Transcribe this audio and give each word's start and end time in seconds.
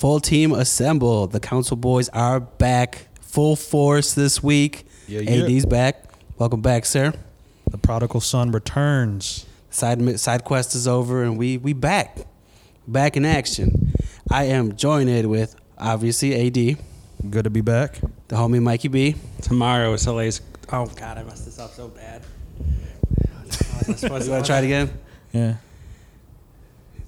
Full 0.00 0.20
team 0.20 0.52
assemble. 0.52 1.26
The 1.26 1.40
council 1.40 1.76
boys 1.76 2.08
are 2.10 2.38
back 2.38 3.08
full 3.20 3.56
force 3.56 4.14
this 4.14 4.40
week. 4.40 4.86
Yeah, 5.08 5.22
yeah. 5.22 5.42
AD's 5.56 5.66
back. 5.66 6.04
Welcome 6.38 6.60
back, 6.60 6.86
sir. 6.86 7.12
The 7.68 7.78
prodigal 7.78 8.20
son 8.20 8.52
returns. 8.52 9.44
Side 9.70 10.20
side 10.20 10.44
quest 10.44 10.76
is 10.76 10.86
over 10.86 11.24
and 11.24 11.36
we 11.36 11.58
we 11.58 11.72
back. 11.72 12.18
Back 12.86 13.16
in 13.16 13.24
action. 13.24 13.92
I 14.30 14.44
am 14.44 14.76
joined 14.76 15.26
with 15.28 15.56
obviously 15.76 16.46
AD, 16.46 16.78
Good 17.28 17.42
to 17.42 17.50
be 17.50 17.60
back. 17.60 17.98
the 18.28 18.36
homie 18.36 18.62
Mikey 18.62 18.86
B. 18.86 19.16
Tomorrow 19.42 19.92
is 19.94 20.02
Soleil's. 20.02 20.40
Oh 20.72 20.86
God, 20.86 21.18
I 21.18 21.24
messed 21.24 21.44
this 21.44 21.58
up 21.58 21.72
so 21.72 21.88
bad. 21.88 22.22
You 23.88 24.08
want 24.10 24.22
to 24.24 24.42
try 24.44 24.58
it 24.58 24.64
again? 24.64 24.90
Yeah. 25.32 25.56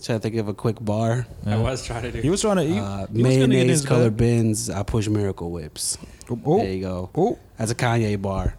Try 0.03 0.15
to 0.17 0.19
think 0.21 0.37
of 0.37 0.49
a 0.49 0.55
quick 0.55 0.77
bar. 0.81 1.27
I 1.47 1.57
was 1.59 1.85
trying 1.85 2.03
to 2.03 2.13
do. 2.13 2.21
He 2.23 2.31
was 2.31 2.41
trying 2.41 2.57
to. 2.57 2.63
He, 2.65 2.79
Uh, 2.79 3.07
he 3.13 3.23
was 3.23 3.37
gonna 3.37 3.39
get 3.39 3.49
mayonnaise 3.49 3.69
his 3.81 3.85
colored 3.87 4.17
bag. 4.17 4.17
bins. 4.17 4.71
I 4.71 4.83
push 4.83 5.09
miracle 5.09 5.51
whips. 5.51 5.99
Oh, 6.47 6.59
There 6.59 6.73
you 6.73 6.81
go. 6.83 7.11
oh, 7.15 7.39
That's 7.59 7.71
a 7.71 7.75
Kanye 7.75 8.21
bar. 8.21 8.55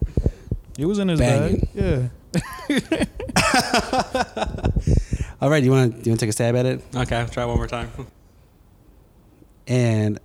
he 0.77 0.85
was 0.85 0.99
in 0.99 1.08
his 1.08 1.20
Banging. 1.20 1.68
bag. 1.73 2.09
Yeah. 2.34 3.02
All 5.41 5.49
right, 5.49 5.63
you 5.63 5.72
want 5.72 5.96
to 5.96 5.98
you 6.05 6.12
want 6.12 6.20
to 6.20 6.26
take 6.26 6.30
a 6.30 6.34
stab 6.34 6.55
at 6.55 6.66
it? 6.68 6.82
Okay, 6.96 7.16
I'll 7.16 7.27
try 7.27 7.46
one 7.46 7.58
more 7.58 7.68
time. 7.68 7.90
And 9.68 10.20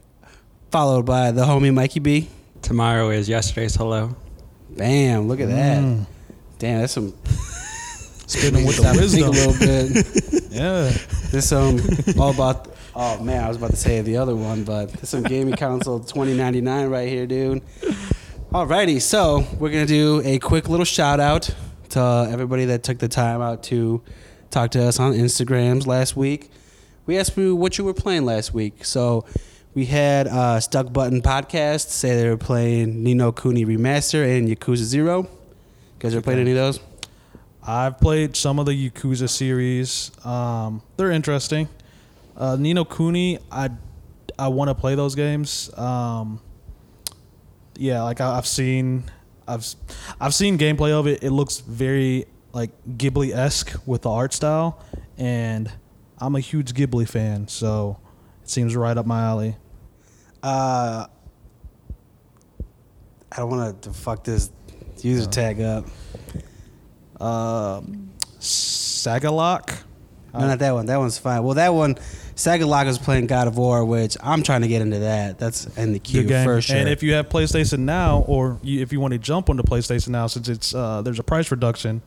followed 0.70 1.06
by 1.06 1.30
the 1.30 1.44
homie 1.44 1.72
Mikey 1.72 2.00
B. 2.00 2.28
Tomorrow 2.62 3.10
is 3.10 3.28
yesterday's 3.28 3.74
hello. 3.76 4.14
Bam! 4.70 5.28
Look 5.28 5.40
at 5.40 5.48
that. 5.48 5.82
Mm. 5.82 6.06
Damn, 6.58 6.80
that's 6.80 6.92
some 6.92 7.14
Spitting 8.26 8.66
with 8.66 8.76
the 8.76 8.94
wisdom. 8.98 9.28
a 9.28 9.30
little 9.30 9.58
bit. 9.58 10.42
Yeah. 10.56 10.90
This 11.30 11.52
um 11.52 11.78
all 12.18 12.30
about. 12.30 12.74
Oh 12.94 13.22
man, 13.22 13.44
I 13.44 13.48
was 13.48 13.58
about 13.58 13.70
to 13.72 13.76
say 13.76 14.00
the 14.00 14.16
other 14.16 14.34
one, 14.34 14.64
but 14.64 14.90
this 14.90 15.10
some 15.10 15.22
gaming 15.22 15.54
console 15.54 16.00
twenty 16.00 16.32
ninety 16.34 16.62
nine 16.62 16.88
right 16.88 17.08
here, 17.10 17.26
dude. 17.26 17.62
Alrighty, 18.50 19.02
so 19.02 19.44
we're 19.58 19.68
gonna 19.70 19.84
do 19.84 20.22
a 20.24 20.38
quick 20.38 20.70
little 20.70 20.86
shout 20.86 21.20
out 21.20 21.50
to 21.90 22.28
everybody 22.30 22.64
that 22.66 22.82
took 22.84 22.98
the 22.98 23.08
time 23.08 23.42
out 23.42 23.62
to 23.64 24.02
talk 24.50 24.70
to 24.70 24.82
us 24.82 24.98
on 24.98 25.12
Instagrams 25.12 25.86
last 25.86 26.16
week. 26.16 26.50
We 27.04 27.18
asked 27.18 27.36
you 27.36 27.54
what 27.54 27.76
you 27.76 27.84
were 27.84 27.92
playing 27.94 28.24
last 28.24 28.54
week, 28.54 28.82
so 28.84 29.26
we 29.74 29.84
had 29.84 30.26
uh, 30.26 30.58
Stuck 30.60 30.90
Button 30.90 31.20
Podcast 31.20 31.90
say 31.90 32.16
they 32.16 32.30
were 32.30 32.38
playing 32.38 33.02
Ni 33.02 33.12
no 33.12 33.30
Kuni 33.30 33.66
Remaster 33.66 34.38
and 34.38 34.48
Yakuza 34.48 34.84
Zero. 34.84 35.22
You 35.24 35.28
guys 35.98 36.14
ever 36.14 36.22
played 36.22 36.38
any 36.38 36.52
of 36.52 36.56
those? 36.56 36.80
I've 37.66 37.98
played 37.98 38.36
some 38.36 38.58
of 38.60 38.66
the 38.66 38.90
Yakuza 38.90 39.28
series. 39.28 40.12
Um, 40.24 40.82
they're 40.96 41.10
interesting. 41.10 41.68
Uh, 42.36 42.56
Ni 42.56 42.72
no 42.74 42.84
Kuni, 42.84 43.38
I 43.50 43.70
I 44.38 44.48
want 44.48 44.68
to 44.68 44.74
play 44.74 44.94
those 44.94 45.14
games. 45.14 45.76
Um, 45.76 46.40
yeah, 47.76 48.02
like 48.02 48.20
I, 48.20 48.36
I've 48.36 48.46
seen, 48.46 49.04
I've 49.48 49.66
I've 50.20 50.34
seen 50.34 50.58
gameplay 50.58 50.92
of 50.92 51.06
it. 51.06 51.24
It 51.24 51.30
looks 51.30 51.58
very 51.58 52.26
like 52.52 52.70
Ghibli 52.86 53.34
esque 53.34 53.74
with 53.84 54.02
the 54.02 54.10
art 54.10 54.32
style, 54.32 54.84
and 55.18 55.70
I'm 56.18 56.36
a 56.36 56.40
huge 56.40 56.72
Ghibli 56.72 57.08
fan, 57.08 57.48
so 57.48 57.98
it 58.42 58.50
seems 58.50 58.76
right 58.76 58.96
up 58.96 59.06
my 59.06 59.22
alley. 59.22 59.56
Uh, 60.42 61.06
I 63.32 63.36
don't 63.36 63.50
want 63.50 63.82
to 63.82 63.92
fuck 63.92 64.22
this 64.22 64.50
user 65.02 65.26
tag 65.26 65.60
up. 65.60 65.86
Um, 67.20 68.10
Sagalok. 68.40 69.82
No, 70.34 70.40
not 70.40 70.58
that 70.58 70.72
one. 70.74 70.84
That 70.86 70.98
one's 70.98 71.16
fine. 71.16 71.42
Well, 71.42 71.54
that 71.54 71.72
one, 71.72 71.94
Sagalaka 72.34 72.88
is 72.88 72.98
playing 72.98 73.26
God 73.26 73.48
of 73.48 73.56
War, 73.56 73.84
which 73.86 74.18
I'm 74.22 74.42
trying 74.42 74.60
to 74.60 74.68
get 74.68 74.82
into 74.82 74.98
that. 74.98 75.38
That's 75.38 75.64
in 75.78 75.94
the 75.94 75.98
queue 75.98 76.22
Good 76.22 76.28
game. 76.28 76.44
for 76.44 76.60
sure. 76.60 76.76
And 76.76 76.90
if 76.90 77.02
you 77.02 77.14
have 77.14 77.30
PlayStation 77.30 77.80
Now, 77.80 78.18
or 78.26 78.58
you, 78.62 78.82
if 78.82 78.92
you 78.92 79.00
want 79.00 79.12
to 79.12 79.18
jump 79.18 79.48
onto 79.48 79.62
PlayStation 79.62 80.08
Now, 80.08 80.26
since 80.26 80.48
it's 80.50 80.74
uh, 80.74 81.00
there's 81.00 81.18
a 81.18 81.22
price 81.22 81.50
reduction, 81.50 82.02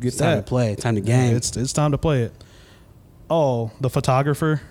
get 0.00 0.08
it's 0.08 0.16
time 0.16 0.36
that. 0.36 0.46
to 0.46 0.48
play, 0.48 0.74
time 0.74 0.94
to 0.94 1.02
Yeah, 1.02 1.26
game. 1.28 1.36
it's 1.36 1.54
it's 1.54 1.74
time 1.74 1.90
to 1.92 1.98
play 1.98 2.22
it. 2.22 2.32
Oh, 3.28 3.70
the 3.80 3.90
photographer. 3.90 4.62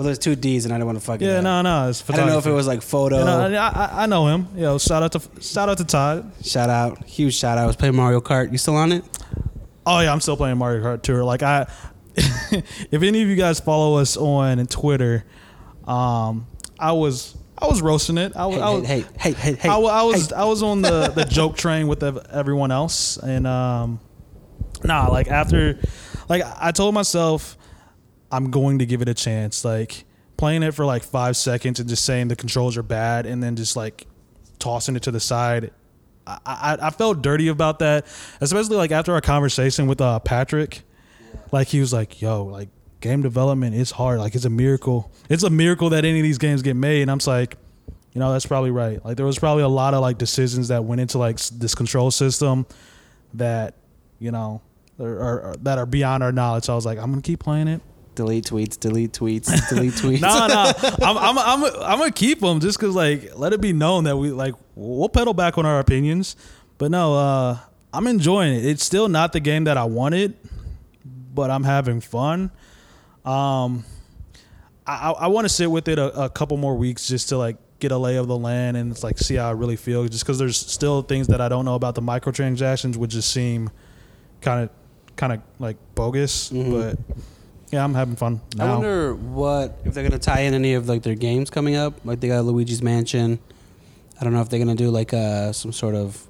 Well, 0.00 0.06
there's 0.06 0.18
two 0.18 0.34
D's, 0.34 0.64
and 0.64 0.72
I 0.72 0.78
don't 0.78 0.86
want 0.86 0.98
to 0.98 1.04
fuck 1.04 1.20
it 1.20 1.26
Yeah, 1.26 1.42
no, 1.42 1.60
no, 1.60 1.90
it's 1.90 2.08
I 2.08 2.16
don't 2.16 2.26
know 2.26 2.38
if 2.38 2.46
it 2.46 2.52
was 2.52 2.66
like 2.66 2.80
photo. 2.80 3.22
Know, 3.22 3.58
I, 3.58 3.68
I, 3.68 4.02
I 4.04 4.06
know 4.06 4.28
him. 4.28 4.48
Yo, 4.56 4.78
shout 4.78 5.02
out 5.02 5.12
to 5.12 5.42
shout 5.42 5.68
out 5.68 5.76
to 5.76 5.84
Todd. 5.84 6.32
shout 6.42 6.70
out, 6.70 7.04
huge 7.04 7.34
shout 7.34 7.58
out. 7.58 7.64
I 7.64 7.66
was 7.66 7.76
playing 7.76 7.96
Mario 7.96 8.22
Kart. 8.22 8.50
You 8.50 8.56
still 8.56 8.76
on 8.76 8.92
it? 8.92 9.04
Oh 9.84 10.00
yeah, 10.00 10.10
I'm 10.10 10.22
still 10.22 10.38
playing 10.38 10.56
Mario 10.56 10.82
Kart 10.82 11.02
Tour. 11.02 11.22
Like 11.22 11.42
I, 11.42 11.70
if 12.16 12.94
any 13.02 13.20
of 13.20 13.28
you 13.28 13.36
guys 13.36 13.60
follow 13.60 13.98
us 13.98 14.16
on 14.16 14.64
Twitter, 14.68 15.26
um, 15.86 16.46
I 16.78 16.92
was 16.92 17.36
I 17.58 17.66
was 17.66 17.82
roasting 17.82 18.16
it. 18.16 18.34
I 18.34 18.46
was, 18.46 18.56
Hey, 18.56 18.62
I 18.62 18.70
was 18.70 18.86
hey, 18.86 19.04
hey, 19.18 19.32
hey, 19.32 19.52
hey, 19.52 19.68
I, 19.68 19.74
I 19.74 20.02
was 20.04 20.30
hey. 20.30 20.34
I 20.34 20.44
was 20.44 20.62
on 20.62 20.80
the, 20.80 21.08
the 21.14 21.26
joke 21.26 21.58
train 21.58 21.88
with 21.88 22.02
everyone 22.02 22.70
else, 22.70 23.18
and 23.18 23.46
um, 23.46 24.00
nah, 24.82 25.08
like 25.08 25.28
after, 25.28 25.78
like 26.30 26.42
I 26.58 26.72
told 26.72 26.94
myself, 26.94 27.58
I'm 28.32 28.50
going 28.50 28.78
to 28.78 28.86
give 28.86 29.02
it 29.02 29.08
a 29.08 29.14
chance. 29.14 29.64
Like 29.64 30.04
playing 30.36 30.62
it 30.62 30.72
for 30.72 30.84
like 30.86 31.02
five 31.02 31.36
seconds 31.36 31.80
and 31.80 31.88
just 31.88 32.04
saying 32.04 32.28
the 32.28 32.36
controls 32.36 32.76
are 32.76 32.82
bad, 32.82 33.26
and 33.26 33.42
then 33.42 33.56
just 33.56 33.76
like 33.76 34.06
tossing 34.58 34.96
it 34.96 35.02
to 35.04 35.10
the 35.10 35.20
side. 35.20 35.70
I, 36.26 36.38
I, 36.46 36.78
I 36.86 36.90
felt 36.90 37.22
dirty 37.22 37.48
about 37.48 37.78
that, 37.80 38.06
especially 38.40 38.76
like 38.76 38.90
after 38.92 39.12
our 39.14 39.20
conversation 39.20 39.86
with 39.86 40.00
uh, 40.00 40.18
Patrick. 40.20 40.82
Like 41.52 41.68
he 41.68 41.80
was 41.80 41.92
like, 41.92 42.20
"Yo, 42.20 42.44
like 42.44 42.68
game 43.00 43.22
development 43.22 43.74
is 43.74 43.90
hard. 43.92 44.18
Like 44.20 44.34
it's 44.34 44.44
a 44.44 44.50
miracle. 44.50 45.10
It's 45.28 45.42
a 45.42 45.50
miracle 45.50 45.90
that 45.90 46.04
any 46.04 46.20
of 46.20 46.22
these 46.24 46.38
games 46.38 46.62
get 46.62 46.76
made." 46.76 47.02
And 47.02 47.10
I'm 47.10 47.18
like, 47.26 47.56
you 48.12 48.18
know, 48.20 48.32
that's 48.32 48.46
probably 48.46 48.70
right. 48.70 49.04
Like 49.04 49.16
there 49.16 49.26
was 49.26 49.38
probably 49.38 49.62
a 49.62 49.68
lot 49.68 49.94
of 49.94 50.00
like 50.00 50.18
decisions 50.18 50.68
that 50.68 50.84
went 50.84 51.00
into 51.00 51.18
like 51.18 51.38
this 51.38 51.74
control 51.74 52.10
system 52.10 52.66
that, 53.34 53.74
you 54.18 54.30
know, 54.32 54.60
are- 54.98 55.54
that 55.62 55.78
are 55.78 55.86
beyond 55.86 56.22
our 56.22 56.32
knowledge. 56.32 56.64
So 56.64 56.72
I 56.72 56.76
was 56.76 56.84
like, 56.86 56.98
I'm 56.98 57.10
gonna 57.10 57.22
keep 57.22 57.40
playing 57.40 57.68
it. 57.68 57.80
Delete 58.14 58.44
tweets, 58.44 58.78
delete 58.78 59.12
tweets, 59.12 59.46
delete 59.68 59.92
tweets. 59.94 60.20
No, 60.20 60.46
no, 60.46 61.06
I'm, 61.06 61.18
I'm, 61.18 61.38
I'm, 61.38 61.64
I'm 61.82 61.98
gonna 61.98 62.10
keep 62.12 62.40
them 62.40 62.60
just 62.60 62.78
because 62.78 62.94
like 62.94 63.36
let 63.36 63.52
it 63.52 63.60
be 63.60 63.72
known 63.72 64.04
that 64.04 64.16
we 64.16 64.30
like 64.30 64.54
we'll 64.74 65.08
pedal 65.08 65.34
back 65.34 65.58
on 65.58 65.66
our 65.66 65.78
opinions. 65.80 66.36
But 66.78 66.90
no, 66.90 67.14
uh, 67.14 67.58
I'm 67.92 68.06
enjoying 68.06 68.54
it. 68.54 68.64
It's 68.64 68.84
still 68.84 69.08
not 69.08 69.32
the 69.32 69.40
game 69.40 69.64
that 69.64 69.76
I 69.76 69.84
wanted, 69.84 70.34
but 71.04 71.50
I'm 71.50 71.64
having 71.64 72.00
fun. 72.00 72.50
Um, 73.24 73.84
I, 74.86 75.10
I 75.12 75.26
want 75.28 75.44
to 75.44 75.48
sit 75.50 75.70
with 75.70 75.88
it 75.88 75.98
a, 75.98 76.24
a 76.24 76.30
couple 76.30 76.56
more 76.56 76.74
weeks 76.76 77.06
just 77.06 77.28
to 77.28 77.36
like 77.38 77.56
get 77.78 77.92
a 77.92 77.96
lay 77.98 78.16
of 78.16 78.28
the 78.28 78.36
land 78.36 78.76
and 78.76 78.90
it's 78.90 79.02
like 79.04 79.18
see 79.18 79.36
how 79.36 79.48
I 79.48 79.52
really 79.52 79.76
feel. 79.76 80.06
Just 80.08 80.24
because 80.24 80.38
there's 80.38 80.56
still 80.56 81.02
things 81.02 81.26
that 81.28 81.40
I 81.40 81.48
don't 81.48 81.64
know 81.64 81.74
about 81.74 81.94
the 81.94 82.02
microtransactions 82.02 82.96
would 82.96 83.10
just 83.10 83.30
seem 83.30 83.70
kind 84.40 84.64
of 84.64 84.70
kind 85.16 85.32
of 85.34 85.40
like 85.58 85.76
bogus. 85.94 86.50
Mhm. 86.50 86.72
But 86.72 87.16
yeah, 87.70 87.84
I'm 87.84 87.94
having 87.94 88.16
fun 88.16 88.40
I 88.54 88.64
now. 88.64 88.72
wonder 88.74 89.14
what 89.14 89.78
if 89.84 89.94
they're 89.94 90.02
gonna 90.02 90.18
tie 90.18 90.40
in 90.40 90.54
any 90.54 90.74
of 90.74 90.88
like 90.88 91.02
their 91.02 91.14
games 91.14 91.50
coming 91.50 91.76
up. 91.76 91.94
Like 92.04 92.20
they 92.20 92.28
got 92.28 92.44
Luigi's 92.44 92.82
Mansion. 92.82 93.38
I 94.20 94.24
don't 94.24 94.32
know 94.32 94.40
if 94.42 94.48
they're 94.50 94.58
gonna 94.58 94.74
do 94.74 94.90
like 94.90 95.12
uh 95.14 95.52
some 95.52 95.72
sort 95.72 95.94
of 95.94 96.26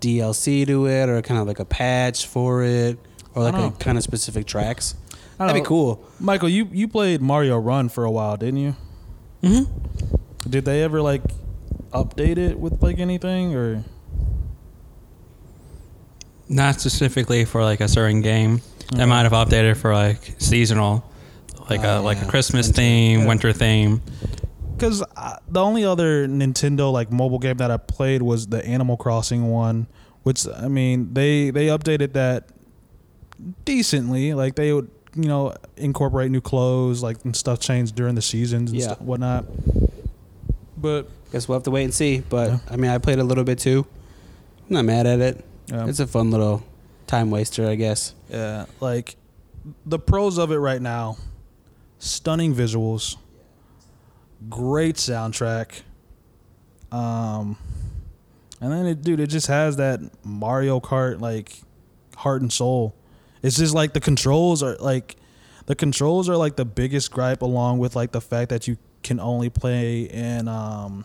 DLC 0.00 0.66
to 0.66 0.86
it 0.86 1.08
or 1.08 1.20
kind 1.22 1.40
of 1.40 1.46
like 1.46 1.58
a 1.58 1.64
patch 1.64 2.26
for 2.26 2.62
it 2.62 2.98
or 3.34 3.42
I 3.42 3.44
like 3.46 3.54
don't 3.54 3.62
a 3.62 3.66
know. 3.70 3.76
kind 3.78 3.98
of 3.98 4.04
specific 4.04 4.46
tracks. 4.46 4.94
I 5.40 5.46
That'd 5.46 5.54
be 5.54 5.60
know. 5.60 5.66
cool. 5.68 6.04
Michael, 6.18 6.48
you 6.48 6.68
you 6.72 6.88
played 6.88 7.20
Mario 7.20 7.58
Run 7.58 7.88
for 7.88 8.04
a 8.04 8.10
while, 8.10 8.36
didn't 8.36 8.58
you? 8.60 8.76
Mm-hmm. 9.42 10.50
Did 10.50 10.64
they 10.64 10.82
ever 10.82 11.00
like 11.00 11.22
update 11.92 12.38
it 12.38 12.58
with 12.58 12.82
like 12.82 12.98
anything 12.98 13.54
or? 13.54 13.84
Not 16.48 16.80
specifically 16.80 17.44
for 17.44 17.62
like 17.62 17.80
a 17.80 17.88
certain 17.88 18.22
game. 18.22 18.62
They 18.92 19.04
might 19.04 19.22
have 19.22 19.32
updated 19.32 19.76
for 19.76 19.92
like 19.94 20.34
seasonal, 20.38 21.04
like 21.68 21.80
Oh, 21.84 22.00
a 22.00 22.02
like 22.02 22.18
yeah. 22.18 22.24
a 22.24 22.28
Christmas 22.28 22.68
Winter. 22.68 22.80
theme, 22.80 23.24
winter 23.26 23.52
theme. 23.52 24.00
Because 24.76 25.00
the 25.48 25.60
only 25.60 25.84
other 25.84 26.26
Nintendo 26.28 26.90
like 26.92 27.10
mobile 27.10 27.38
game 27.38 27.56
that 27.58 27.70
I 27.70 27.76
played 27.76 28.22
was 28.22 28.46
the 28.46 28.64
Animal 28.64 28.96
Crossing 28.96 29.50
one, 29.50 29.88
which 30.22 30.46
I 30.48 30.68
mean 30.68 31.12
they 31.14 31.50
they 31.50 31.66
updated 31.66 32.12
that 32.14 32.48
decently. 33.64 34.34
Like 34.34 34.54
they 34.54 34.72
would 34.72 34.90
you 35.16 35.28
know 35.28 35.54
incorporate 35.76 36.30
new 36.30 36.40
clothes 36.40 37.02
like 37.02 37.24
and 37.24 37.34
stuff 37.34 37.60
changed 37.60 37.94
during 37.94 38.14
the 38.14 38.22
seasons 38.22 38.70
and 38.70 38.78
Yeah. 38.80 38.86
stuff, 38.86 39.00
whatnot. 39.00 39.44
But 40.76 41.08
Guess 41.32 41.46
we'll 41.46 41.56
have 41.56 41.64
to 41.64 41.70
wait 41.70 41.84
and 41.84 41.92
see. 41.94 42.20
But 42.26 42.48
Yeah. 42.50 42.58
I 42.70 42.76
mean, 42.76 42.90
I 42.90 42.96
played 42.98 43.18
a 43.18 43.24
little 43.24 43.44
bit 43.44 43.58
too. 43.58 43.84
I'm 44.68 44.74
not 44.76 44.84
mad 44.86 45.06
at 45.06 45.20
it. 45.20 45.44
um, 45.72 45.88
It's 45.88 46.00
a 46.00 46.06
fun 46.06 46.30
little 46.30 46.62
time 47.08 47.30
waster, 47.30 47.66
I 47.66 47.74
guess. 47.74 48.14
Yeah, 48.30 48.66
like 48.80 49.16
the 49.84 49.98
pros 49.98 50.38
of 50.38 50.52
it 50.52 50.58
right 50.58 50.80
now: 50.80 51.16
stunning 51.98 52.54
visuals, 52.54 53.16
great 54.48 54.96
soundtrack, 54.96 55.82
um, 56.92 57.56
and 58.60 58.72
then 58.72 58.86
it, 58.86 59.02
dude, 59.02 59.20
it 59.20 59.28
just 59.28 59.48
has 59.48 59.76
that 59.76 60.00
Mario 60.24 60.78
Kart 60.78 61.20
like 61.20 61.60
heart 62.16 62.42
and 62.42 62.52
soul. 62.52 62.94
It's 63.42 63.56
just 63.56 63.74
like 63.74 63.92
the 63.92 64.00
controls 64.00 64.62
are 64.62 64.76
like 64.76 65.16
the 65.66 65.74
controls 65.74 66.28
are 66.28 66.36
like 66.36 66.56
the 66.56 66.64
biggest 66.64 67.10
gripe, 67.10 67.42
along 67.42 67.78
with 67.78 67.96
like 67.96 68.12
the 68.12 68.20
fact 68.20 68.50
that 68.50 68.68
you 68.68 68.78
can 69.02 69.20
only 69.20 69.48
play 69.48 70.02
in 70.02 70.48
um 70.48 71.04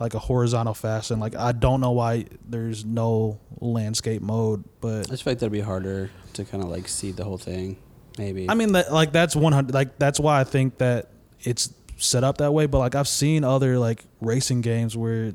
like 0.00 0.14
a 0.14 0.18
horizontal 0.18 0.74
fashion. 0.74 1.18
Like 1.20 1.34
I 1.34 1.52
don't 1.52 1.80
know 1.80 1.92
why 1.92 2.26
there's 2.48 2.84
no 2.84 3.40
landscape 3.60 4.22
mode, 4.22 4.64
but 4.80 5.06
I 5.06 5.10
just 5.10 5.24
feel 5.24 5.32
like 5.32 5.40
that'd 5.40 5.52
be 5.52 5.60
harder 5.60 6.10
to 6.34 6.44
kind 6.44 6.62
of 6.62 6.70
like 6.70 6.88
see 6.88 7.10
the 7.10 7.24
whole 7.24 7.38
thing. 7.38 7.76
Maybe. 8.16 8.48
I 8.50 8.54
mean, 8.54 8.72
that, 8.72 8.92
like 8.92 9.12
that's 9.12 9.36
one 9.36 9.52
hundred. 9.52 9.74
Like 9.74 9.98
that's 9.98 10.18
why 10.18 10.40
I 10.40 10.44
think 10.44 10.78
that 10.78 11.10
it's 11.40 11.72
set 11.96 12.24
up 12.24 12.38
that 12.38 12.52
way. 12.52 12.66
But 12.66 12.78
like 12.78 12.94
I've 12.94 13.08
seen 13.08 13.44
other 13.44 13.78
like 13.78 14.04
racing 14.20 14.60
games 14.60 14.96
where, 14.96 15.34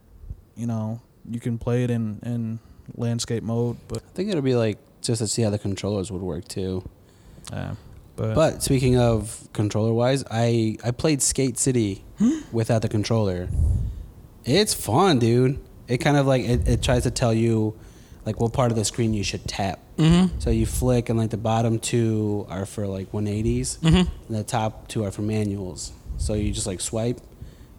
you 0.55 0.67
know, 0.67 1.01
you 1.29 1.39
can 1.39 1.57
play 1.57 1.83
it 1.83 1.91
in 1.91 2.19
in 2.23 2.59
landscape 2.95 3.43
mode. 3.43 3.77
But 3.87 3.99
I 3.99 4.15
think 4.15 4.29
it'll 4.29 4.41
be 4.41 4.55
like 4.55 4.77
just 5.01 5.19
to 5.19 5.27
see 5.27 5.41
how 5.41 5.49
the 5.49 5.59
controllers 5.59 6.11
would 6.11 6.21
work 6.21 6.47
too. 6.47 6.87
yeah, 7.51 7.75
but, 8.15 8.35
But 8.35 8.63
speaking 8.63 8.97
of 8.97 9.47
controller 9.53 9.93
wise, 9.93 10.23
I 10.29 10.77
I 10.83 10.91
played 10.91 11.21
Skate 11.21 11.57
City 11.57 12.03
without 12.51 12.81
the 12.81 12.89
controller. 12.89 13.47
It's 14.45 14.73
fun, 14.73 15.19
dude. 15.19 15.59
It 15.87 15.97
kind 15.99 16.17
of 16.17 16.25
like 16.27 16.43
it, 16.43 16.67
it 16.67 16.83
tries 16.83 17.03
to 17.03 17.11
tell 17.11 17.33
you 17.33 17.77
like 18.25 18.39
what 18.39 18.53
part 18.53 18.71
of 18.71 18.77
the 18.77 18.85
screen 18.85 19.13
you 19.13 19.23
should 19.23 19.47
tap. 19.47 19.79
Mm-hmm. 19.97 20.39
So 20.39 20.49
you 20.49 20.65
flick, 20.65 21.09
and 21.09 21.19
like 21.19 21.29
the 21.29 21.37
bottom 21.37 21.77
two 21.79 22.45
are 22.49 22.65
for 22.65 22.87
like 22.87 23.11
180s, 23.11 23.77
Mm-hmm. 23.79 23.95
and 23.95 24.09
the 24.29 24.43
top 24.43 24.87
two 24.87 25.03
are 25.05 25.11
for 25.11 25.21
manuals. 25.21 25.91
So 26.17 26.33
you 26.33 26.51
just 26.51 26.67
like 26.67 26.79
swipe, 26.81 27.19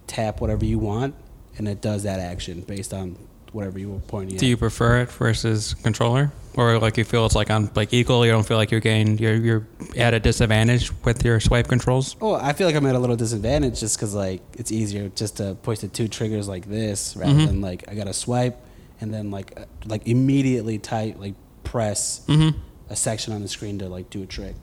tap 0.07 0.41
whatever 0.41 0.65
you 0.65 0.79
want, 0.79 1.15
and 1.59 1.67
it 1.67 1.81
does 1.81 2.03
that 2.05 2.21
action 2.21 2.61
based 2.61 2.93
on 2.93 3.17
whatever 3.53 3.79
you 3.79 3.91
were 3.91 4.01
pointing 4.01 4.37
Do 4.37 4.45
at. 4.47 4.49
you 4.51 4.57
prefer 4.57 5.01
it 5.01 5.11
versus 5.13 5.75
controller, 5.83 6.31
or 6.57 6.79
like 6.79 6.97
you 6.97 7.05
feel 7.05 7.27
it's 7.27 7.35
like 7.35 7.51
on 7.51 7.71
like 7.75 7.93
equal? 7.93 8.25
You 8.25 8.33
don't 8.33 8.47
feel 8.47 8.57
like 8.57 8.71
you're 8.71 8.81
getting 8.81 9.19
you're 9.19 9.35
you're 9.37 9.67
at 9.97 10.15
a 10.15 10.21
disadvantage 10.21 10.91
with 11.05 11.25
your 11.25 11.41
swipe 11.41 11.69
controls. 11.69 12.17
Oh, 12.21 12.35
I 12.35 12.53
feel 12.53 12.67
like 12.67 12.77
I'm 12.77 12.87
at 12.87 12.95
a 12.95 12.99
little 12.99 13.17
disadvantage 13.17 13.81
just 13.81 13.97
because 13.97 14.15
like 14.15 14.41
it's 14.59 14.71
easier 14.73 15.09
just 15.11 15.37
to 15.39 15.57
push 15.63 15.81
the 15.81 15.89
two 15.89 16.09
triggers 16.09 16.49
like 16.49 16.67
this 16.69 17.17
rather 17.17 17.33
Mhm. 17.33 17.47
than 17.47 17.61
like 17.61 17.85
I 17.89 17.95
gotta 17.95 18.13
swipe 18.13 18.59
and 19.01 19.13
then 19.13 19.31
like 19.31 19.53
uh, 19.59 19.65
like 19.87 20.07
immediately 20.07 20.79
type 20.79 21.17
like 21.19 21.35
press 21.65 22.23
Mm-hmm. 22.29 22.59
a 22.91 22.97
section 22.97 23.33
on 23.33 23.43
the 23.43 23.49
screen 23.49 23.79
to 23.81 23.89
like 23.89 24.11
do 24.11 24.23
a 24.23 24.27
trick. 24.27 24.55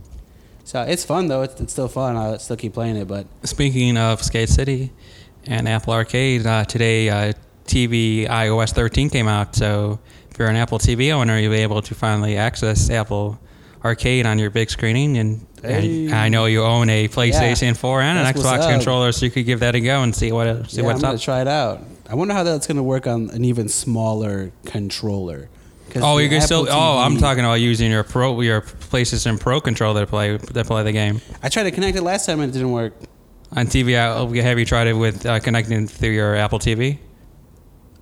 So 0.64 0.82
it's 0.84 1.04
fun 1.04 1.28
though. 1.28 1.42
It's, 1.42 1.60
it's 1.60 1.74
still 1.74 1.88
fun. 1.90 2.16
I'll 2.16 2.40
still 2.40 2.56
keep 2.56 2.74
playing 2.74 2.96
it, 2.96 3.08
but 3.08 3.26
Speaking 3.44 3.98
of 3.98 4.24
Skate 4.24 4.48
City 4.50 4.92
and 5.48 5.68
Apple 5.68 5.94
Arcade, 5.94 6.46
uh, 6.46 6.64
today 6.66 7.10
uh, 7.10 7.34
TV 7.66 8.28
iOS 8.28 8.72
13 8.74 9.10
came 9.10 9.28
out. 9.28 9.56
So 9.56 10.00
if 10.32 10.40
you're 10.40 10.48
an 10.48 10.56
Apple 10.56 10.80
TV 10.80 11.12
owner, 11.12 11.38
you'll 11.40 11.52
be 11.52 11.60
able 11.60 11.82
to 11.82 11.94
finally 11.96 12.38
access 12.38 12.90
Apple 12.90 13.40
Arcade 13.84 14.26
on 14.26 14.40
your 14.40 14.50
big 14.50 14.70
screening. 14.70 15.18
And, 15.18 15.46
Hey. 15.62 16.06
and 16.06 16.16
I 16.16 16.30
know 16.30 16.46
you 16.46 16.64
own 16.64 16.90
a 16.90 17.08
PlayStation 17.08 17.78
4 17.78 18.02
and 18.02 18.18
an 18.18 18.24
That's 18.26 18.38
what's 18.44 18.50
Xbox 18.66 18.72
controller, 18.72 19.12
so 19.12 19.26
you 19.26 19.32
could 19.32 19.46
give 19.46 19.60
that 19.60 19.76
a 19.76 19.80
go 19.80 20.02
and 20.02 20.16
see 20.16 20.32
what 20.32 20.72
see 20.72 20.78
yeah, 20.78 20.82
I'm 20.82 20.86
what's 20.88 21.02
gonna 21.04 21.14
up. 21.16 21.22
try 21.22 21.42
it 21.42 21.48
out. 21.48 21.82
I 22.10 22.16
wonder 22.16 22.34
how 22.34 22.42
that's 22.44 22.66
gonna 22.66 22.82
work 22.82 23.06
on 23.06 23.30
an 23.30 23.46
even 23.46 23.70
smaller 23.70 24.52
controller. 24.66 25.50
Oh, 25.98 26.18
you 26.18 26.30
can 26.30 26.42
still. 26.42 26.64
Apple 26.64 26.74
Oh, 26.80 26.98
I'm 26.98 27.18
talking 27.18 27.44
about 27.44 27.56
using 27.60 27.92
your 27.92 28.04
Pro, 28.04 28.42
your 28.42 28.62
PlayStation 28.62 29.40
Pro 29.40 29.62
controller 29.62 30.02
to 30.02 30.08
play 30.08 30.38
to 30.38 30.64
play 30.64 30.84
the 30.84 30.92
game 30.94 31.22
I 31.44 31.50
tried 31.50 31.64
to 31.64 31.72
connect 31.72 31.96
it 31.98 32.02
last 32.02 32.26
time 32.26 32.40
and 32.40 32.50
it 32.50 32.54
didn't 32.54 32.72
work. 32.72 32.94
on 33.56 33.68
TV. 33.68 33.96
uh, 33.96 34.26
Have 34.42 34.58
you 34.58 34.66
tried 34.66 34.88
it 34.88 34.94
with 34.94 35.26
uh, 35.28 35.40
connecting 35.42 35.86
through 35.88 36.10
your 36.12 36.36
Apple 36.36 36.58
TV? 36.60 36.98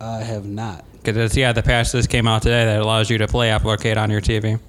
I 0.01 0.17
have 0.19 0.45
not. 0.45 0.85
Because 1.03 1.35
yeah, 1.35 1.51
the 1.53 1.63
patch 1.63 1.91
just 1.91 2.09
came 2.09 2.27
out 2.27 2.41
today 2.41 2.65
that 2.65 2.81
allows 2.81 3.09
you 3.09 3.17
to 3.19 3.27
play 3.27 3.49
Apple 3.49 3.69
Arcade 3.69 3.97
on 3.97 4.09
your 4.09 4.21
TV. 4.21 4.59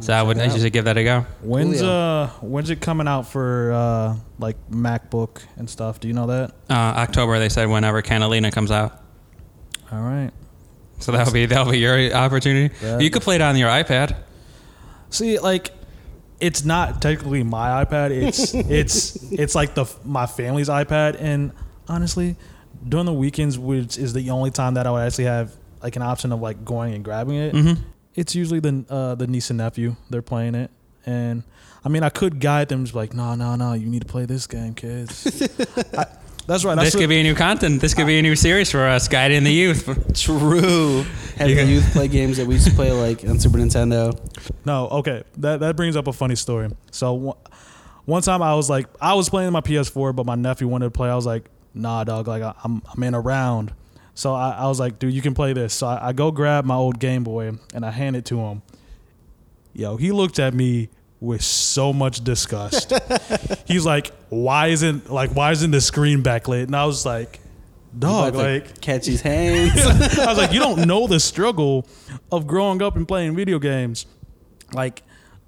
So 0.00 0.12
I 0.12 0.22
would 0.22 0.36
check 0.36 0.46
it 0.46 0.50
I 0.50 0.54
out. 0.54 0.60
should 0.60 0.72
give 0.72 0.84
that 0.86 0.96
a 0.96 1.04
go. 1.04 1.26
when's 1.42 1.82
Coolio. 1.82 2.24
uh 2.24 2.26
when's 2.40 2.70
it 2.70 2.80
coming 2.80 3.06
out 3.06 3.22
for 3.28 3.72
uh 3.72 4.16
like 4.38 4.56
MacBook 4.70 5.42
and 5.56 5.68
stuff? 5.68 6.00
Do 6.00 6.08
you 6.08 6.14
know 6.14 6.26
that? 6.28 6.52
Uh, 6.70 6.74
October, 6.74 7.38
they 7.38 7.48
said 7.50 7.68
whenever 7.68 8.00
Catalina 8.02 8.50
comes 8.50 8.70
out. 8.70 9.02
All 9.92 10.00
right. 10.00 10.30
So 10.98 11.12
that'll 11.12 11.32
be 11.32 11.46
that'll 11.46 11.70
be 11.70 11.78
your 11.78 12.12
opportunity. 12.14 12.74
Yeah. 12.82 12.98
You 13.00 13.10
could 13.10 13.22
play 13.22 13.34
it 13.36 13.42
on 13.42 13.56
your 13.56 13.68
iPad. 13.68 14.16
See, 15.10 15.38
like, 15.38 15.70
it's 16.40 16.64
not 16.64 17.02
technically 17.02 17.42
my 17.42 17.84
iPad. 17.84 18.10
It's 18.12 18.54
it's 18.54 19.30
it's 19.32 19.54
like 19.54 19.74
the 19.74 19.84
my 20.04 20.26
family's 20.26 20.68
iPad, 20.68 21.16
and 21.20 21.52
honestly, 21.88 22.36
during 22.88 23.06
the 23.06 23.12
weekends, 23.12 23.58
which 23.58 23.98
is 23.98 24.12
the 24.12 24.30
only 24.30 24.50
time 24.50 24.74
that 24.74 24.86
I 24.86 24.90
would 24.90 25.02
actually 25.02 25.24
have 25.24 25.52
like 25.82 25.96
an 25.96 26.02
option 26.02 26.32
of 26.32 26.40
like 26.40 26.64
going 26.64 26.94
and 26.94 27.04
grabbing 27.04 27.36
it. 27.36 27.54
Mm-hmm. 27.54 27.82
It's 28.14 28.34
usually 28.34 28.60
the 28.60 28.84
uh, 28.90 29.14
the 29.14 29.26
niece 29.26 29.50
and 29.50 29.58
nephew. 29.58 29.96
They're 30.10 30.22
playing 30.22 30.54
it, 30.54 30.70
and 31.06 31.42
I 31.84 31.88
mean, 31.88 32.02
I 32.02 32.10
could 32.10 32.40
guide 32.40 32.68
them, 32.68 32.84
just 32.84 32.94
like, 32.94 33.14
no, 33.14 33.34
no, 33.34 33.56
no, 33.56 33.72
you 33.72 33.86
need 33.86 34.02
to 34.02 34.06
play 34.08 34.24
this 34.26 34.46
game, 34.46 34.74
kids. 34.74 35.42
I, 35.96 36.06
that's 36.46 36.64
right. 36.64 36.74
That's 36.74 36.92
This 36.92 36.96
could 37.00 37.08
be 37.08 37.20
a 37.20 37.22
new 37.22 37.34
content. 37.34 37.80
This 37.80 37.94
could 37.94 38.06
be 38.06 38.18
a 38.18 38.22
new 38.22 38.36
series 38.36 38.70
for 38.70 38.86
us, 38.86 39.08
guiding 39.08 39.44
the 39.44 39.52
youth. 39.52 39.84
True. 40.20 41.04
Have 41.36 41.48
You 41.48 41.54
the 41.56 41.64
youth 41.64 41.92
play 41.92 42.08
games 42.08 42.36
that 42.36 42.46
we 42.46 42.54
used 42.54 42.66
to 42.68 42.74
play 42.74 42.90
like 42.92 43.24
on 43.24 43.38
Super 43.38 43.58
Nintendo. 43.58 44.18
No, 44.64 44.88
okay. 44.88 45.22
That 45.38 45.60
that 45.60 45.76
brings 45.76 45.96
up 45.96 46.08
a 46.08 46.12
funny 46.12 46.34
story. 46.36 46.68
So 46.90 47.12
one- 47.14 47.36
one 48.04 48.20
time 48.20 48.42
I 48.42 48.56
was 48.56 48.68
like, 48.68 48.88
I 49.00 49.14
was 49.14 49.28
playing 49.30 49.52
my 49.52 49.60
PS4, 49.60 50.14
but 50.16 50.26
my 50.26 50.34
nephew 50.34 50.66
wanted 50.66 50.86
to 50.86 50.90
play. 50.90 51.08
I 51.08 51.14
was 51.14 51.24
like, 51.24 51.44
Nah, 51.74 52.04
dog. 52.04 52.28
Like 52.28 52.42
I- 52.42 52.54
I'm 52.64 52.82
I'm 52.94 53.02
in 53.02 53.14
a 53.14 53.20
round. 53.20 53.72
So 54.14 54.34
I, 54.34 54.50
I 54.50 54.66
was 54.68 54.78
like, 54.78 54.98
Dude, 54.98 55.12
you 55.14 55.22
can 55.22 55.34
play 55.34 55.52
this. 55.52 55.72
So 55.74 55.86
I, 55.86 56.08
I 56.08 56.12
go 56.12 56.30
grab 56.30 56.64
my 56.64 56.74
old 56.74 56.98
Game 56.98 57.24
Boy 57.24 57.52
and 57.74 57.84
I 57.84 57.90
hand 57.90 58.14
it 58.16 58.24
to 58.26 58.38
him. 58.40 58.62
Yo, 59.74 59.96
he 59.96 60.12
looked 60.12 60.38
at 60.38 60.52
me 60.52 60.90
with 61.20 61.42
so 61.42 61.92
much 61.92 62.22
disgust. 62.24 62.92
He's 63.66 63.86
like, 63.86 64.12
Why 64.28 64.66
isn't 64.68 65.10
like 65.10 65.30
why 65.30 65.52
isn't 65.52 65.70
the 65.70 65.80
screen 65.80 66.22
backlit? 66.22 66.64
And 66.64 66.76
I 66.76 66.84
was 66.84 67.06
like, 67.06 67.40
Dog, 67.98 68.34
like 68.34 68.80
catch 68.80 69.06
his 69.06 69.20
hands. 69.22 69.80
I 70.18 70.26
was 70.26 70.36
like, 70.38 70.52
you 70.52 70.60
don't 70.60 70.86
know 70.86 71.06
the 71.06 71.20
struggle 71.20 71.86
of 72.30 72.46
growing 72.46 72.82
up 72.82 72.96
and 72.96 73.06
playing 73.08 73.34
video 73.36 73.58
games. 73.58 74.04
Like 74.74 75.02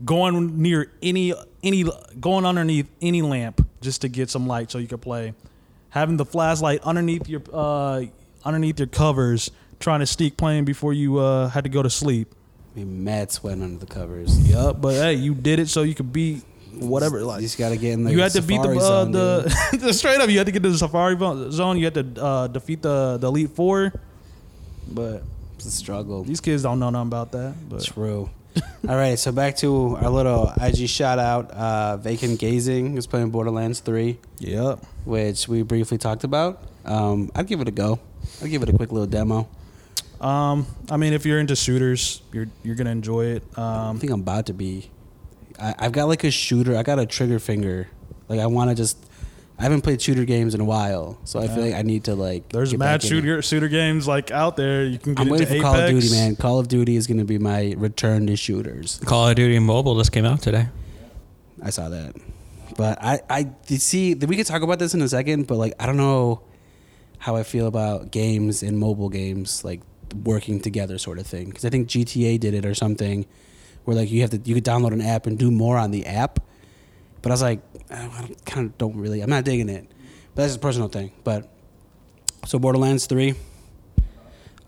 going 0.04 0.60
near 0.62 0.90
any 1.02 1.34
any 1.62 1.84
going 2.20 2.44
underneath 2.46 2.90
any 3.02 3.20
lamp 3.22 3.66
just 3.80 4.00
to 4.02 4.08
get 4.08 4.30
some 4.30 4.46
light 4.46 4.70
so 4.70 4.78
you 4.78 4.86
could 4.88 5.02
play. 5.02 5.34
Having 5.94 6.16
the 6.16 6.24
flashlight 6.24 6.80
underneath 6.82 7.28
your 7.28 7.42
uh 7.52 8.02
underneath 8.44 8.80
your 8.80 8.88
covers, 8.88 9.52
trying 9.78 10.00
to 10.00 10.06
sneak 10.06 10.36
playing 10.36 10.64
before 10.64 10.92
you 10.92 11.18
uh 11.18 11.48
had 11.48 11.62
to 11.62 11.70
go 11.70 11.82
to 11.84 11.90
sleep. 11.90 12.34
Be 12.74 12.84
mad 12.84 13.30
sweating 13.30 13.62
under 13.62 13.78
the 13.78 13.86
covers. 13.86 14.36
Yup, 14.50 14.80
but 14.80 14.94
hey, 14.94 15.14
you 15.14 15.34
did 15.34 15.60
it 15.60 15.68
so 15.68 15.82
you 15.82 15.94
could 15.94 16.12
beat 16.12 16.42
whatever 16.72 17.20
you 17.20 17.24
like 17.24 17.40
just 17.40 17.56
gotta 17.56 17.76
get 17.76 17.92
in 17.92 18.02
the 18.02 18.10
you 18.10 18.20
had 18.20 18.32
to 18.32 18.42
beat 18.42 18.60
the 18.60 18.70
uh, 18.70 18.80
zone, 18.80 19.12
the, 19.12 19.78
the 19.80 19.92
straight 19.94 20.20
up. 20.20 20.28
You 20.28 20.38
had 20.38 20.46
to 20.46 20.52
get 20.52 20.64
to 20.64 20.70
the 20.70 20.78
safari 20.78 21.16
zone. 21.52 21.78
You 21.78 21.84
had 21.84 21.94
to 21.94 22.24
uh, 22.24 22.46
defeat 22.48 22.82
the 22.82 23.18
the 23.18 23.28
elite 23.28 23.50
four. 23.50 23.92
But 24.90 25.22
It's 25.54 25.66
a 25.66 25.70
struggle. 25.70 26.24
these 26.24 26.40
kids 26.40 26.64
don't 26.64 26.80
know 26.80 26.90
nothing 26.90 27.06
about 27.06 27.30
that. 27.32 27.54
But 27.68 27.84
True. 27.84 28.28
All 28.88 28.96
right, 28.96 29.18
so 29.18 29.32
back 29.32 29.56
to 29.58 29.96
our 29.96 30.10
little 30.10 30.52
IG 30.60 30.88
shout 30.88 31.18
out. 31.18 31.50
Uh, 31.50 31.96
Vacant 31.96 32.38
Gazing 32.38 32.96
is 32.96 33.06
playing 33.06 33.30
Borderlands 33.30 33.80
3, 33.80 34.18
yep. 34.38 34.78
which 35.04 35.48
we 35.48 35.62
briefly 35.62 35.98
talked 35.98 36.24
about. 36.24 36.62
Um, 36.84 37.30
I'd 37.34 37.46
give 37.46 37.60
it 37.60 37.68
a 37.68 37.72
go. 37.72 37.98
I'd 38.42 38.50
give 38.50 38.62
it 38.62 38.68
a 38.68 38.72
quick 38.72 38.92
little 38.92 39.06
demo. 39.06 39.48
Um, 40.20 40.66
I 40.90 40.96
mean, 40.96 41.12
if 41.12 41.26
you're 41.26 41.38
into 41.38 41.56
shooters, 41.56 42.22
you're 42.32 42.46
you're 42.62 42.76
gonna 42.76 42.90
enjoy 42.90 43.26
it. 43.26 43.58
Um, 43.58 43.96
I 43.96 43.98
think 43.98 44.12
I'm 44.12 44.20
about 44.20 44.46
to 44.46 44.54
be. 44.54 44.90
I, 45.58 45.74
I've 45.78 45.92
got 45.92 46.08
like 46.08 46.24
a 46.24 46.30
shooter. 46.30 46.76
I 46.76 46.82
got 46.82 46.98
a 46.98 47.06
trigger 47.06 47.38
finger. 47.38 47.88
Like 48.28 48.40
I 48.40 48.46
want 48.46 48.70
to 48.70 48.76
just. 48.76 49.03
I 49.58 49.62
haven't 49.62 49.82
played 49.82 50.02
shooter 50.02 50.24
games 50.24 50.54
in 50.54 50.60
a 50.60 50.64
while, 50.64 51.18
so 51.24 51.38
I 51.38 51.46
feel 51.46 51.64
like 51.64 51.74
I 51.74 51.82
need 51.82 52.04
to 52.04 52.16
like. 52.16 52.48
there's 52.48 52.72
get 52.72 52.78
mad 52.80 53.00
back 53.00 53.04
in 53.04 53.06
it. 53.06 53.08
shooter 53.08 53.42
shooter 53.42 53.68
games 53.68 54.08
like 54.08 54.30
out 54.32 54.56
there. 54.56 54.84
You 54.84 54.98
can 54.98 55.14
get 55.14 55.22
I'm 55.22 55.28
waiting 55.28 55.46
for 55.46 55.54
Apex. 55.54 55.64
Call 55.64 55.76
of 55.76 55.90
Duty, 55.90 56.10
man. 56.10 56.36
Call 56.36 56.58
of 56.58 56.68
Duty 56.68 56.96
is 56.96 57.06
going 57.06 57.18
to 57.18 57.24
be 57.24 57.38
my 57.38 57.74
return 57.76 58.26
to 58.26 58.36
shooters. 58.36 59.00
Call 59.04 59.28
of 59.28 59.36
Duty 59.36 59.58
Mobile 59.60 59.96
just 59.96 60.10
came 60.10 60.24
out 60.24 60.42
today. 60.42 60.66
I 61.62 61.70
saw 61.70 61.88
that, 61.88 62.16
but 62.76 62.98
I, 63.00 63.20
I 63.30 63.50
you 63.68 63.76
see, 63.78 64.14
we 64.14 64.36
could 64.36 64.46
talk 64.46 64.62
about 64.62 64.80
this 64.80 64.92
in 64.92 65.00
a 65.02 65.08
second, 65.08 65.46
but 65.46 65.56
like, 65.56 65.74
I 65.78 65.86
don't 65.86 65.96
know 65.96 66.42
how 67.18 67.36
I 67.36 67.42
feel 67.44 67.66
about 67.66 68.10
games 68.10 68.62
and 68.62 68.78
mobile 68.78 69.08
games 69.08 69.64
like 69.64 69.80
working 70.24 70.60
together, 70.60 70.98
sort 70.98 71.18
of 71.18 71.26
thing. 71.26 71.46
Because 71.46 71.64
I 71.64 71.70
think 71.70 71.88
GTA 71.88 72.38
did 72.40 72.54
it 72.54 72.66
or 72.66 72.74
something, 72.74 73.24
where 73.84 73.96
like 73.96 74.10
you 74.10 74.20
have 74.22 74.30
to 74.30 74.40
you 74.44 74.54
could 74.54 74.64
download 74.64 74.92
an 74.92 75.00
app 75.00 75.26
and 75.26 75.38
do 75.38 75.50
more 75.50 75.78
on 75.78 75.92
the 75.92 76.06
app. 76.06 76.40
But 77.24 77.30
I 77.30 77.32
was 77.32 77.42
like, 77.42 77.60
I 77.90 78.28
kind 78.44 78.66
of 78.66 78.76
don't 78.76 78.96
really. 78.96 79.22
I'm 79.22 79.30
not 79.30 79.44
digging 79.44 79.70
it. 79.70 79.90
But 80.34 80.42
that's 80.42 80.56
a 80.56 80.58
personal 80.58 80.88
thing. 80.88 81.10
But 81.24 81.48
so 82.44 82.58
Borderlands 82.58 83.06
three. 83.06 83.32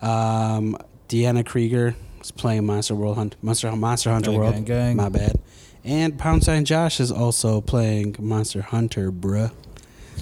Um, 0.00 0.78
Deanna 1.06 1.44
Krieger 1.44 1.94
is 2.22 2.30
playing 2.30 2.64
Monster 2.64 2.94
World 2.94 3.18
Hunt, 3.18 3.36
Monster 3.42 3.70
Monster 3.76 4.10
Hunter 4.10 4.30
Gang, 4.30 4.40
World. 4.40 4.54
gang, 4.54 4.64
gang. 4.64 4.96
My 4.96 5.10
bad. 5.10 5.38
And 5.84 6.18
Pound 6.18 6.44
Sign 6.44 6.64
Josh 6.64 6.98
is 6.98 7.12
also 7.12 7.60
playing 7.60 8.16
Monster 8.18 8.62
Hunter, 8.62 9.12
bruh. 9.12 9.52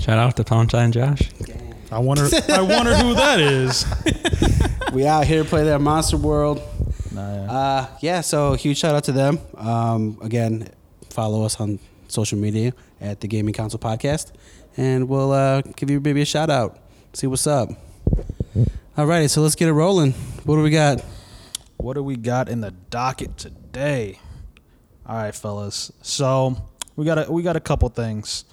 Shout 0.01 0.19
out 0.19 0.37
to 0.37 0.43
Poundshine 0.43 0.91
Josh. 0.91 1.31
I 1.93 2.01
wonder. 2.01 2.29
I 2.49 2.63
wonder 2.63 2.97
who 2.97 3.15
that 3.15 3.39
is. 3.39 3.87
we 4.93 5.07
out 5.07 5.25
here 5.25 5.45
play 5.45 5.63
that 5.67 5.81
Monster 5.81 6.17
World. 6.17 6.61
Nah, 7.13 7.33
yeah. 7.33 7.53
Uh, 7.53 7.87
yeah, 8.01 8.21
so 8.23 8.55
huge 8.55 8.79
shout 8.79 8.97
out 8.97 9.05
to 9.05 9.13
them. 9.13 9.39
Um, 9.57 10.19
again, 10.21 10.69
follow 11.11 11.45
us 11.45 11.61
on 11.61 11.79
social 12.15 12.39
media 12.39 12.73
at 13.01 13.21
the 13.21 13.29
Gaming 13.29 13.53
Council 13.53 13.79
Podcast, 13.79 14.33
and 14.77 15.09
we'll 15.09 15.33
uh, 15.33 15.61
give 15.77 15.91
you 15.91 16.01
maybe 16.01 16.23
a 16.23 16.25
shout 16.25 16.49
out. 16.49 16.79
See 17.13 17.27
what's 17.27 17.47
up. 17.47 17.71
All 18.97 19.07
righty, 19.07 19.29
so 19.29 19.43
let's 19.43 19.57
get 19.57 19.69
it 19.69 19.73
rolling. 19.73 20.13
What 20.45 20.57
do 20.57 20.63
we 20.63 20.71
got? 20.71 21.05
What 21.77 21.95
do 21.95 22.03
we 22.03 22.17
got 22.17 22.49
in 22.49 22.61
the 22.61 22.71
docket 22.71 23.37
today? 23.37 24.21
All 25.05 25.17
right, 25.17 25.35
fellas. 25.35 25.93
So 26.01 26.57
we 26.97 27.05
got 27.05 27.29
a 27.29 27.31
we 27.31 27.43
got 27.43 27.57
a 27.57 27.61
couple 27.61 27.89
things. 27.89 28.45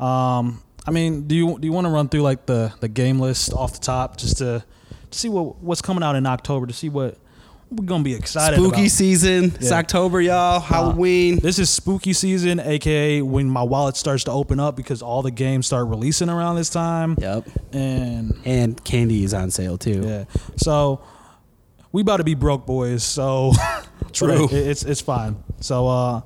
Um, 0.00 0.62
I 0.86 0.90
mean, 0.90 1.26
do 1.28 1.34
you 1.34 1.58
do 1.58 1.66
you 1.66 1.72
want 1.72 1.86
to 1.86 1.90
run 1.90 2.08
through 2.08 2.22
like 2.22 2.46
the 2.46 2.74
the 2.80 2.88
game 2.88 3.20
list 3.20 3.52
off 3.52 3.74
the 3.74 3.80
top 3.80 4.16
just 4.16 4.38
to, 4.38 4.64
to 5.10 5.18
see 5.18 5.28
what 5.28 5.62
what's 5.62 5.80
coming 5.80 6.02
out 6.02 6.16
in 6.16 6.26
October 6.26 6.66
to 6.66 6.72
see 6.72 6.88
what 6.88 7.16
we're 7.70 7.84
gonna 7.86 8.04
be 8.04 8.14
excited 8.14 8.56
Spooky 8.56 8.80
about. 8.82 8.90
season. 8.90 9.44
It's 9.56 9.72
October, 9.72 10.20
y'all. 10.20 10.60
Halloween. 10.60 11.38
This 11.40 11.58
is 11.58 11.70
spooky 11.70 12.12
season, 12.12 12.60
aka 12.60 13.20
when 13.22 13.48
my 13.48 13.62
wallet 13.62 13.96
starts 13.96 14.24
to 14.24 14.30
open 14.30 14.60
up 14.60 14.76
because 14.76 15.02
all 15.02 15.22
the 15.22 15.30
games 15.30 15.66
start 15.66 15.88
releasing 15.88 16.28
around 16.28 16.56
this 16.56 16.70
time. 16.70 17.16
Yep. 17.20 17.48
And 17.72 18.34
And 18.44 18.84
candy 18.84 19.24
is 19.24 19.34
on 19.34 19.50
sale 19.50 19.76
too. 19.78 20.02
yeah, 20.04 20.24
so 20.56 21.00
we 21.92 22.02
about 22.02 22.18
to 22.18 22.24
be 22.24 22.34
broke 22.34 22.66
boys. 22.66 23.02
So 23.02 23.52
True. 24.12 24.44
it- 24.50 24.52
it's 24.52 24.84
it's 24.84 25.00
fine. 25.00 25.36
So 25.60 25.88
uh, 25.88 26.20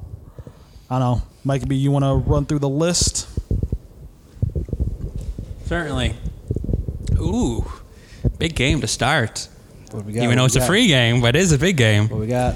I 0.91 0.99
don't 0.99 1.01
know, 1.01 1.23
Mike 1.45 1.67
B, 1.69 1.77
you 1.77 1.91
want 1.91 2.05
to 2.05 2.15
run 2.31 2.45
through 2.47 2.59
the 2.61 2.69
list? 2.69 3.27
Certainly. 5.67 6.15
Ooh, 7.21 7.65
big 8.39 8.55
game 8.55 8.81
to 8.81 8.87
start. 8.87 9.49
What 9.93 10.05
we 10.05 10.13
got? 10.13 10.25
Even 10.25 10.37
though 10.37 10.43
What 10.43 10.47
it's 10.47 10.57
a 10.57 10.61
got? 10.61 10.67
free 10.69 10.87
game, 10.87 11.21
but 11.21 11.35
it 11.37 11.41
is 11.41 11.53
a 11.53 11.59
big 11.59 11.77
game. 11.77 12.09
What 12.09 12.21
we 12.21 12.27
got? 12.27 12.55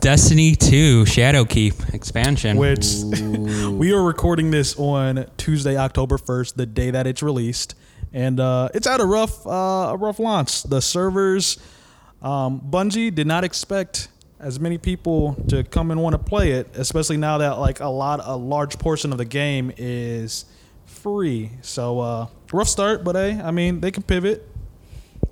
Destiny 0.00 0.54
2 0.54 1.04
Shadowkeep 1.04 1.94
expansion. 1.94 2.56
Which 2.58 2.86
we 3.70 3.92
are 3.92 4.02
recording 4.02 4.50
this 4.50 4.78
on 4.78 5.26
Tuesday, 5.36 5.76
October 5.76 6.18
first, 6.18 6.56
the 6.56 6.66
day 6.66 6.90
that 6.90 7.06
it's 7.06 7.22
released, 7.22 7.74
and 8.12 8.38
uh, 8.38 8.68
it's 8.74 8.86
had 8.86 9.00
a 9.00 9.06
rough 9.06 9.46
uh, 9.46 9.50
a 9.92 9.96
rough 9.96 10.18
launch. 10.18 10.64
The 10.64 10.80
servers, 10.80 11.58
um, 12.22 12.60
Bungie 12.60 13.14
did 13.14 13.26
not 13.26 13.44
expect 13.44 14.08
as 14.38 14.60
many 14.60 14.76
people 14.76 15.36
to 15.48 15.64
come 15.64 15.90
and 15.90 16.02
want 16.02 16.12
to 16.12 16.18
play 16.18 16.50
it, 16.52 16.68
especially 16.74 17.16
now 17.16 17.38
that 17.38 17.58
like 17.58 17.80
a 17.80 17.88
lot 17.88 18.20
a 18.22 18.36
large 18.36 18.78
portion 18.78 19.10
of 19.10 19.16
the 19.16 19.24
game 19.24 19.72
is 19.78 20.44
free. 20.84 21.50
So 21.62 22.00
uh, 22.00 22.26
rough 22.52 22.68
start, 22.68 23.04
but 23.04 23.14
hey, 23.16 23.40
I 23.42 23.50
mean 23.52 23.80
they 23.80 23.90
can 23.90 24.02
pivot. 24.02 24.46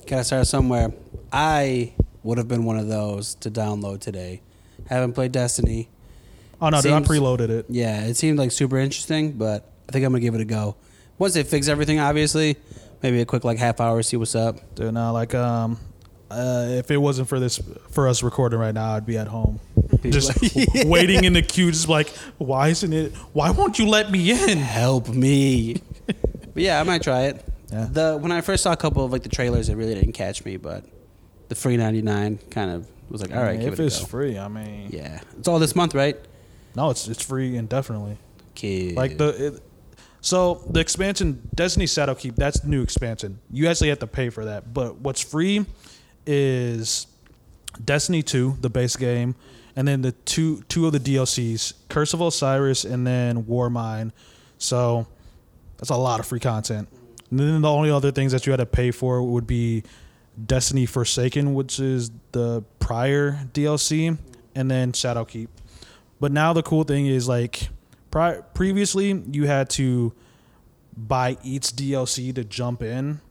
Gotta 0.07 0.25
start 0.25 0.47
somewhere. 0.47 0.93
I 1.33 1.95
would 2.23 2.39
have 2.39 2.49
been 2.49 2.65
one 2.65 2.79
of 2.79 2.89
those 2.89 3.35
to 3.37 3.51
download 3.51 4.01
today. 4.01 4.43
Haven't 4.87 5.15
played 5.15 5.33
Destiny. 5.33 5.89
Oh 6.61 6.69
no, 6.69 6.81
dude, 6.81 6.93
I 6.93 7.01
preloaded 7.01 7.49
it. 7.49 7.67
Yeah, 7.69 8.05
it 8.05 8.17
seemed 8.17 8.39
like 8.39 8.53
super 8.53 8.79
interesting, 8.79 9.33
but 9.33 9.69
I 9.89 9.93
think 9.93 10.05
I'm 10.05 10.13
gonna 10.13 10.21
give 10.21 10.35
it 10.35 10.41
a 10.41 10.45
go. 10.45 10.77
Once 11.19 11.35
they 11.35 11.43
fix 11.43 11.69
everything, 11.69 11.99
obviously, 11.99 12.57
maybe 13.03 13.21
a 13.21 13.25
quick 13.25 13.45
like 13.45 13.59
half 13.59 13.81
hour, 13.81 14.03
see 14.03 14.17
what's 14.17 14.35
up. 14.35 14.75
Dude, 14.75 14.95
now 14.95 15.13
like 15.13 15.35
um, 15.35 15.79
uh, 16.31 16.67
if 16.69 16.91
it 16.91 16.97
wasn't 16.97 17.29
for 17.29 17.41
this 17.41 17.61
for 17.91 18.09
us 18.09 18.23
recording 18.23 18.59
right 18.59 18.75
now, 18.75 18.93
I'd 18.95 19.07
be 19.07 19.19
at 19.19 19.29
home. 19.29 19.61
just 20.03 20.33
waiting 20.87 21.25
in 21.25 21.33
the 21.33 21.43
queue, 21.43 21.71
just 21.71 21.89
like, 21.89 22.09
why 22.39 22.69
isn't 22.69 22.93
it? 22.93 23.15
Why 23.33 23.51
won't 23.51 23.79
you 23.79 23.87
let 23.87 24.11
me 24.11 24.31
in? 24.31 24.59
Help 24.59 25.09
me. 25.09 25.83
but 26.07 26.17
yeah, 26.55 26.81
I 26.81 26.83
might 26.85 27.03
try 27.03 27.25
it. 27.25 27.45
Yeah. 27.73 27.87
The 27.91 28.19
when 28.19 28.31
I 28.33 28.41
first 28.43 28.63
saw 28.63 28.73
a 28.73 28.77
couple 28.77 29.05
of 29.05 29.13
like 29.13 29.23
the 29.23 29.29
trailers, 29.29 29.69
it 29.69 29.77
really 29.77 29.95
didn't 29.95 30.13
catch 30.13 30.45
me, 30.45 30.57
but 30.57 30.85
the 31.49 31.55
free 31.55 31.77
ninety 31.77 32.03
nine 32.03 32.39
kind 32.51 32.71
of 32.71 32.87
was 33.09 33.21
like, 33.23 33.35
all 33.35 33.43
right, 33.43 33.59
give 33.59 33.75
if 33.75 33.81
it 33.81 33.83
a 33.83 33.87
it's 33.87 34.01
go. 34.01 34.07
free, 34.07 34.39
I 34.39 34.49
mean, 34.49 34.89
Yeah, 34.91 35.21
it's 35.39 35.49
all 35.49 35.59
this 35.59 35.75
month, 35.77 35.95
right? 35.95 36.17
no, 36.75 36.91
it's 36.91 37.09
it's 37.09 37.23
free 37.23 37.57
indefinitely. 37.57 38.17
Kid. 38.55 38.97
Like 38.97 39.19
the, 39.19 39.47
it, 39.55 39.63
so 40.21 40.63
the 40.71 40.81
expansion 40.81 41.49
Destiny 41.55 41.87
Shadowkeep, 41.87 42.37
that's 42.37 42.61
the 42.61 42.69
new 42.69 42.83
expansion. 42.83 43.41
You 43.51 43.69
actually 43.69 43.89
have 43.89 43.99
to 44.01 44.07
pay 44.07 44.29
for 44.31 44.45
that, 44.45 44.73
but 44.73 44.99
what's 44.99 45.21
free 45.23 45.67
is 46.27 47.07
Destiny 47.85 48.23
Two, 48.23 48.57
the 48.61 48.71
base 48.71 48.97
game, 48.97 49.35
and 49.77 49.87
then 49.89 50.03
the 50.03 50.13
two 50.13 50.63
two 50.69 50.87
of 50.87 50.93
the 50.93 51.01
DLCs, 51.01 51.73
Curse 51.89 52.15
of 52.15 52.21
Osiris, 52.21 52.85
and 52.85 53.07
then 53.07 53.47
War 53.47 53.69
Warmind. 53.71 54.13
So 54.59 55.07
that's 55.79 55.91
a 55.91 55.97
lot 55.97 56.21
of 56.21 56.27
free 56.27 56.41
content. 56.41 56.89
And 57.33 57.41
then 57.41 57.63
the 57.63 57.71
only 57.71 57.91
other 57.91 58.11
things 58.11 58.33
that 58.33 58.47
you 58.47 58.53
had 58.53 58.59
to 58.59 58.67
pay 58.67 58.91
for 58.91 59.23
would 59.23 59.47
be 59.47 59.85
Destiny 60.47 60.85
Forsaken, 60.85 61.55
which 61.55 61.81
is 61.81 62.11
the 62.33 62.63
prior 62.79 63.49
DLC, 63.55 64.19
and 64.55 64.71
then 64.71 64.93
Shadowkeep. 64.93 65.49
But 66.21 66.31
now 66.31 66.53
the 66.53 66.63
cool 66.63 66.85
thing 66.85 67.07
is 67.07 67.27
like 67.27 67.71
pri- 68.11 68.43
previously 68.53 69.25
you 69.33 69.47
had 69.47 69.71
to 69.71 70.13
buy 70.95 71.39
each 71.43 71.69
DLC 71.69 72.35
to 72.35 72.45
jump 72.45 72.83
in, 72.83 73.23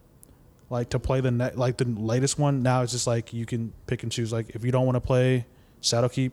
like 0.72 0.90
to 0.90 1.00
play 1.00 1.22
the 1.22 1.30
ne- 1.30 1.54
like 1.54 1.78
the 1.78 1.86
latest 1.86 2.40
one. 2.40 2.64
Now 2.64 2.82
it's 2.82 2.94
just 2.94 3.06
like 3.06 3.32
you 3.34 3.46
can 3.46 3.72
pick 3.86 4.02
and 4.02 4.12
choose. 4.12 4.34
Like 4.34 4.50
if 4.56 4.66
you 4.66 4.72
don't 4.72 4.88
want 4.88 4.96
to 4.96 5.02
play 5.02 5.46
Shadowkeep, 5.84 6.32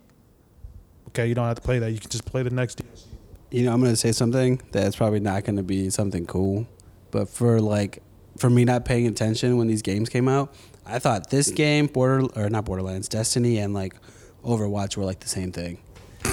okay, 1.09 1.27
you 1.27 1.35
don't 1.35 1.47
have 1.47 1.57
to 1.57 1.63
play 1.63 1.79
that. 1.81 1.93
You 1.93 1.99
can 1.99 2.09
just 2.09 2.25
play 2.25 2.43
the 2.43 2.51
next 2.51 2.79
DLC. 2.79 3.05
You 3.51 3.65
know, 3.65 3.75
I'm 3.75 3.83
gonna 3.83 3.95
say 3.95 4.13
something 4.13 4.63
that's 4.73 4.97
probably 4.97 5.21
not 5.21 5.45
gonna 5.45 5.63
be 5.63 5.91
something 5.91 6.25
cool, 6.25 6.67
but 7.11 7.29
for 7.29 7.61
like 7.61 8.03
for 8.39 8.49
me 8.51 8.65
not 8.65 8.85
paying 8.85 9.07
attention 9.07 9.57
when 9.57 9.67
these 9.67 9.83
games 9.83 10.09
came 10.09 10.29
out, 10.29 10.55
I 10.87 10.99
thought 10.99 11.31
this 11.31 11.51
game, 11.51 11.87
Border 11.87 12.27
or 12.37 12.49
not 12.51 12.65
Borderlands, 12.65 13.09
Destiny, 13.09 13.59
and 13.59 13.75
like 13.75 13.95
Overwatch 14.45 14.97
were 14.97 15.05
like 15.05 15.21
the 15.21 15.29
same 15.29 15.53
thing. 15.53 15.79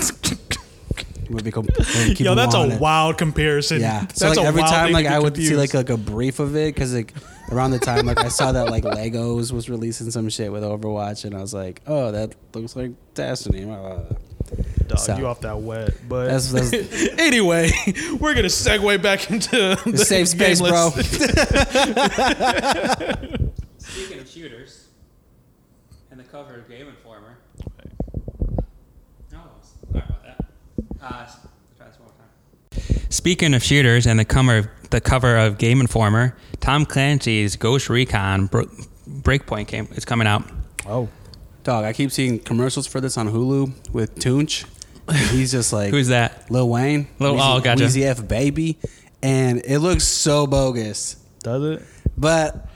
Would 1.32 1.44
be 1.44 1.50
com- 1.50 1.66
would 1.66 2.20
Yo, 2.20 2.36
that's 2.36 2.54
a 2.54 2.60
100. 2.60 2.80
wild 2.80 3.18
comparison. 3.18 3.82
Yeah. 3.82 4.02
that's 4.02 4.20
So 4.20 4.30
like 4.30 4.38
a 4.38 4.42
every 4.42 4.62
time 4.62 4.92
like 4.92 5.08
I 5.08 5.18
would 5.18 5.36
see 5.36 5.56
like 5.56 5.74
like 5.74 5.90
a 5.90 5.98
brief 5.98 6.40
of 6.40 6.56
it 6.56 6.76
because 6.76 6.94
like 6.94 7.16
around 7.52 7.72
the 7.72 7.80
time 7.80 8.06
like 8.06 8.20
I 8.20 8.28
saw 8.28 8.52
that 8.52 8.70
like 8.70 8.84
Legos 8.84 9.52
was 9.52 9.68
releasing 9.68 10.12
some 10.12 10.30
shit 10.30 10.52
with 10.52 10.62
Overwatch 10.62 11.26
and 11.26 11.34
I 11.36 11.42
was 11.42 11.52
like, 11.52 11.82
oh, 11.88 12.12
that 12.12 12.36
looks 12.54 12.76
like 12.76 12.92
Destiny. 13.16 13.66
Dog, 14.88 15.00
So- 15.00 15.18
you 15.18 15.26
off 15.28 15.42
that 15.42 15.60
wet. 15.60 15.94
But 16.08 16.26
That's- 16.26 16.52
that's- 16.52 17.10
anyway, 17.20 17.72
we're 18.20 18.34
gonna 18.36 18.48
segue 18.48 19.02
back 19.02 19.32
into 19.32 19.78
the 19.86 19.98
safe 19.98 20.28
space, 20.28 20.62
bro. 20.62 20.92
Speaking 23.78 24.20
of 24.20 24.28
shooters, 24.30 24.88
and 26.12 26.20
the 26.20 26.24
cover 26.24 26.56
of 26.56 26.70
Game 26.70 26.88
Informer. 26.88 27.38
Oh, 29.34 29.40
sorry 29.92 30.04
about 30.06 30.24
that. 30.24 30.46
Uh, 31.02 31.22
s- 31.24 31.38
try 31.78 31.88
this 31.88 31.98
one 32.00 32.10
more 32.10 32.16
time. 32.18 33.06
Speaking 33.10 33.54
of 33.54 33.64
shooters 33.64 34.06
and 34.06 34.20
the 34.20 34.26
cover, 34.26 34.72
the 34.92 35.02
cover 35.02 35.38
of 35.38 35.58
Game 35.58 35.82
Informer, 35.82 36.36
Tom 36.60 36.86
Clancy's 36.86 37.56
Ghost 37.56 37.90
Recon 37.90 38.48
Breakpoint 38.50 39.68
game 39.68 39.88
is 39.94 40.06
coming 40.06 40.28
out. 40.28 40.44
Oh, 40.86 41.10
Dog, 41.64 41.84
I 41.86 41.94
keep 41.94 42.12
seeing 42.12 42.38
commercials 42.40 42.86
for 42.86 43.02
this 43.02 43.18
on 43.18 43.28
Hulu 43.32 43.92
with 43.92 44.16
Tunechi. 44.20 44.66
And 45.08 45.18
He's 45.18 45.52
just 45.52 45.72
like 45.72 45.92
Who's 45.92 46.08
that? 46.08 46.50
Lil 46.50 46.68
Wayne. 46.70 47.08
Lil- 47.20 47.36
Weezy, 47.36 47.58
oh, 47.58 47.62
gotcha. 47.62 47.84
Weezy 47.84 48.04
F 48.04 48.28
baby, 48.28 48.78
and 49.22 49.62
it 49.66 49.80
looks 49.80 50.04
so 50.04 50.48
bogus. 50.48 51.16
does 51.44 51.64
it? 51.80 51.86
But 52.18 52.68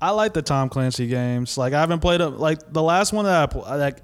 I 0.00 0.10
like 0.10 0.34
the 0.34 0.42
Tom 0.42 0.68
Clancy 0.68 1.06
games. 1.06 1.56
Like 1.58 1.72
I 1.72 1.80
haven't 1.80 2.00
played 2.00 2.20
a, 2.20 2.28
like 2.28 2.72
the 2.72 2.82
last 2.82 3.12
one 3.12 3.24
that 3.24 3.42
I 3.42 3.46
pl- 3.46 3.62
like 3.62 3.98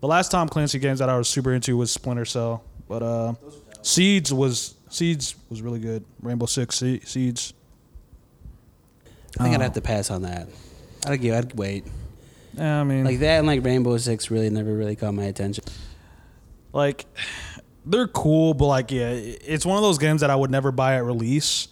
the 0.00 0.08
last 0.08 0.30
Tom 0.30 0.48
Clancy 0.48 0.78
games 0.80 0.98
that 0.98 1.08
I 1.08 1.16
was 1.16 1.28
super 1.28 1.52
into 1.52 1.76
was 1.76 1.90
Splinter 1.92 2.24
Cell. 2.24 2.64
But 2.88 3.02
uh 3.02 3.34
Seeds 3.82 4.32
was 4.32 4.74
Seeds 4.88 5.34
was 5.48 5.62
really 5.62 5.78
good. 5.80 6.04
Rainbow 6.22 6.46
Six 6.46 6.76
Sie- 6.78 7.00
Siege. 7.04 7.54
I 9.38 9.44
think 9.44 9.54
I'd 9.54 9.60
Oh. 9.60 9.64
have 9.64 9.72
to 9.74 9.80
pass 9.80 10.10
on 10.10 10.22
that. 10.22 10.48
I'd 11.06 11.20
give. 11.20 11.34
I'd 11.34 11.54
wait. 11.54 11.84
Yeah, 12.54 12.80
I 12.80 12.84
mean 12.84 13.04
Like 13.04 13.20
that 13.20 13.38
and 13.38 13.46
like 13.46 13.64
Rainbow 13.64 13.96
Six 13.96 14.30
really 14.30 14.50
never 14.50 14.72
really 14.74 14.96
caught 14.96 15.14
my 15.14 15.24
attention. 15.24 15.64
Like 16.72 17.06
they're 17.84 18.08
cool, 18.08 18.54
but 18.54 18.66
like 18.66 18.90
yeah, 18.90 19.10
it's 19.10 19.66
one 19.66 19.76
of 19.76 19.82
those 19.82 19.98
games 19.98 20.20
that 20.20 20.30
I 20.30 20.36
would 20.36 20.50
never 20.50 20.72
buy 20.72 20.96
at 20.96 21.04
release. 21.04 21.68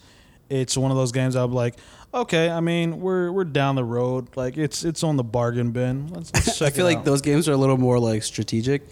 It's 0.48 0.76
one 0.76 0.90
of 0.90 0.96
those 0.96 1.12
games 1.12 1.36
I'd 1.36 1.46
be 1.46 1.52
like, 1.52 1.76
okay, 2.12 2.50
I 2.50 2.60
mean 2.60 3.00
we're 3.00 3.30
we're 3.30 3.44
down 3.44 3.76
the 3.76 3.84
road, 3.84 4.36
like 4.36 4.56
it's 4.58 4.84
it's 4.84 5.02
on 5.04 5.16
the 5.16 5.24
bargain 5.24 5.70
bin. 5.70 6.08
Let's, 6.08 6.32
let's 6.34 6.58
check 6.58 6.72
I 6.72 6.76
feel 6.76 6.86
it 6.86 6.90
like 6.90 6.98
out. 6.98 7.04
those 7.04 7.20
games 7.22 7.48
are 7.48 7.52
a 7.52 7.56
little 7.56 7.76
more 7.78 7.98
like 8.00 8.22
strategic, 8.24 8.82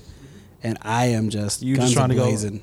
and 0.63 0.79
I 0.83 1.07
am 1.07 1.29
just 1.31 1.63
You 1.63 1.75
guns 1.77 1.89
just 1.91 1.97
trying 1.97 2.11
to 2.11 2.15
go- 2.15 2.25
blazing. 2.27 2.63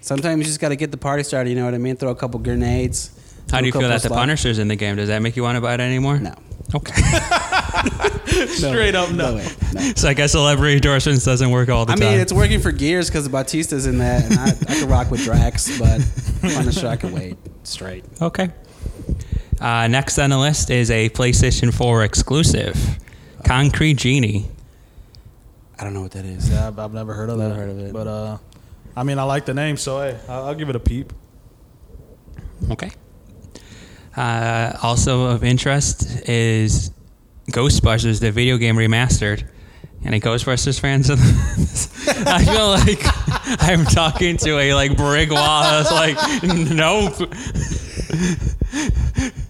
Sometimes 0.00 0.38
you 0.38 0.44
just 0.44 0.60
got 0.60 0.68
to 0.68 0.76
get 0.76 0.90
the 0.90 0.98
party 0.98 1.22
started. 1.22 1.48
You 1.48 1.56
know 1.56 1.64
what 1.64 1.72
I 1.74 1.78
mean? 1.78 1.96
Throw 1.96 2.10
a 2.10 2.14
couple 2.14 2.38
grenades. 2.40 3.10
How 3.50 3.60
do 3.60 3.66
you 3.66 3.72
feel 3.72 3.80
couple 3.80 3.88
that 3.88 4.02
the 4.02 4.08
slot- 4.08 4.18
Punisher's 4.20 4.58
in 4.58 4.68
the 4.68 4.76
game? 4.76 4.96
Does 4.96 5.08
that 5.08 5.22
make 5.22 5.34
you 5.34 5.42
want 5.42 5.56
to 5.56 5.62
buy 5.62 5.72
it 5.72 5.80
anymore? 5.80 6.18
No. 6.18 6.34
Okay. 6.74 6.92
Straight 8.48 8.94
up 8.94 9.10
no. 9.10 9.36
way, 9.36 9.46
no. 9.74 9.92
so 9.96 10.08
I 10.08 10.14
guess 10.14 10.32
celebrity 10.32 10.74
endorsements 10.74 11.24
doesn't 11.24 11.50
work 11.50 11.68
all 11.68 11.84
the 11.84 11.92
time. 11.92 12.02
I 12.02 12.04
time. 12.04 12.12
mean, 12.12 12.20
it's 12.20 12.32
working 12.32 12.60
for 12.60 12.72
Gears 12.72 13.08
because 13.08 13.28
Batista's 13.28 13.86
in 13.86 13.98
that, 13.98 14.24
and 14.24 14.38
I, 14.38 14.48
I 14.48 14.78
can 14.80 14.88
rock 14.88 15.10
with 15.10 15.22
Drax, 15.22 15.78
but 15.78 16.00
Punisher 16.40 16.88
I 16.88 16.96
can 16.96 17.12
wait 17.12 17.36
straight. 17.64 18.04
Okay. 18.20 18.50
Uh, 19.60 19.86
next 19.88 20.18
on 20.18 20.30
the 20.30 20.38
list 20.38 20.70
is 20.70 20.90
a 20.90 21.08
PlayStation 21.10 21.72
4 21.72 22.04
exclusive, 22.04 22.98
Concrete 23.44 23.94
Genie. 23.94 24.46
I 25.78 25.84
don't 25.84 25.94
know 25.94 26.02
what 26.02 26.12
that 26.12 26.24
is. 26.24 26.50
Yeah, 26.50 26.68
I've, 26.68 26.78
I've 26.78 26.92
never 26.94 27.14
heard 27.14 27.30
of 27.30 27.38
Never 27.38 27.54
that. 27.54 27.60
heard 27.60 27.70
of 27.70 27.78
it. 27.78 27.92
But 27.92 28.06
uh, 28.06 28.38
I 28.96 29.02
mean, 29.02 29.18
I 29.18 29.22
like 29.24 29.44
the 29.44 29.54
name, 29.54 29.76
so 29.76 30.00
hey, 30.00 30.18
I'll, 30.28 30.44
I'll 30.46 30.54
give 30.54 30.68
it 30.68 30.76
a 30.76 30.80
peep. 30.80 31.12
Okay. 32.70 32.90
Uh, 34.16 34.72
also 34.82 35.24
of 35.24 35.42
interest 35.42 36.28
is 36.28 36.92
Ghostbusters, 37.50 38.20
the 38.20 38.30
video 38.30 38.56
game 38.56 38.76
remastered. 38.76 39.44
Any 40.04 40.20
Ghostbusters 40.20 40.78
fans? 40.80 41.10
I 41.10 42.44
feel 42.44 42.68
like 42.68 43.00
I'm 43.62 43.84
talking 43.86 44.36
to 44.38 44.58
a 44.58 44.74
like 44.74 44.96
brick 44.96 45.30
wall. 45.30 45.62
That's 45.62 45.90
like, 45.92 46.16
nope. 46.70 47.30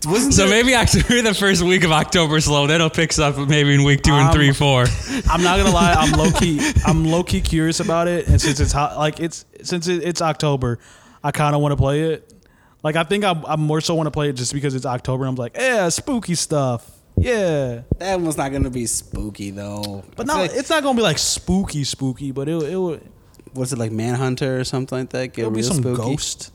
Wasn't 0.07 0.35
So 0.35 0.47
there- 0.47 0.51
maybe 0.63 0.75
actually 0.75 1.23
the 1.23 1.35
first 1.35 1.63
week 1.63 1.83
of 1.85 1.91
October 1.93 2.41
slow. 2.41 2.67
Then 2.67 2.81
it 2.81 2.93
picks 2.93 3.19
up 3.19 3.37
maybe 3.49 3.75
in 3.75 3.83
week 3.85 4.03
two 4.03 4.13
and 4.13 4.29
Um, 4.29 4.33
three, 4.35 4.53
four. 4.53 4.85
I'm 5.31 5.43
not 5.43 5.57
gonna 5.59 5.71
lie, 5.73 5.95
I'm 5.95 6.13
low 6.13 6.31
key, 6.31 6.61
I'm 6.87 7.05
low 7.05 7.25
key 7.25 7.41
curious 7.41 7.81
about 7.81 8.07
it, 8.07 8.29
and 8.29 8.41
since 8.41 8.61
it's 8.61 8.73
hot, 8.73 8.97
like 8.99 9.19
it's 9.21 9.45
since 9.63 9.89
it, 9.89 10.05
it's 10.05 10.21
October, 10.23 10.79
I 11.23 11.31
kind 11.33 11.55
of 11.57 11.63
want 11.63 11.73
to 11.73 11.77
play 11.77 12.13
it. 12.13 12.31
Like 12.83 12.97
I 12.97 13.03
think 13.03 13.25
I'm, 13.25 13.45
I'm 13.47 13.61
more 13.61 13.81
so 13.81 13.95
want 13.95 14.07
to 14.07 14.11
play 14.13 14.29
it 14.29 14.35
just 14.35 14.53
because 14.53 14.75
it's 14.75 14.87
October. 14.87 15.25
I'm 15.25 15.35
like, 15.37 15.57
yeah, 15.57 15.89
spooky 15.89 16.35
stuff, 16.35 16.89
yeah. 17.17 17.83
that 17.99 18.21
one's 18.21 18.37
not 18.37 18.53
gonna 18.53 18.71
be 18.71 18.87
spooky 18.87 19.51
though. 19.51 20.05
But 20.17 20.27
no, 20.27 20.35
feel 20.35 20.43
like- 20.43 20.51
it's 20.55 20.71
not 20.71 20.83
gonna 20.83 20.97
be 20.97 21.03
like 21.03 21.19
spooky, 21.19 21.85
spooky. 21.85 22.33
But 22.33 22.49
it 22.49 22.63
it 22.63 22.77
will 22.77 22.99
was 23.55 23.73
it 23.73 23.79
like 23.79 23.93
Manhunter 23.93 24.59
or 24.61 24.65
something 24.65 24.99
like 24.99 25.11
that? 25.11 25.29
Get 25.33 25.39
it'll 25.43 25.51
be 25.53 25.63
some 25.63 25.77
spooky. 25.79 25.97
ghost. 26.03 26.51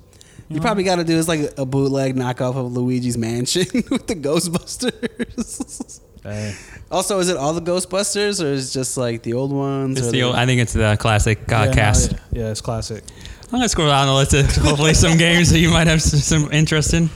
You 0.51 0.59
probably 0.59 0.83
got 0.83 0.95
to 0.95 1.03
do 1.03 1.15
is 1.15 1.27
like 1.27 1.41
a 1.59 1.65
bootleg 1.65 2.15
knockoff 2.15 2.55
of 2.57 2.73
Luigi's 2.73 3.19
Mansion 3.19 3.67
with 3.91 4.07
the 4.07 4.15
Ghostbusters. 4.15 6.01
Hey. 6.23 6.55
also, 6.91 7.19
is 7.19 7.29
it 7.29 7.37
all 7.37 7.53
the 7.53 7.61
Ghostbusters 7.61 8.43
or 8.43 8.47
is 8.47 8.71
it 8.71 8.73
just 8.73 8.97
like 8.97 9.21
the 9.21 9.33
old 9.33 9.53
ones? 9.53 9.99
It's 9.99 10.07
or 10.07 10.11
the 10.11 10.23
old, 10.23 10.35
I 10.35 10.47
think 10.47 10.59
it's 10.61 10.73
the 10.73 10.97
classic 10.99 11.39
uh, 11.51 11.55
Yeah, 11.55 11.65
no, 11.65 11.71
cast. 11.73 12.11
yeah, 12.11 12.17
yeah, 12.31 12.49
it's 12.51 12.61
classic. 12.61 13.03
I'm 13.43 13.51
gonna 13.51 13.69
scroll 13.69 13.89
down 13.89 14.07
the 14.07 14.13
list 14.15 14.33
of 14.33 14.47
hopefully 14.65 14.95
some 14.95 15.17
games 15.19 15.51
that 15.51 15.59
you 15.59 15.69
might 15.69 15.85
have 15.87 15.97
s- 15.99 16.25
some 16.25 16.51
interest 16.51 16.95
in. 16.95 17.11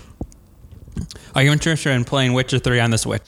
Are 1.36 1.42
you 1.42 1.52
interested 1.52 1.90
in 1.92 2.06
playing 2.06 2.34
Witcher 2.34 2.60
3 2.60 2.80
on 2.80 2.92
the 2.92 2.98
Switch? 3.00 3.24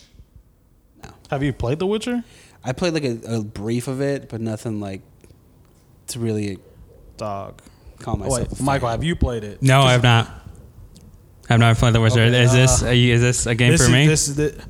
Have 1.29 1.43
you 1.43 1.53
played 1.53 1.79
The 1.79 1.87
Witcher? 1.87 2.23
I 2.63 2.71
played 2.73 2.93
like 2.93 3.03
a, 3.03 3.19
a 3.37 3.43
brief 3.43 3.87
of 3.87 4.01
it, 4.01 4.29
but 4.29 4.41
nothing 4.41 4.79
like 4.79 5.01
to 6.07 6.19
really 6.19 6.59
Dog. 7.17 7.61
call 7.99 8.15
Oh, 8.15 8.17
myself. 8.17 8.51
wait. 8.51 8.61
Michael, 8.61 8.89
have 8.89 9.03
you 9.03 9.15
played 9.15 9.43
it? 9.43 9.61
No, 9.61 9.81
I 9.81 9.91
have 9.93 10.03
not. 10.03 10.29
I've 11.49 11.59
not 11.59 11.77
played 11.77 11.93
The 11.93 12.01
Witcher. 12.01 12.21
Okay, 12.21 12.43
is 12.43 12.51
this 12.53 12.83
uh, 12.83 12.87
are 12.87 12.93
you, 12.93 13.13
is 13.13 13.21
this 13.21 13.45
a 13.45 13.53
game 13.55 13.71
this 13.71 13.81
for 13.81 13.85
is, 13.87 13.91
me? 13.93 14.07
This 14.07 14.27
is 14.27 14.35
the. 14.35 14.63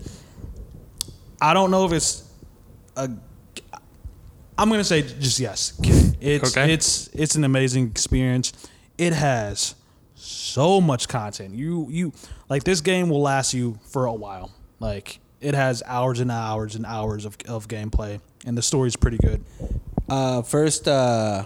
I 1.42 1.54
don't 1.54 1.72
know 1.72 1.86
if 1.86 1.94
it's 1.94 2.24
a. 2.96 3.10
I'm 4.58 4.70
gonna 4.70 4.84
say 4.84 5.02
just 5.02 5.40
yes. 5.40 5.74
It's 6.22 6.56
Okay. 6.56 6.72
it's 6.74 7.08
it's 7.14 7.36
an 7.36 7.44
amazing 7.44 7.88
experience. 7.88 8.54
It 8.98 9.12
has 9.14 9.76
so 10.16 10.80
much 10.82 11.08
content. 11.10 11.56
You 11.56 11.88
you 11.90 12.14
like 12.50 12.64
this 12.64 12.80
game 12.82 13.10
will 13.10 13.22
last 13.22 13.54
you 13.54 13.78
for 13.90 14.06
a 14.06 14.14
while. 14.14 14.52
Like 14.80 15.20
it 15.46 15.54
has 15.54 15.84
hours 15.86 16.20
and 16.20 16.32
hours 16.32 16.76
and 16.76 16.88
hours 16.88 17.24
of, 17.24 17.38
of 17.48 17.68
gameplay, 17.68 18.20
and 18.48 18.58
the 18.58 18.64
story's 18.64 18.96
pretty 18.96 19.18
good. 19.18 19.46
Uh, 20.10 20.42
first, 20.42 20.88
uh, 20.88 21.46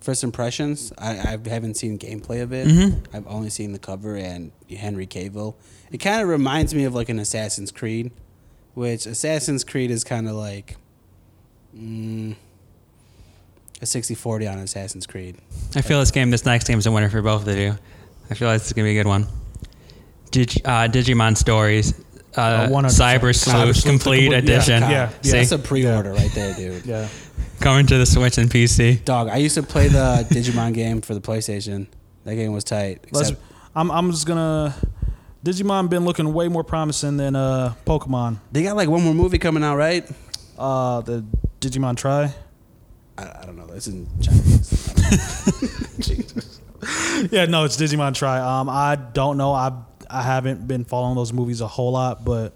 first 0.00 0.24
impressions. 0.24 0.90
I, 0.96 1.18
I 1.18 1.48
haven't 1.48 1.74
seen 1.74 1.98
gameplay 1.98 2.42
of 2.42 2.54
it. 2.54 2.66
Mm-hmm. 2.66 3.14
I've 3.14 3.26
only 3.26 3.50
seen 3.50 3.72
the 3.72 3.78
cover 3.78 4.16
and 4.16 4.52
Henry 4.74 5.06
Cavill. 5.06 5.54
It 5.92 5.98
kind 5.98 6.22
of 6.22 6.28
reminds 6.28 6.74
me 6.74 6.84
of 6.84 6.94
like 6.94 7.10
an 7.10 7.18
Assassin's 7.18 7.70
Creed, 7.70 8.10
which 8.72 9.04
Assassin's 9.04 9.64
Creed 9.64 9.90
is 9.90 10.02
kind 10.02 10.26
of 10.26 10.34
like 10.34 10.78
mm, 11.76 12.34
a 13.82 13.84
60-40 13.84 14.50
on 14.50 14.58
Assassin's 14.60 15.06
Creed. 15.06 15.36
I 15.76 15.82
feel 15.82 16.00
this 16.00 16.10
game, 16.10 16.30
this 16.30 16.46
next 16.46 16.66
game 16.66 16.78
is 16.78 16.86
a 16.86 16.90
winner 16.90 17.10
for 17.10 17.20
both 17.20 17.46
of 17.46 17.58
you. 17.58 17.76
I 18.30 18.34
feel 18.34 18.48
like 18.48 18.60
this 18.60 18.68
is 18.68 18.72
gonna 18.72 18.86
be 18.86 18.98
a 18.98 19.02
good 19.02 19.08
one. 19.08 19.26
Dig, 20.30 20.52
uh, 20.64 20.86
Digimon 20.86 21.36
Stories, 21.36 21.92
uh, 22.36 22.40
Uh, 22.40 22.68
100%. 22.68 22.86
Cyber 22.86 23.20
Cyber 23.20 23.34
Sleuth 23.34 23.34
Sleuth, 23.34 23.76
the 23.82 23.88
Complete 23.88 24.30
complete- 24.30 24.32
yeah, 24.32 24.38
Edition. 24.38 24.82
yeah, 24.82 25.08
See, 25.22 25.30
That's 25.32 25.52
a 25.52 25.58
pre-order 25.58 26.12
right 26.12 26.30
there, 26.34 26.54
dude. 26.54 26.86
Yeah. 26.86 27.08
coming 27.60 27.86
to 27.86 27.98
the 27.98 28.06
Switch 28.06 28.38
and 28.38 28.50
PC. 28.50 29.04
Dog, 29.04 29.28
I 29.28 29.36
used 29.36 29.54
to 29.56 29.62
play 29.62 29.88
the 29.88 30.26
Digimon 30.30 30.72
game 30.74 31.00
for 31.02 31.14
the 31.14 31.20
PlayStation. 31.20 31.86
That 32.24 32.34
game 32.36 32.52
was 32.52 32.64
tight. 32.64 33.04
Except 33.08 33.40
I'm 33.74 33.90
I'm 33.90 34.10
just 34.10 34.26
gonna. 34.26 34.74
Digimon 35.44 35.88
been 35.88 36.04
looking 36.04 36.34
way 36.34 36.48
more 36.48 36.62
promising 36.64 37.16
than 37.16 37.34
uh, 37.34 37.72
Pokemon. 37.86 38.36
they 38.52 38.62
got 38.62 38.76
like 38.76 38.90
one 38.90 39.02
more 39.02 39.14
movie 39.14 39.38
coming 39.38 39.64
out, 39.64 39.76
right? 39.76 40.06
Uh, 40.58 41.00
the 41.00 41.24
Digimon 41.60 41.96
Tri. 41.96 42.34
I, 43.16 43.22
I 43.22 43.42
don't 43.46 43.56
know. 43.56 43.66
This 43.66 43.86
is 43.86 43.94
in 43.94 44.06
Chinese. 44.20 44.66
Yeah, 47.30 47.44
no, 47.44 47.64
it's 47.64 47.76
Digimon 47.76 48.14
Tri. 48.14 48.38
Um, 48.38 48.70
I 48.70 48.96
don't 48.96 49.36
know. 49.36 49.52
I 49.52 49.70
I 50.10 50.22
haven't 50.22 50.66
been 50.66 50.84
following 50.84 51.16
those 51.16 51.32
movies 51.32 51.60
a 51.60 51.66
whole 51.68 51.92
lot, 51.92 52.24
but 52.24 52.52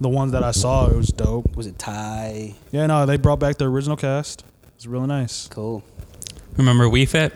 the 0.00 0.08
ones 0.08 0.32
that 0.32 0.42
I 0.42 0.50
saw, 0.52 0.86
it 0.88 0.96
was 0.96 1.08
dope. 1.08 1.56
was 1.56 1.66
it 1.66 1.78
Thai? 1.78 2.54
Yeah, 2.72 2.86
no, 2.86 3.06
they 3.06 3.16
brought 3.16 3.40
back 3.40 3.56
the 3.58 3.66
original 3.68 3.96
cast. 3.96 4.44
It's 4.76 4.86
really 4.86 5.06
nice. 5.06 5.48
Cool. 5.48 5.82
Remember 6.56 6.84
Wii 6.86 7.08
Fit? 7.08 7.32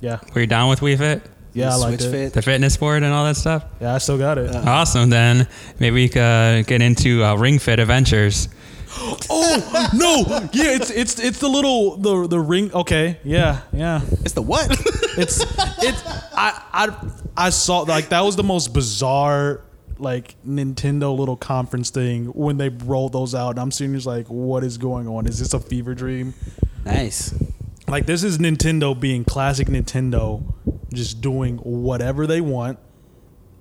Yeah, 0.00 0.18
Were 0.34 0.40
you 0.40 0.46
down 0.46 0.68
with 0.68 0.80
Wii 0.80 0.98
Fit? 0.98 1.22
yeah, 1.52 1.72
I 1.72 1.76
like 1.76 1.94
it. 2.00 2.10
Fit. 2.10 2.32
The 2.34 2.42
fitness 2.42 2.76
board 2.76 3.02
and 3.02 3.12
all 3.12 3.24
that 3.24 3.36
stuff? 3.36 3.64
Yeah, 3.80 3.94
I 3.94 3.98
still 3.98 4.18
got 4.18 4.36
it. 4.38 4.54
Awesome. 4.54 5.08
Then 5.08 5.48
maybe 5.80 5.94
we 5.94 6.08
could 6.08 6.20
uh, 6.20 6.62
get 6.62 6.82
into 6.82 7.24
uh, 7.24 7.34
Ring 7.36 7.58
Fit 7.58 7.78
Adventures. 7.80 8.48
Oh 9.30 9.90
no! 9.94 10.48
Yeah, 10.52 10.74
it's 10.74 10.90
it's 10.90 11.18
it's 11.20 11.38
the 11.38 11.48
little 11.48 11.96
the 11.96 12.26
the 12.26 12.40
ring. 12.40 12.72
Okay, 12.72 13.18
yeah, 13.24 13.62
yeah. 13.72 14.00
It's 14.24 14.32
the 14.32 14.42
what? 14.42 14.68
It's 15.18 15.40
it's 15.82 16.02
I 16.34 16.62
I 16.74 16.96
I 17.36 17.48
saw 17.50 17.80
like 17.80 18.10
that 18.10 18.20
was 18.20 18.36
the 18.36 18.42
most 18.42 18.74
bizarre 18.74 19.62
like 19.98 20.36
Nintendo 20.46 21.16
little 21.18 21.38
conference 21.38 21.88
thing 21.88 22.26
when 22.26 22.58
they 22.58 22.68
rolled 22.68 23.12
those 23.14 23.34
out. 23.34 23.50
And 23.50 23.60
I'm 23.60 23.70
sitting 23.70 23.94
just 23.94 24.06
like, 24.06 24.26
what 24.26 24.62
is 24.62 24.76
going 24.76 25.08
on? 25.08 25.26
Is 25.26 25.38
this 25.38 25.54
a 25.54 25.58
fever 25.60 25.94
dream? 25.94 26.34
nice. 26.84 27.32
Like 27.88 28.04
this 28.04 28.22
is 28.24 28.36
Nintendo 28.36 28.98
being 28.98 29.24
classic 29.24 29.68
Nintendo, 29.68 30.42
just 30.92 31.22
doing 31.22 31.56
whatever 31.58 32.26
they 32.26 32.42
want, 32.42 32.78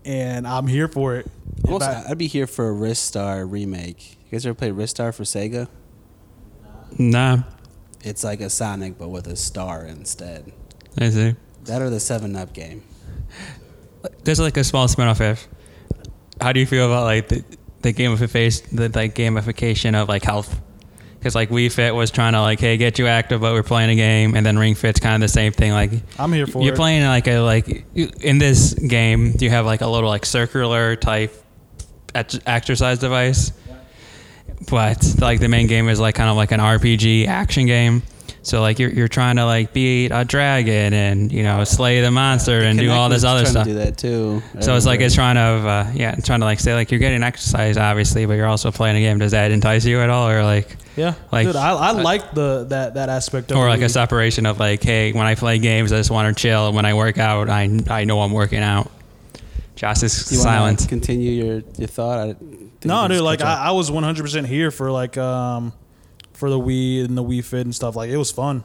and 0.03 0.45
I'm 0.47 0.67
here 0.67 0.87
for 0.89 1.15
it. 1.15 1.27
Also, 1.69 1.85
I- 1.85 2.05
I'd 2.09 2.17
be 2.17 2.27
here 2.27 2.47
for 2.47 2.69
a 2.69 2.73
Ristar 2.73 3.49
remake. 3.49 4.17
You 4.35 4.39
guys 4.39 4.47
ever 4.47 4.55
play 4.55 4.71
Ristar 4.71 5.15
for 5.15 5.23
Sega? 5.23 5.69
Nah. 6.99 7.43
It's 8.03 8.21
like 8.21 8.41
a 8.41 8.49
Sonic 8.49 8.97
but 8.97 9.07
with 9.07 9.27
a 9.27 9.37
star 9.37 9.85
instead. 9.85 10.51
I 10.97 11.09
see. 11.09 11.35
That 11.63 11.81
or 11.81 11.89
the 11.89 12.01
Seven 12.01 12.35
Up 12.35 12.51
game. 12.51 12.83
There's 14.25 14.41
like 14.41 14.57
a 14.57 14.65
small 14.65 14.89
spin-off 14.89 15.21
if. 15.21 15.47
How 16.41 16.51
do 16.51 16.59
you 16.59 16.65
feel 16.65 16.85
about 16.85 17.05
like 17.05 17.29
the, 17.29 17.93
game 17.93 18.11
of 18.11 18.19
the 18.19 18.27
gamification, 18.27 18.75
the 18.75 18.89
like 18.89 19.15
gamification 19.15 19.95
of 19.95 20.09
like 20.09 20.25
health? 20.25 20.61
Because 21.17 21.33
like 21.33 21.47
Wii 21.47 21.71
Fit 21.71 21.95
was 21.95 22.11
trying 22.11 22.33
to 22.33 22.41
like, 22.41 22.59
hey, 22.59 22.75
get 22.75 22.99
you 22.99 23.07
active, 23.07 23.39
but 23.39 23.53
we're 23.53 23.63
playing 23.63 23.89
a 23.91 23.95
game, 23.95 24.35
and 24.35 24.45
then 24.45 24.59
Ring 24.59 24.75
Fit's 24.75 24.99
kind 24.99 25.15
of 25.15 25.21
the 25.21 25.31
same 25.31 25.53
thing. 25.53 25.71
Like 25.71 25.91
I'm 26.19 26.33
here 26.33 26.45
for 26.45 26.61
you're 26.61 26.73
it. 26.73 26.77
playing 26.77 27.05
like 27.05 27.29
a 27.29 27.39
like 27.39 27.85
in 27.95 28.37
this 28.39 28.73
game, 28.73 29.33
you 29.39 29.49
have 29.49 29.65
like 29.65 29.79
a 29.79 29.87
little 29.87 30.09
like 30.09 30.25
circular 30.25 30.97
type 30.97 31.33
ex- 32.13 32.39
exercise 32.45 32.99
device, 32.99 33.53
but 34.69 35.03
like 35.19 35.39
the 35.39 35.47
main 35.47 35.67
game 35.67 35.89
is 35.89 35.99
like 35.99 36.15
kind 36.15 36.29
of 36.29 36.35
like 36.35 36.51
an 36.51 36.59
RPG 36.59 37.27
action 37.27 37.65
game. 37.65 38.03
So 38.41 38.61
like 38.61 38.77
you're 38.77 38.91
you're 38.91 39.07
trying 39.07 39.37
to 39.37 39.45
like 39.45 39.73
beat 39.73 40.11
a 40.11 40.23
dragon 40.23 40.93
and 40.93 41.31
you 41.31 41.41
know 41.41 41.63
slay 41.63 42.01
the 42.01 42.11
monster 42.11 42.59
and 42.59 42.77
do 42.77 42.91
all 42.91 43.09
this 43.09 43.23
other 43.23 43.43
stuff. 43.45 43.63
To 43.65 43.71
do 43.71 43.79
that 43.79 43.97
too. 43.97 44.43
So 44.59 44.75
it's 44.75 44.85
like 44.85 44.99
it's 45.01 45.15
trying 45.15 45.33
to, 45.35 45.67
uh, 45.67 45.91
yeah, 45.95 46.13
trying 46.15 46.41
to 46.41 46.45
like 46.45 46.59
say 46.59 46.75
like 46.75 46.91
you're 46.91 46.99
getting 46.99 47.23
exercise 47.23 47.75
obviously, 47.77 48.27
but 48.27 48.33
you're 48.33 48.45
also 48.45 48.71
playing 48.71 48.97
a 48.97 48.99
game. 48.99 49.17
Does 49.17 49.31
that 49.31 49.49
entice 49.49 49.83
you 49.85 49.99
at 49.99 50.11
all, 50.11 50.29
or 50.29 50.43
like, 50.43 50.77
yeah, 50.95 51.15
like- 51.31 51.47
dude, 51.47 51.55
I, 51.55 51.71
I 51.71 51.91
like 51.93 52.33
the 52.35 52.65
that 52.69 52.93
that 52.93 53.09
aspect 53.09 53.49
of 53.51 53.57
or 53.57 53.67
like 53.67 53.81
a 53.81 53.89
separation 53.89 54.45
of 54.45 54.59
like, 54.59 54.83
hey, 54.83 55.11
when 55.11 55.25
I 55.25 55.33
play 55.33 55.57
games, 55.57 55.91
I 55.91 55.97
just 55.97 56.11
want 56.11 56.35
to 56.37 56.39
chill. 56.39 56.71
When 56.71 56.85
I 56.85 56.93
work 56.93 57.17
out, 57.17 57.49
I 57.49 57.67
I 57.89 58.03
know 58.03 58.21
I'm 58.21 58.31
working 58.31 58.59
out. 58.61 58.91
Josh 59.75 60.03
is 60.03 60.25
Do 60.25 60.35
you 60.35 60.39
wanna 60.41 60.57
silent. 60.57 60.89
Continue 60.89 61.31
your 61.31 61.61
your 61.77 61.87
thought. 61.87 62.29
I 62.29 62.35
No, 62.83 63.07
dude, 63.07 63.21
like. 63.21 63.41
I, 63.41 63.67
I 63.67 63.71
was 63.71 63.91
100 63.91 64.21
percent 64.23 64.47
here 64.47 64.71
for 64.71 64.91
like 64.91 65.17
um 65.17 65.73
for 66.33 66.49
the 66.49 66.59
Wii 66.59 67.05
and 67.05 67.17
the 67.17 67.23
Wii 67.23 67.43
Fit 67.43 67.65
and 67.65 67.75
stuff. 67.75 67.95
Like 67.95 68.09
it 68.09 68.17
was 68.17 68.31
fun. 68.31 68.63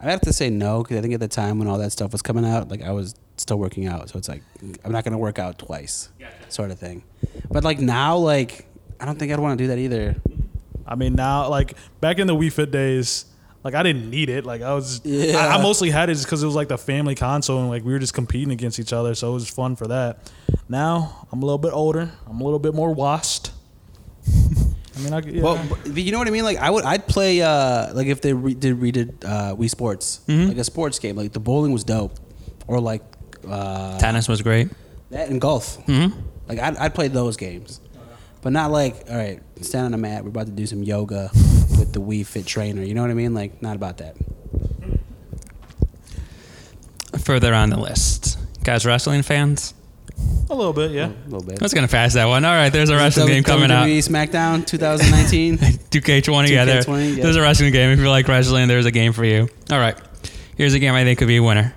I 0.00 0.10
have 0.10 0.22
to 0.22 0.32
say 0.32 0.48
no 0.48 0.82
because 0.82 0.96
I 0.96 1.02
think 1.02 1.12
at 1.12 1.20
the 1.20 1.28
time 1.28 1.58
when 1.58 1.68
all 1.68 1.76
that 1.78 1.92
stuff 1.92 2.12
was 2.12 2.22
coming 2.22 2.46
out, 2.46 2.70
like 2.70 2.82
I 2.82 2.92
was 2.92 3.14
still 3.36 3.58
working 3.58 3.86
out, 3.86 4.08
so 4.08 4.18
it's 4.18 4.28
like 4.28 4.42
I'm 4.82 4.92
not 4.92 5.04
gonna 5.04 5.18
work 5.18 5.38
out 5.38 5.58
twice, 5.58 6.08
sort 6.48 6.70
of 6.70 6.78
thing. 6.78 7.04
But 7.50 7.64
like 7.64 7.80
now, 7.80 8.16
like 8.16 8.66
I 8.98 9.04
don't 9.04 9.18
think 9.18 9.32
I'd 9.32 9.38
want 9.38 9.58
to 9.58 9.64
do 9.64 9.68
that 9.68 9.78
either. 9.78 10.16
I 10.86 10.94
mean, 10.94 11.14
now 11.14 11.48
like 11.48 11.74
back 12.00 12.18
in 12.18 12.26
the 12.26 12.34
Wii 12.34 12.50
Fit 12.50 12.70
days, 12.70 13.26
like 13.64 13.74
I 13.74 13.82
didn't 13.82 14.08
need 14.10 14.28
it. 14.30 14.44
Like 14.46 14.62
I 14.62 14.74
was, 14.74 15.00
Yeah. 15.04 15.36
I, 15.36 15.56
I 15.58 15.62
mostly 15.62 15.90
had 15.90 16.08
it 16.10 16.14
just 16.14 16.24
because 16.26 16.42
it 16.42 16.46
was 16.46 16.54
like 16.54 16.68
the 16.68 16.78
family 16.78 17.14
console 17.14 17.58
and 17.60 17.68
like 17.68 17.84
we 17.84 17.92
were 17.92 17.98
just 17.98 18.14
competing 18.14 18.50
against 18.52 18.78
each 18.78 18.92
other, 18.92 19.14
so 19.14 19.30
it 19.30 19.34
was 19.34 19.48
fun 19.50 19.76
for 19.76 19.86
that. 19.88 20.30
Now 20.68 21.26
I'm 21.32 21.42
a 21.42 21.44
little 21.46 21.58
bit 21.58 21.72
older. 21.72 22.10
I'm 22.28 22.40
a 22.40 22.44
little 22.44 22.58
bit 22.58 22.74
more 22.74 22.92
washed. 22.92 23.50
I 24.96 25.02
mean, 25.02 25.12
I, 25.14 25.20
yeah. 25.20 25.42
Well, 25.42 25.64
but 25.86 25.96
you 26.02 26.12
know 26.12 26.18
what 26.18 26.28
I 26.28 26.30
mean? 26.30 26.44
Like 26.44 26.58
I 26.58 26.68
would, 26.70 26.84
I'd 26.84 27.06
play 27.06 27.40
uh, 27.42 27.94
like 27.94 28.06
if 28.08 28.20
they 28.20 28.32
re- 28.34 28.54
did 28.54 28.76
redid 28.78 29.24
uh, 29.24 29.54
Wii 29.56 29.70
Sports, 29.70 30.20
Mhm. 30.26 30.48
like 30.48 30.58
a 30.58 30.64
sports 30.64 30.98
game. 30.98 31.16
Like 31.16 31.32
the 31.32 31.40
bowling 31.40 31.72
was 31.72 31.84
dope, 31.84 32.12
or 32.66 32.80
like 32.80 33.02
uh, 33.48 33.98
Tennis 33.98 34.28
was 34.28 34.42
great. 34.42 34.68
that 35.10 35.28
and 35.30 35.40
golf. 35.40 35.76
hmm 35.86 36.06
Like 36.48 36.58
I'd, 36.58 36.76
I'd 36.76 36.94
play 36.94 37.08
those 37.08 37.36
games, 37.36 37.80
but 38.42 38.52
not 38.52 38.70
like 38.70 39.04
all 39.10 39.16
right, 39.16 39.40
stand 39.60 39.86
on 39.86 39.94
a 39.94 39.98
mat. 39.98 40.22
We're 40.24 40.30
about 40.30 40.46
to 40.46 40.52
do 40.52 40.66
some 40.66 40.82
yoga 40.82 41.30
with 41.78 41.92
the 41.92 42.00
Wii 42.00 42.26
Fit 42.26 42.46
trainer. 42.46 42.82
You 42.82 42.94
know 42.94 43.02
what 43.02 43.10
I 43.10 43.14
mean? 43.14 43.34
Like 43.34 43.60
not 43.62 43.76
about 43.76 43.98
that. 43.98 44.16
Further 47.24 47.52
on 47.54 47.70
the 47.70 47.78
list, 47.78 48.38
guys, 48.64 48.86
wrestling 48.86 49.22
fans. 49.22 49.74
a 50.48 50.54
little 50.54 50.72
bit, 50.72 50.90
yeah. 50.92 51.08
a 51.08 51.24
little 51.28 51.42
bit. 51.42 51.60
I 51.60 51.64
was 51.64 51.74
gonna 51.74 51.88
pass 51.88 52.14
that 52.14 52.26
one. 52.26 52.44
All 52.44 52.54
right, 52.54 52.70
there's 52.72 52.88
a 52.88 52.96
wrestling 52.96 53.26
game 53.26 53.42
coming 53.42 53.70
out. 53.70 53.86
WWE 53.86 53.98
SmackDown 53.98 54.66
2019. 54.66 55.58
2K20, 55.58 56.48
yeah, 56.50 56.64
there, 56.64 56.82
2K20, 56.82 57.16
yeah. 57.16 57.22
there's 57.22 57.36
a 57.36 57.40
wrestling 57.42 57.72
game. 57.72 57.90
If 57.90 57.98
you 57.98 58.08
like 58.08 58.28
wrestling, 58.28 58.68
there's 58.68 58.86
a 58.86 58.90
game 58.90 59.12
for 59.12 59.24
you. 59.24 59.48
All 59.70 59.78
right, 59.78 59.96
here's 60.56 60.74
a 60.74 60.78
game 60.78 60.94
I 60.94 61.04
think 61.04 61.18
could 61.18 61.28
be 61.28 61.36
a 61.36 61.42
winner. 61.42 61.74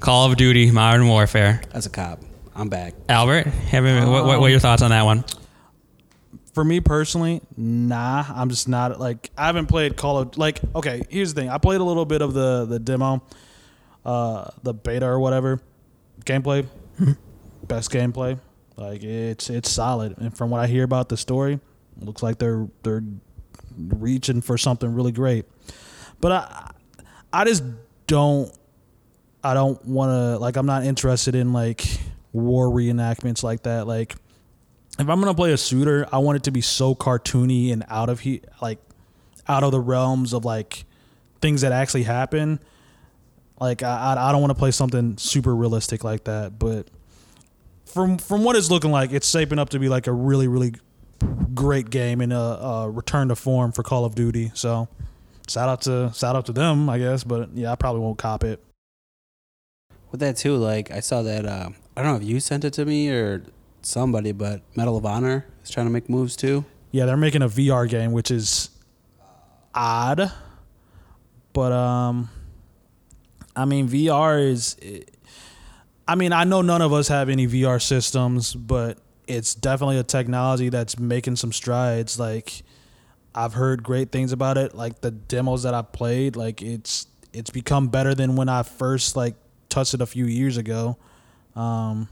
Call 0.00 0.30
of 0.30 0.36
Duty 0.36 0.70
Modern 0.70 1.06
Warfare. 1.06 1.62
As 1.72 1.86
a 1.86 1.90
cop, 1.90 2.20
I'm 2.54 2.68
back. 2.68 2.94
Albert, 3.08 3.46
have 3.46 3.84
you- 3.86 4.10
what, 4.10 4.24
what, 4.24 4.40
what 4.40 4.46
are 4.46 4.50
your 4.50 4.60
thoughts 4.60 4.82
on 4.82 4.90
that 4.90 5.04
one? 5.04 5.24
For 6.54 6.64
me 6.64 6.80
personally, 6.80 7.42
nah. 7.56 8.24
I'm 8.28 8.50
just 8.50 8.68
not 8.68 8.98
like 8.98 9.30
I 9.36 9.46
haven't 9.46 9.66
played 9.66 9.96
Call 9.96 10.18
of 10.18 10.36
like. 10.36 10.60
Okay, 10.74 11.02
here's 11.08 11.32
the 11.32 11.40
thing. 11.42 11.50
I 11.50 11.58
played 11.58 11.80
a 11.80 11.84
little 11.84 12.04
bit 12.04 12.22
of 12.22 12.34
the 12.34 12.66
the 12.66 12.78
demo, 12.78 13.22
uh, 14.04 14.50
the 14.62 14.74
beta 14.74 15.06
or 15.06 15.20
whatever. 15.20 15.60
Gameplay, 16.24 16.66
best 17.66 17.90
gameplay. 17.90 18.38
Like 18.76 19.02
it's 19.02 19.48
it's 19.48 19.70
solid, 19.70 20.18
and 20.18 20.36
from 20.36 20.50
what 20.50 20.60
I 20.60 20.66
hear 20.66 20.84
about 20.84 21.08
the 21.08 21.16
story, 21.16 21.60
looks 22.00 22.22
like 22.22 22.38
they're 22.38 22.66
they're 22.82 23.04
reaching 23.76 24.40
for 24.40 24.58
something 24.58 24.92
really 24.92 25.12
great. 25.12 25.44
But 26.20 26.32
I 26.32 26.70
I 27.32 27.44
just 27.44 27.62
don't 28.06 28.52
I 29.44 29.54
don't 29.54 29.82
want 29.86 30.10
to 30.10 30.38
like 30.38 30.56
I'm 30.56 30.66
not 30.66 30.84
interested 30.84 31.34
in 31.34 31.52
like 31.52 31.86
war 32.32 32.68
reenactments 32.68 33.42
like 33.42 33.62
that. 33.62 33.86
Like 33.86 34.16
if 34.98 35.08
I'm 35.08 35.20
gonna 35.20 35.34
play 35.34 35.52
a 35.52 35.58
shooter, 35.58 36.06
I 36.12 36.18
want 36.18 36.36
it 36.36 36.42
to 36.44 36.50
be 36.50 36.60
so 36.60 36.94
cartoony 36.94 37.72
and 37.72 37.84
out 37.88 38.08
of 38.08 38.20
he 38.20 38.42
like 38.60 38.78
out 39.48 39.62
of 39.62 39.72
the 39.72 39.80
realms 39.80 40.32
of 40.32 40.44
like 40.44 40.84
things 41.40 41.62
that 41.62 41.72
actually 41.72 42.02
happen. 42.02 42.60
Like 43.60 43.82
I 43.82 44.14
I 44.14 44.28
I 44.28 44.32
don't 44.32 44.40
want 44.40 44.50
to 44.50 44.58
play 44.58 44.70
something 44.70 45.16
super 45.16 45.54
realistic 45.54 46.04
like 46.04 46.24
that. 46.24 46.58
But 46.58 46.88
from 47.86 48.18
from 48.18 48.44
what 48.44 48.56
it's 48.56 48.70
looking 48.70 48.90
like, 48.90 49.12
it's 49.12 49.28
shaping 49.28 49.58
up 49.58 49.70
to 49.70 49.78
be 49.78 49.88
like 49.88 50.06
a 50.06 50.12
really 50.12 50.48
really 50.48 50.74
great 51.54 51.90
game 51.90 52.20
and 52.20 52.32
a, 52.32 52.36
a 52.38 52.90
return 52.90 53.28
to 53.28 53.36
form 53.36 53.72
for 53.72 53.82
Call 53.82 54.04
of 54.04 54.14
Duty. 54.14 54.50
So 54.54 54.88
shout 55.48 55.68
out 55.68 55.82
to 55.82 56.12
shout 56.14 56.36
out 56.36 56.46
to 56.46 56.52
them, 56.52 56.88
I 56.88 56.98
guess. 56.98 57.24
But 57.24 57.50
yeah, 57.54 57.72
I 57.72 57.76
probably 57.76 58.00
won't 58.00 58.18
cop 58.18 58.44
it. 58.44 58.62
With 60.10 60.20
that 60.20 60.36
too, 60.36 60.56
like 60.56 60.90
I 60.90 61.00
saw 61.00 61.22
that. 61.22 61.46
Uh, 61.46 61.70
I 61.96 62.02
don't 62.02 62.12
know 62.12 62.18
if 62.18 62.24
you 62.28 62.40
sent 62.40 62.64
it 62.64 62.72
to 62.74 62.84
me 62.84 63.10
or 63.10 63.44
somebody, 63.86 64.32
but 64.32 64.62
Medal 64.76 64.96
of 64.96 65.06
Honor 65.06 65.46
is 65.62 65.70
trying 65.70 65.86
to 65.86 65.92
make 65.92 66.08
moves 66.08 66.36
too. 66.36 66.64
Yeah, 66.90 67.06
they're 67.06 67.16
making 67.16 67.42
a 67.42 67.48
VR 67.48 67.88
game, 67.88 68.12
which 68.12 68.30
is 68.30 68.70
odd. 69.74 70.32
But 71.52 71.72
um 71.72 72.28
I 73.54 73.64
mean 73.64 73.88
VR 73.88 74.42
is 74.42 74.76
I 76.08 76.16
mean, 76.16 76.32
I 76.32 76.42
know 76.42 76.60
none 76.60 76.82
of 76.82 76.92
us 76.92 77.06
have 77.06 77.28
any 77.28 77.46
VR 77.46 77.80
systems, 77.80 78.52
but 78.54 78.98
it's 79.28 79.54
definitely 79.54 79.98
a 79.98 80.02
technology 80.02 80.68
that's 80.68 80.98
making 80.98 81.36
some 81.36 81.52
strides 81.52 82.18
like 82.18 82.62
I've 83.32 83.54
heard 83.54 83.84
great 83.84 84.10
things 84.10 84.32
about 84.32 84.58
it, 84.58 84.74
like 84.74 85.02
the 85.02 85.12
demos 85.12 85.62
that 85.62 85.72
I've 85.72 85.92
played, 85.92 86.34
like 86.34 86.62
it's 86.62 87.06
it's 87.32 87.50
become 87.50 87.88
better 87.88 88.12
than 88.14 88.34
when 88.34 88.48
I 88.48 88.64
first 88.64 89.14
like 89.14 89.36
touched 89.68 89.94
it 89.94 90.00
a 90.00 90.06
few 90.06 90.24
years 90.26 90.56
ago. 90.56 90.96
Um 91.54 92.08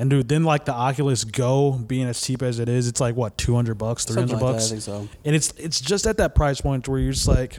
and 0.00 0.08
dude, 0.10 0.28
then 0.28 0.44
like 0.44 0.64
the 0.64 0.72
Oculus 0.72 1.24
Go 1.24 1.72
being 1.72 2.06
as 2.06 2.20
cheap 2.20 2.42
as 2.42 2.58
it 2.58 2.68
is, 2.68 2.88
it's 2.88 3.00
like 3.00 3.14
what, 3.14 3.36
two 3.38 3.54
hundred 3.54 3.74
bucks, 3.78 4.04
three 4.04 4.14
hundred 4.14 4.30
Something 4.30 4.46
hundred 4.46 4.52
like 4.54 4.62
that, 4.68 4.72
I 4.72 4.76
bucks? 4.76 4.86
think 4.86 5.08
so. 5.10 5.16
and 5.24 5.36
it's 5.36 5.52
it's 5.58 5.80
just 5.80 6.06
at 6.06 6.16
that 6.16 6.34
price 6.34 6.60
point 6.60 6.88
where 6.88 6.98
you're 6.98 7.12
just 7.12 7.28
like 7.28 7.58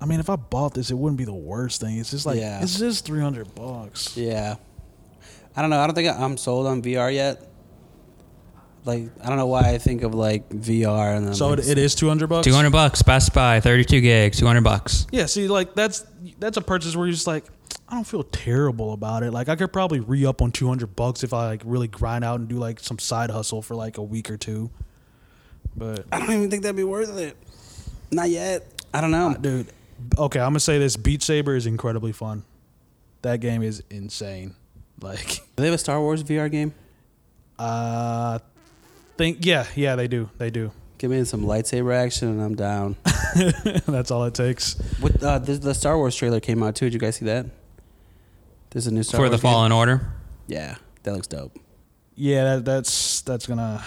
I 0.00 0.06
mean 0.06 0.20
if 0.20 0.30
I 0.30 0.36
bought 0.36 0.74
this 0.74 0.90
it 0.90 0.94
wouldn't 0.94 1.18
be 1.18 1.24
the 1.24 1.34
worst 1.34 1.80
thing. 1.80 1.98
It's 1.98 2.10
just 2.12 2.24
like 2.26 2.38
Yeah. 2.38 2.62
it's 2.62 2.78
just 2.78 3.04
300 3.06 3.54
bucks. 3.54 4.16
Yeah, 4.16 4.54
I 5.56 5.60
don't 5.60 5.70
know. 5.70 5.80
I 5.80 5.86
don't 5.86 5.94
think 5.94 6.08
I'm 6.16 6.36
sold 6.36 6.66
on 6.66 6.80
VR 6.80 7.12
yet. 7.12 7.48
Like 8.84 9.04
I 9.24 9.28
don't 9.28 9.36
know 9.36 9.46
why 9.46 9.70
I 9.70 9.78
think 9.78 10.02
of 10.02 10.12
like 10.14 10.48
VR 10.50 11.16
and 11.16 11.26
then 11.26 11.34
So 11.34 11.50
like, 11.50 11.60
it, 11.60 11.68
it 11.68 11.78
is 11.78 11.94
200 11.94 12.26
bucks. 12.28 12.46
200 12.46 12.70
bucks, 12.70 13.00
Best 13.02 13.32
Buy, 13.32 13.60
32 13.60 14.00
gigs, 14.00 14.38
200 14.40 14.62
bucks. 14.64 15.06
Yeah, 15.12 15.26
see 15.26 15.46
like 15.46 15.74
that's 15.74 16.04
that's 16.40 16.56
a 16.56 16.60
purchase 16.62 16.96
where 16.96 17.06
you're 17.06 17.12
just 17.14 17.28
like 17.28 17.44
I 17.92 17.96
don't 17.96 18.04
feel 18.04 18.22
terrible 18.22 18.94
about 18.94 19.22
it. 19.22 19.32
Like 19.32 19.50
I 19.50 19.54
could 19.54 19.70
probably 19.70 20.00
re-up 20.00 20.40
on 20.40 20.50
200 20.50 20.96
bucks 20.96 21.22
if 21.22 21.34
I 21.34 21.44
like 21.44 21.60
really 21.62 21.88
grind 21.88 22.24
out 22.24 22.40
and 22.40 22.48
do 22.48 22.56
like 22.56 22.80
some 22.80 22.98
side 22.98 23.28
hustle 23.28 23.60
for 23.60 23.74
like 23.74 23.98
a 23.98 24.02
week 24.02 24.30
or 24.30 24.38
two. 24.38 24.70
But 25.76 26.06
I 26.10 26.20
don't 26.20 26.30
even 26.30 26.50
think 26.50 26.62
that'd 26.62 26.74
be 26.74 26.84
worth 26.84 27.14
it. 27.18 27.36
Not 28.10 28.30
yet. 28.30 28.66
I 28.94 29.02
don't 29.02 29.10
know. 29.10 29.36
dude, 29.38 29.66
okay, 30.16 30.40
I'm 30.40 30.54
to 30.54 30.60
say 30.60 30.78
this 30.78 30.96
Beat 30.96 31.22
Saber 31.22 31.54
is 31.54 31.66
incredibly 31.66 32.12
fun. 32.12 32.44
That 33.20 33.40
game 33.40 33.62
is 33.62 33.82
insane. 33.90 34.54
Like 35.02 35.26
Do 35.28 35.42
they 35.56 35.66
have 35.66 35.74
a 35.74 35.78
Star 35.78 36.00
Wars 36.00 36.24
VR 36.24 36.50
game? 36.50 36.72
uh 37.58 38.38
think 39.18 39.44
yeah, 39.44 39.66
yeah, 39.74 39.96
they 39.96 40.08
do. 40.08 40.30
They 40.38 40.48
do. 40.48 40.72
Give 40.96 41.10
me 41.10 41.22
some 41.24 41.42
lightsaber 41.42 41.94
action 41.94 42.28
and 42.28 42.40
I'm 42.42 42.54
down. 42.54 42.96
That's 43.86 44.10
all 44.10 44.24
it 44.24 44.32
takes. 44.32 44.78
What 44.98 45.22
uh, 45.22 45.40
the, 45.40 45.52
the 45.58 45.74
Star 45.74 45.98
Wars 45.98 46.16
trailer 46.16 46.40
came 46.40 46.62
out 46.62 46.74
too. 46.74 46.86
Did 46.86 46.94
you 46.94 46.98
guys 46.98 47.16
see 47.16 47.26
that? 47.26 47.44
There's 48.72 48.86
a 48.86 48.90
new 48.90 49.02
Star 49.02 49.18
For 49.18 49.22
Wars 49.28 49.30
the 49.30 49.36
game. 49.46 49.52
Fallen 49.52 49.72
Order. 49.72 50.12
Yeah, 50.46 50.76
that 51.02 51.12
looks 51.12 51.26
dope. 51.26 51.58
Yeah, 52.14 52.44
that, 52.56 52.64
that's 52.64 53.22
that's 53.22 53.46
gonna. 53.46 53.82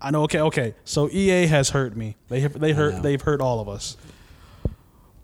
I 0.00 0.10
know. 0.10 0.22
Okay, 0.24 0.40
okay. 0.40 0.74
So 0.84 1.08
EA 1.10 1.46
has 1.46 1.70
hurt 1.70 1.96
me. 1.96 2.16
They 2.28 2.40
have, 2.40 2.58
they 2.58 2.72
hurt. 2.72 3.02
They've 3.02 3.20
hurt 3.20 3.40
all 3.40 3.60
of 3.60 3.68
us. 3.68 3.96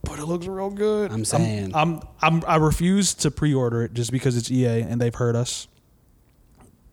But 0.03 0.19
it 0.21 0.25
looks 0.27 0.47
real 0.47 0.71
good. 0.71 1.11
I'm 1.11 1.25
saying. 1.25 1.73
I'm, 1.75 2.01
I'm, 2.23 2.45
I 2.47 2.57
refuse 2.57 3.13
to 3.15 3.31
pre-order 3.31 3.83
it 3.83 3.93
just 3.93 4.13
because 4.13 4.37
it's 4.37 4.49
EA 4.51 4.83
and 4.83 5.01
they've 5.01 5.15
hurt 5.15 5.35
us. 5.35 5.67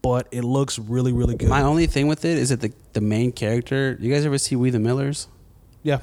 But 0.02 0.28
it 0.32 0.42
looks 0.44 0.80
really, 0.80 1.14
really 1.14 1.36
good. 1.36 1.48
My 1.48 1.62
only 1.62 1.86
thing 1.86 2.08
with 2.08 2.26
it 2.26 2.38
is 2.38 2.50
that 2.50 2.60
the 2.62 2.74
the 2.94 3.02
main 3.02 3.32
character. 3.32 3.98
You 4.02 4.12
guys 4.14 4.26
ever 4.26 4.38
see 4.38 4.56
We're 4.56 4.72
the 4.72 4.80
Millers? 4.80 5.28
yeah, 5.84 6.00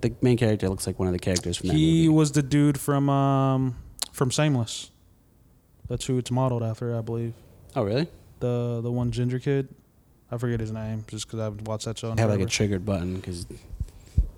The 0.00 0.14
main 0.22 0.36
character 0.38 0.68
looks 0.68 0.86
like 0.86 0.98
one 0.98 1.08
of 1.08 1.12
the 1.12 1.18
characters 1.18 1.56
from 1.58 1.68
that 1.68 1.74
he 1.76 2.06
movie. 2.06 2.08
was 2.16 2.32
the 2.32 2.42
dude 2.42 2.78
from 2.80 3.10
um 3.10 3.76
from 4.12 4.30
Shameless. 4.30 4.90
That's 5.88 6.06
who 6.06 6.18
it's 6.18 6.30
modeled 6.30 6.62
after, 6.62 6.96
I 6.96 7.00
believe. 7.00 7.34
Oh 7.76 7.82
really? 7.82 8.08
The 8.40 8.80
the 8.82 8.90
one 8.90 9.10
ginger 9.10 9.38
kid. 9.38 9.68
I 10.30 10.38
forget 10.38 10.58
his 10.58 10.72
name 10.72 11.04
just 11.06 11.26
because 11.26 11.40
I 11.40 11.44
haven't 11.44 11.66
watched 11.68 11.84
that 11.84 11.98
show. 11.98 12.10
in 12.10 12.18
have 12.18 12.30
like 12.30 12.40
a 12.40 12.46
triggered 12.46 12.84
button 12.84 13.16
because 13.16 13.46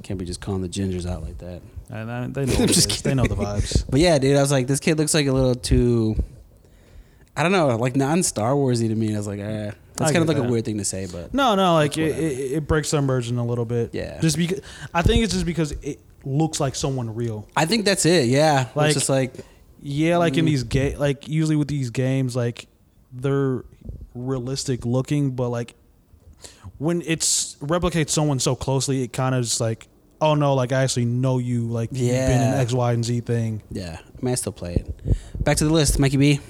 can't 0.03 0.19
be 0.19 0.27
just 0.27 0.41
calling 0.41 0.63
the 0.63 0.69
gingers 0.69 1.09
out 1.09 1.23
like 1.23 1.39
that. 1.39 1.63
And 1.91 2.11
I, 2.11 2.27
they 2.27 2.45
know. 2.47 2.55
I'm 2.55 2.67
just. 2.67 3.05
They 3.05 3.15
know 3.15 3.25
the 3.25 3.35
vibes. 3.37 3.85
But 3.91 4.01
yeah, 4.01 4.19
dude, 4.19 4.37
I 4.37 4.41
was 4.41 4.51
like, 4.53 4.67
this 4.67 4.81
kid 4.81 4.99
looks 4.99 5.15
like 5.15 5.27
a 5.27 5.33
little 5.33 5.55
too. 5.55 6.17
I 7.37 7.43
don't 7.43 7.53
know, 7.53 7.69
like 7.77 7.97
non 7.97 8.23
Star 8.23 8.53
Warsy 8.53 8.89
to 8.89 8.95
me. 8.95 9.15
I 9.15 9.19
was 9.19 9.27
like, 9.27 9.41
eh. 9.41 9.71
That's 9.97 10.11
I 10.11 10.13
kind 10.13 10.23
of 10.23 10.29
like 10.29 10.37
a 10.37 10.43
weird 10.51 10.65
thing 10.67 10.77
to 10.79 10.85
say, 10.85 11.07
but 11.11 11.33
No, 11.33 11.55
no, 11.55 11.73
like 11.75 11.97
it, 11.97 12.11
it, 12.19 12.53
it 12.57 12.67
breaks 12.69 12.93
immersion 12.93 13.39
a 13.39 13.47
little 13.47 13.65
bit. 13.65 13.95
Yeah. 13.95 14.21
Just 14.21 14.37
because 14.37 14.61
I 14.93 15.01
think 15.01 15.25
it's 15.25 15.33
just 15.33 15.47
because 15.47 15.73
it 15.73 16.01
looks 16.25 16.61
like 16.61 16.75
someone 16.75 17.15
real. 17.15 17.49
I 17.57 17.65
think 17.65 17.87
that's 17.87 18.05
it. 18.05 18.27
Yeah, 18.27 18.69
Like- 18.75 18.89
it's 18.89 18.95
just 18.97 19.09
like 19.09 19.33
Yeah, 19.83 20.17
like 20.17 20.37
in 20.37 20.45
Mm. 20.45 20.49
these 20.49 20.65
ga- 20.65 20.97
like 20.97 21.29
usually 21.29 21.57
with 21.57 21.69
these 21.69 21.91
games, 21.91 22.35
like 22.35 22.67
they're 23.13 23.65
realistic 24.15 24.85
looking, 24.87 25.31
but 25.33 25.49
like 25.51 25.75
when 26.79 27.03
it's 27.07 27.57
replicates 27.61 28.11
someone 28.11 28.39
so 28.39 28.55
closely, 28.55 29.03
it 29.03 29.13
kind 29.13 29.35
of 29.35 29.45
just 29.45 29.61
like, 29.61 29.87
oh 30.21 30.35
no, 30.35 30.55
like 30.55 30.73
I 30.73 30.83
actually 30.83 31.05
know 31.05 31.39
you, 31.39 31.67
like 31.67 31.91
you've 31.93 32.11
been 32.11 32.41
in 32.43 32.53
Yeah. 32.53 32.59
X, 32.61 32.73
Y, 32.73 32.93
and 32.93 33.05
Z 33.05 33.21
thing. 33.21 33.63
yeah. 33.71 33.99
I 34.01 34.25
mean, 34.25 34.33
I 34.33 34.35
still 34.37 34.53
play 34.53 34.75
it. 34.75 35.45
Back 35.45 35.59
to 35.59 35.65
the 35.65 35.73
list, 35.73 35.99
Mikey 35.99 36.17
B. 36.17 36.41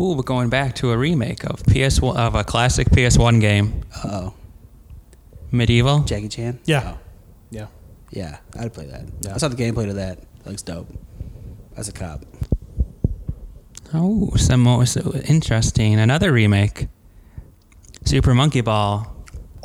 Ooh, 0.00 0.14
we're 0.14 0.22
going 0.22 0.48
back 0.48 0.74
to 0.76 0.90
a 0.92 0.98
remake 0.98 1.44
of 1.44 1.62
PS 1.66 2.00
one 2.00 2.16
of 2.16 2.34
a 2.34 2.44
classic 2.44 2.88
PS1 2.90 3.40
game, 3.40 3.82
Oh, 4.04 4.34
MediEvil. 5.52 6.06
Jackie 6.06 6.28
Chan. 6.28 6.58
Yeah. 6.64 6.94
Oh, 6.94 6.98
Yeah, 7.50 7.66
yeah, 8.10 8.38
I'd 8.58 8.72
play 8.74 8.86
that. 8.86 9.04
Yeah. 9.22 9.34
I 9.34 9.38
saw 9.38 9.48
the 9.48 9.56
gameplay 9.56 9.86
to 9.86 9.94
that. 9.94 10.18
That 10.44 10.50
looks 10.50 10.62
dope. 10.62 10.88
As 11.78 11.88
a 11.88 11.92
cop. 11.92 12.24
Oh, 13.94 14.32
some 14.36 14.60
more 14.60 14.84
so 14.84 15.14
interesting. 15.28 15.98
Another 15.98 16.32
remake. 16.32 16.88
Super 18.04 18.34
Monkey 18.34 18.60
Ball. 18.62 19.06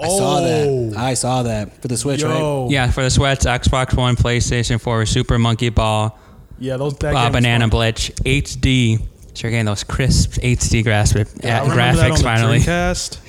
I 0.02 0.08
saw 0.08 0.38
Oh. 0.40 0.90
that. 0.92 0.98
I 0.98 1.14
saw 1.16 1.44
that 1.44 1.82
for 1.82 1.88
the 1.88 1.98
Switch, 1.98 2.24
right? 2.24 2.68
Yeah, 2.70 2.90
for 2.92 3.04
the 3.04 3.10
Switch, 3.10 3.40
Xbox 3.40 3.96
One, 3.98 4.16
PlayStation 4.16 4.80
4, 4.80 5.06
Super 5.08 5.38
Monkey 5.40 5.70
Ball, 5.70 6.18
yeah, 6.60 6.78
those 6.78 6.96
that 7.00 7.16
uh, 7.16 7.30
Banana 7.32 7.64
fun. 7.64 7.70
Blitz, 7.72 8.10
HD. 8.10 9.00
So 9.34 9.48
you're 9.48 9.52
getting 9.52 9.66
those 9.66 9.84
crisp 9.84 10.34
HD 10.34 10.84
graphic, 10.84 11.28
Yeah, 11.44 11.64
I 11.64 11.66
uh, 11.66 11.70
remember 11.72 11.98
that 12.02 12.12
on 12.12 12.12
graphics 12.12 12.18
the 12.20 12.24
finally. 12.24 12.60
Dreamcast. 12.60 13.20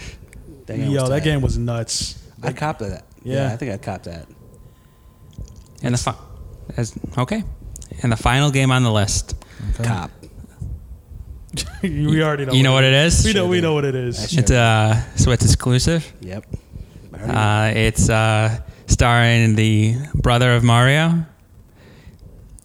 That 0.66 0.77
game 0.77 0.90
Yo, 0.90 1.01
was 1.01 1.11
that 1.11 1.25
game 1.25 1.40
was 1.40 1.57
nuts. 1.59 2.18
I 2.42 2.53
copped 2.53 2.81
that. 2.81 3.07
Yeah. 3.23 3.47
Yeah. 3.49 3.53
I 3.53 3.57
think 3.57 3.73
I 3.73 3.79
copped 3.79 4.05
that. 4.05 4.27
And 5.83 5.94
the 5.94 5.99
fi- 5.99 6.14
as, 6.77 6.94
okay. 7.16 7.42
And 8.05 8.12
the 8.12 8.17
final 8.17 8.51
game 8.51 8.71
on 8.71 8.83
the 8.83 8.93
list. 8.93 9.35
Cop. 9.83 10.11
we 11.83 12.23
already 12.23 12.45
know. 12.45 12.53
You 12.53 12.62
know 12.62 12.75
what 12.75 12.85
it 12.85 12.93
is? 12.93 13.25
We 13.25 13.33
know. 13.33 13.49
We 13.49 13.62
know 13.62 13.73
what 13.73 13.87
it 13.87 13.95
is. 13.95 14.31
Sure. 14.31 14.40
It's 14.40 14.51
a 14.51 15.03
Switch 15.17 15.43
exclusive. 15.43 16.12
Yep. 16.21 16.45
I 17.14 17.17
already 17.17 17.33
know. 17.33 17.38
Uh, 17.38 17.73
it's 17.75 18.11
uh, 18.11 18.61
starring 18.88 19.55
the 19.55 19.97
brother 20.14 20.55
of 20.55 20.62
Mario. 20.62 21.25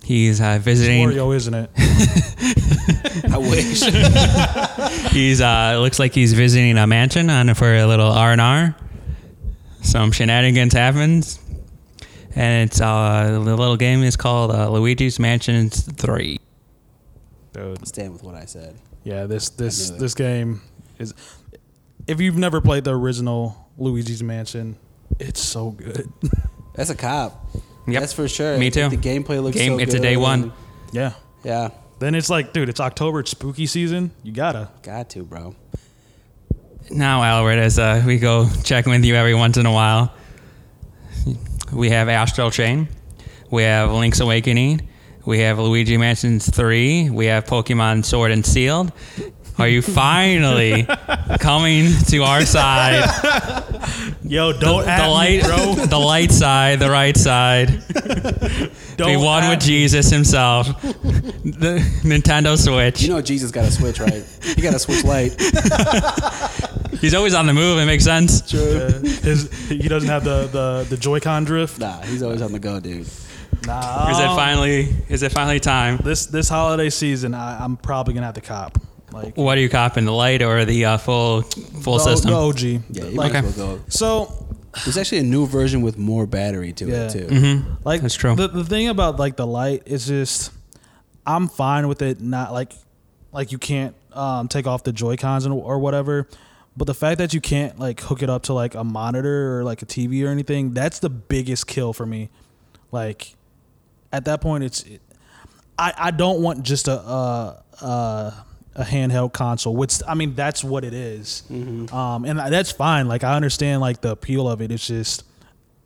He's 0.04 0.42
uh, 0.42 0.60
visiting. 0.62 1.08
Wario, 1.08 1.34
isn't 1.34 1.54
it? 1.54 1.70
I 3.32 3.38
wish. 3.38 5.12
He's 5.14 5.40
uh, 5.40 5.78
looks 5.80 6.00
like 6.00 6.14
he's 6.14 6.34
visiting 6.34 6.78
a 6.78 6.86
mansion 6.86 7.30
on 7.30 7.54
for 7.54 7.76
a 7.76 7.86
little 7.86 8.12
R 8.12 8.34
and 8.34 8.42
R. 8.42 8.76
Some 9.84 10.12
shenanigans 10.12 10.74
happens, 10.74 11.40
and 12.36 12.70
it's 12.70 12.80
uh, 12.82 13.40
the 13.44 13.56
little 13.56 13.78
game 13.78 14.04
is 14.04 14.16
called 14.16 14.52
uh, 14.52 14.70
Luigi's 14.70 15.20
Mansion 15.20 15.70
Three. 15.70 16.40
Dude. 17.54 17.88
Stand 17.88 18.14
with 18.14 18.24
what 18.24 18.36
I 18.36 18.46
said. 18.46 18.76
Yeah, 19.04 19.26
this 19.26 19.50
this 19.50 19.90
this 19.92 20.14
game 20.14 20.62
is. 20.98 21.14
If 22.08 22.20
you've 22.20 22.38
never 22.38 22.60
played 22.62 22.84
the 22.86 22.96
original 22.98 23.70
Luigi's 23.78 24.24
Mansion, 24.24 24.78
it's 25.20 25.42
so 25.42 25.72
good. 25.72 26.12
That's 26.76 26.90
a 26.90 26.96
cop. 26.96 27.46
Yep. 27.88 28.00
That's 28.00 28.14
for 28.14 28.28
sure. 28.28 28.58
Me 28.58 28.70
too. 28.70 28.90
The 28.90 28.98
gameplay 28.98 29.42
looks 29.42 29.58
Game- 29.58 29.74
so 29.78 29.80
it's 29.80 29.94
a 29.94 30.00
day 30.00 30.18
one. 30.18 30.54
yeah. 30.92 31.14
Yeah. 31.44 31.70
Then 32.00 32.16
it's 32.16 32.30
like, 32.30 32.54
dude, 32.54 32.70
it's 32.70 32.80
October, 32.80 33.20
it's 33.20 33.32
spooky 33.32 33.66
season. 33.66 34.12
You 34.24 34.32
gotta. 34.32 34.70
Got 34.84 35.10
to, 35.12 35.24
bro. 35.24 35.56
Now, 36.92 37.22
Albert, 37.24 37.60
as 37.60 37.78
uh, 37.78 38.02
we 38.06 38.18
go 38.18 38.48
checking 38.64 38.92
with 38.94 39.04
you 39.04 39.16
every 39.16 39.36
once 39.36 39.58
in 39.58 39.66
a 39.66 39.72
while, 39.72 40.14
we 41.74 41.90
have 41.90 42.10
Astral 42.10 42.52
Chain, 42.52 42.88
we 43.52 43.64
have 43.64 43.92
Link's 43.92 44.20
Awakening, 44.20 44.88
we 45.26 45.40
have 45.40 45.60
Luigi 45.60 45.98
Mansion 45.98 46.40
3, 46.40 47.10
we 47.10 47.26
have 47.28 47.46
Pokemon 47.46 48.06
Sword 48.06 48.32
and 48.32 48.46
Shield. 48.46 48.92
Are 49.58 49.68
you 49.68 49.82
finally 49.82 50.84
coming 51.40 51.92
to 52.08 52.24
our 52.24 52.46
side? 52.46 53.04
Yo, 54.24 54.54
don't 54.54 54.86
The 54.86 54.92
at 54.92 55.08
light, 55.08 55.42
me, 55.44 55.50
bro. 55.50 55.76
the 55.86 56.00
light 56.00 56.32
side, 56.32 56.80
the 56.80 56.90
right 56.90 57.18
side. 57.18 57.84
Don't 58.96 59.08
Be 59.08 59.16
one 59.18 59.48
with 59.50 59.60
me. 59.62 59.66
Jesus 59.66 60.10
himself. 60.10 60.68
The 60.82 61.80
Nintendo 62.04 62.58
Switch. 62.58 63.02
You 63.02 63.10
know 63.10 63.22
Jesus 63.22 63.50
got 63.50 63.64
a 63.64 63.72
switch, 63.72 64.00
right? 64.02 64.26
He 64.44 64.62
got 64.62 64.74
a 64.74 64.80
Switch 64.80 65.06
Lite. 65.06 65.32
He's 67.02 67.14
always 67.14 67.34
on 67.34 67.46
the 67.46 67.54
move. 67.54 67.80
It 67.80 67.86
makes 67.86 68.04
sense. 68.04 68.54
Uh, 68.54 69.00
his, 69.04 69.52
he 69.70 69.88
doesn't 69.88 70.10
have 70.10 70.24
the, 70.24 70.48
the, 70.48 70.88
the 70.90 70.98
Joy-Con 70.98 71.46
drift. 71.46 71.80
Nah, 71.80 72.02
he's 72.02 72.24
always 72.24 72.42
on 72.42 72.52
the 72.52 72.60
go, 72.60 72.80
dude. 72.80 73.08
Nah. 73.66 74.10
Is 74.10 74.20
it 74.20 74.28
finally? 74.28 74.96
Is 75.10 75.24
it 75.24 75.32
finally 75.32 75.60
time? 75.60 75.98
This 75.98 76.28
this 76.28 76.48
holiday 76.50 76.90
season, 76.90 77.34
I, 77.34 77.64
I'm 77.64 77.78
probably 77.78 78.14
gonna 78.14 78.26
have 78.28 78.36
to 78.36 78.42
cop. 78.42 78.78
Like 79.12 79.36
What 79.36 79.58
are 79.58 79.62
you 79.62 79.70
copping? 79.70 80.06
The 80.06 80.14
light 80.14 80.42
or 80.42 80.66
the 80.66 80.86
uh, 80.86 80.98
full 80.98 81.42
full 81.42 81.98
the, 81.98 82.04
system? 82.04 82.32
the 82.32 82.38
OG. 82.38 82.60
Yeah, 82.62 82.80
you 82.92 83.04
like, 83.12 83.34
might 83.34 83.44
as 83.44 83.58
well 83.58 83.78
go. 83.78 83.84
So 83.90 84.48
There's 84.86 84.98
actually 84.98 85.20
a 85.20 85.24
new 85.24 85.46
version 85.48 85.82
with 85.82 85.98
more 85.98 86.26
battery 86.28 86.74
to 86.74 86.86
Yeah. 86.86 87.06
it 87.06 87.12
too. 87.12 87.26
Mm-hmm. 87.26 87.74
like 87.84 88.02
That's 88.02 88.16
true. 88.16 88.36
The, 88.36 88.48
the 88.48 88.64
thing 88.64 88.88
about 88.88 89.20
like 89.20 89.36
the 89.36 89.48
light 89.48 89.84
is 89.88 90.08
just 90.08 90.52
I'm 91.26 91.48
fine 91.48 91.88
with 91.88 92.02
it 92.02 92.22
not 92.22 92.54
like 92.54 92.72
like 93.32 93.52
you 93.52 93.58
can't 93.58 93.96
um, 94.14 94.48
take 94.48 94.68
off 94.68 94.84
the 94.84 94.92
Joy 94.92 95.18
Cons 95.18 95.46
or 95.46 95.80
whatever. 95.80 96.28
But 96.78 96.86
the 96.86 96.94
fact 96.94 97.18
that 97.18 97.34
you 97.34 97.42
can't 97.42 97.78
like 97.80 98.00
hook 98.00 98.22
it 98.24 98.30
up 98.30 98.44
to 98.44 98.54
like 98.54 98.74
a 98.76 98.84
monitor 98.84 99.58
or 99.60 99.64
like 99.64 99.82
a 99.82 99.86
TV 99.86 100.26
or 100.26 100.30
anything, 100.30 100.74
that's 100.74 101.00
the 101.00 101.10
biggest 101.10 101.68
kill 101.68 101.92
for 101.94 102.06
me. 102.06 102.30
Like 102.92 103.36
at 104.12 104.26
that 104.26 104.40
point, 104.42 104.64
it's 104.64 104.86
I 105.78 105.94
I 105.98 106.12
don't 106.12 106.42
want 106.42 106.64
just 106.64 106.88
a 106.88 107.00
a, 107.00 107.64
a, 107.82 108.46
a 108.76 108.84
handheld 108.84 109.34
console. 109.34 109.76
Which 109.76 110.00
I 110.08 110.14
mean, 110.14 110.36
that's 110.36 110.64
what 110.64 110.84
it 110.86 110.94
is. 110.94 111.44
Um, 111.50 112.24
and 112.26 112.40
that's 112.40 112.72
fine. 112.72 113.08
Like 113.08 113.24
I 113.24 113.36
understand 113.36 113.82
like 113.82 114.02
the 114.02 114.12
appeal 114.12 114.48
of 114.48 114.62
it. 114.62 114.72
It's 114.72 114.88
just 114.88 115.24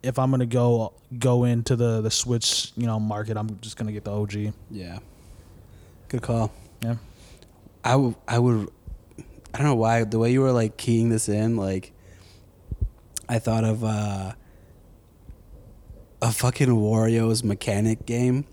if 0.04 0.20
I'm 0.20 0.30
gonna 0.32 0.46
go 0.46 0.94
go 1.18 1.46
into 1.46 1.76
the 1.76 2.02
the 2.02 2.12
Switch, 2.12 2.72
you 2.78 2.86
know, 2.86 3.00
market, 3.00 3.36
I'm 3.38 3.60
just 3.62 3.78
gonna 3.78 3.94
get 3.94 4.04
the 4.04 4.12
OG. 4.12 4.54
Yeah. 4.70 5.00
Good 6.10 6.22
call. 6.22 6.52
Yeah. 6.84 6.96
I, 7.84 7.92
w- 7.92 8.16
I 8.28 8.38
would 8.40 8.70
I 9.54 9.58
don't 9.58 9.68
know 9.68 9.76
why 9.76 10.04
the 10.04 10.20
way 10.20 10.32
you 10.32 10.42
were 10.42 10.52
like 10.52 10.78
keying 10.78 11.10
this 11.10 11.30
in 11.30 11.58
like 11.58 11.92
I 13.30 13.40
thought 13.40 13.64
of 13.64 13.84
uh 13.84 14.34
a 16.22 16.32
fucking 16.32 16.70
Wario's 16.70 17.44
mechanic 17.44 18.06
game. 18.06 18.46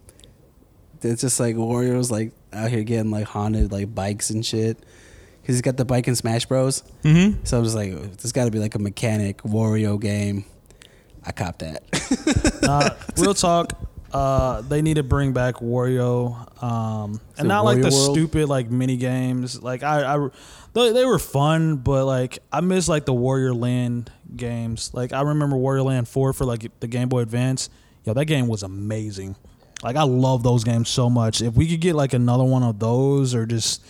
It's 1.02 1.22
just 1.22 1.40
like 1.40 1.56
Wario's 1.56 2.10
like 2.10 2.32
out 2.52 2.70
here 2.70 2.82
getting 2.82 3.10
like 3.10 3.26
haunted 3.26 3.72
like 3.72 3.94
bikes 3.94 4.30
and 4.30 4.44
shit. 4.44 4.78
Cause 4.78 5.54
he's 5.54 5.62
got 5.62 5.76
the 5.76 5.84
bike 5.84 6.06
in 6.06 6.14
Smash 6.14 6.44
Bros. 6.46 6.82
Mm-hmm. 7.02 7.44
So 7.44 7.56
I 7.56 7.60
was 7.60 7.74
like, 7.74 7.92
there's 7.92 8.32
got 8.32 8.44
to 8.44 8.50
be 8.50 8.58
like 8.58 8.74
a 8.74 8.78
mechanic 8.78 9.38
Wario 9.38 9.98
game. 9.98 10.44
I 11.24 11.32
copped 11.32 11.60
that. 11.60 11.82
Uh, 12.62 12.90
real 13.16 13.34
talk. 13.34 13.72
Uh, 14.12 14.60
they 14.62 14.82
need 14.82 14.94
to 14.94 15.02
bring 15.02 15.32
back 15.32 15.56
Wario, 15.56 16.62
um, 16.62 17.20
and 17.38 17.46
not 17.46 17.64
like 17.64 17.80
the 17.80 17.90
World? 17.90 18.16
stupid 18.16 18.48
like 18.48 18.70
mini 18.70 18.96
games. 18.96 19.62
Like 19.62 19.82
I, 19.82 20.16
I 20.16 20.28
they, 20.72 20.92
they 20.92 21.04
were 21.04 21.18
fun, 21.18 21.76
but 21.76 22.06
like 22.06 22.40
I 22.52 22.60
miss 22.60 22.88
like 22.88 23.04
the 23.04 23.14
Wario 23.14 23.58
Land 23.58 24.10
games. 24.34 24.92
Like 24.92 25.12
I 25.12 25.22
remember 25.22 25.56
Wario 25.56 25.84
Land 25.84 26.08
Four 26.08 26.32
for 26.32 26.44
like 26.44 26.66
the 26.80 26.88
Game 26.88 27.08
Boy 27.08 27.20
Advance. 27.20 27.70
Yo, 28.04 28.14
that 28.14 28.24
game 28.24 28.48
was 28.48 28.62
amazing. 28.62 29.36
Like 29.82 29.96
I 29.96 30.02
love 30.02 30.42
those 30.42 30.64
games 30.64 30.88
so 30.88 31.08
much. 31.08 31.40
If 31.40 31.54
we 31.54 31.68
could 31.68 31.80
get 31.80 31.94
like 31.94 32.12
another 32.12 32.44
one 32.44 32.62
of 32.62 32.78
those, 32.78 33.34
or 33.34 33.46
just 33.46 33.84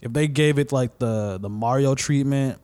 if 0.00 0.12
they 0.12 0.28
gave 0.28 0.58
it 0.58 0.72
like 0.72 0.98
the 0.98 1.38
the 1.38 1.48
Mario 1.48 1.94
treatment, 1.94 2.58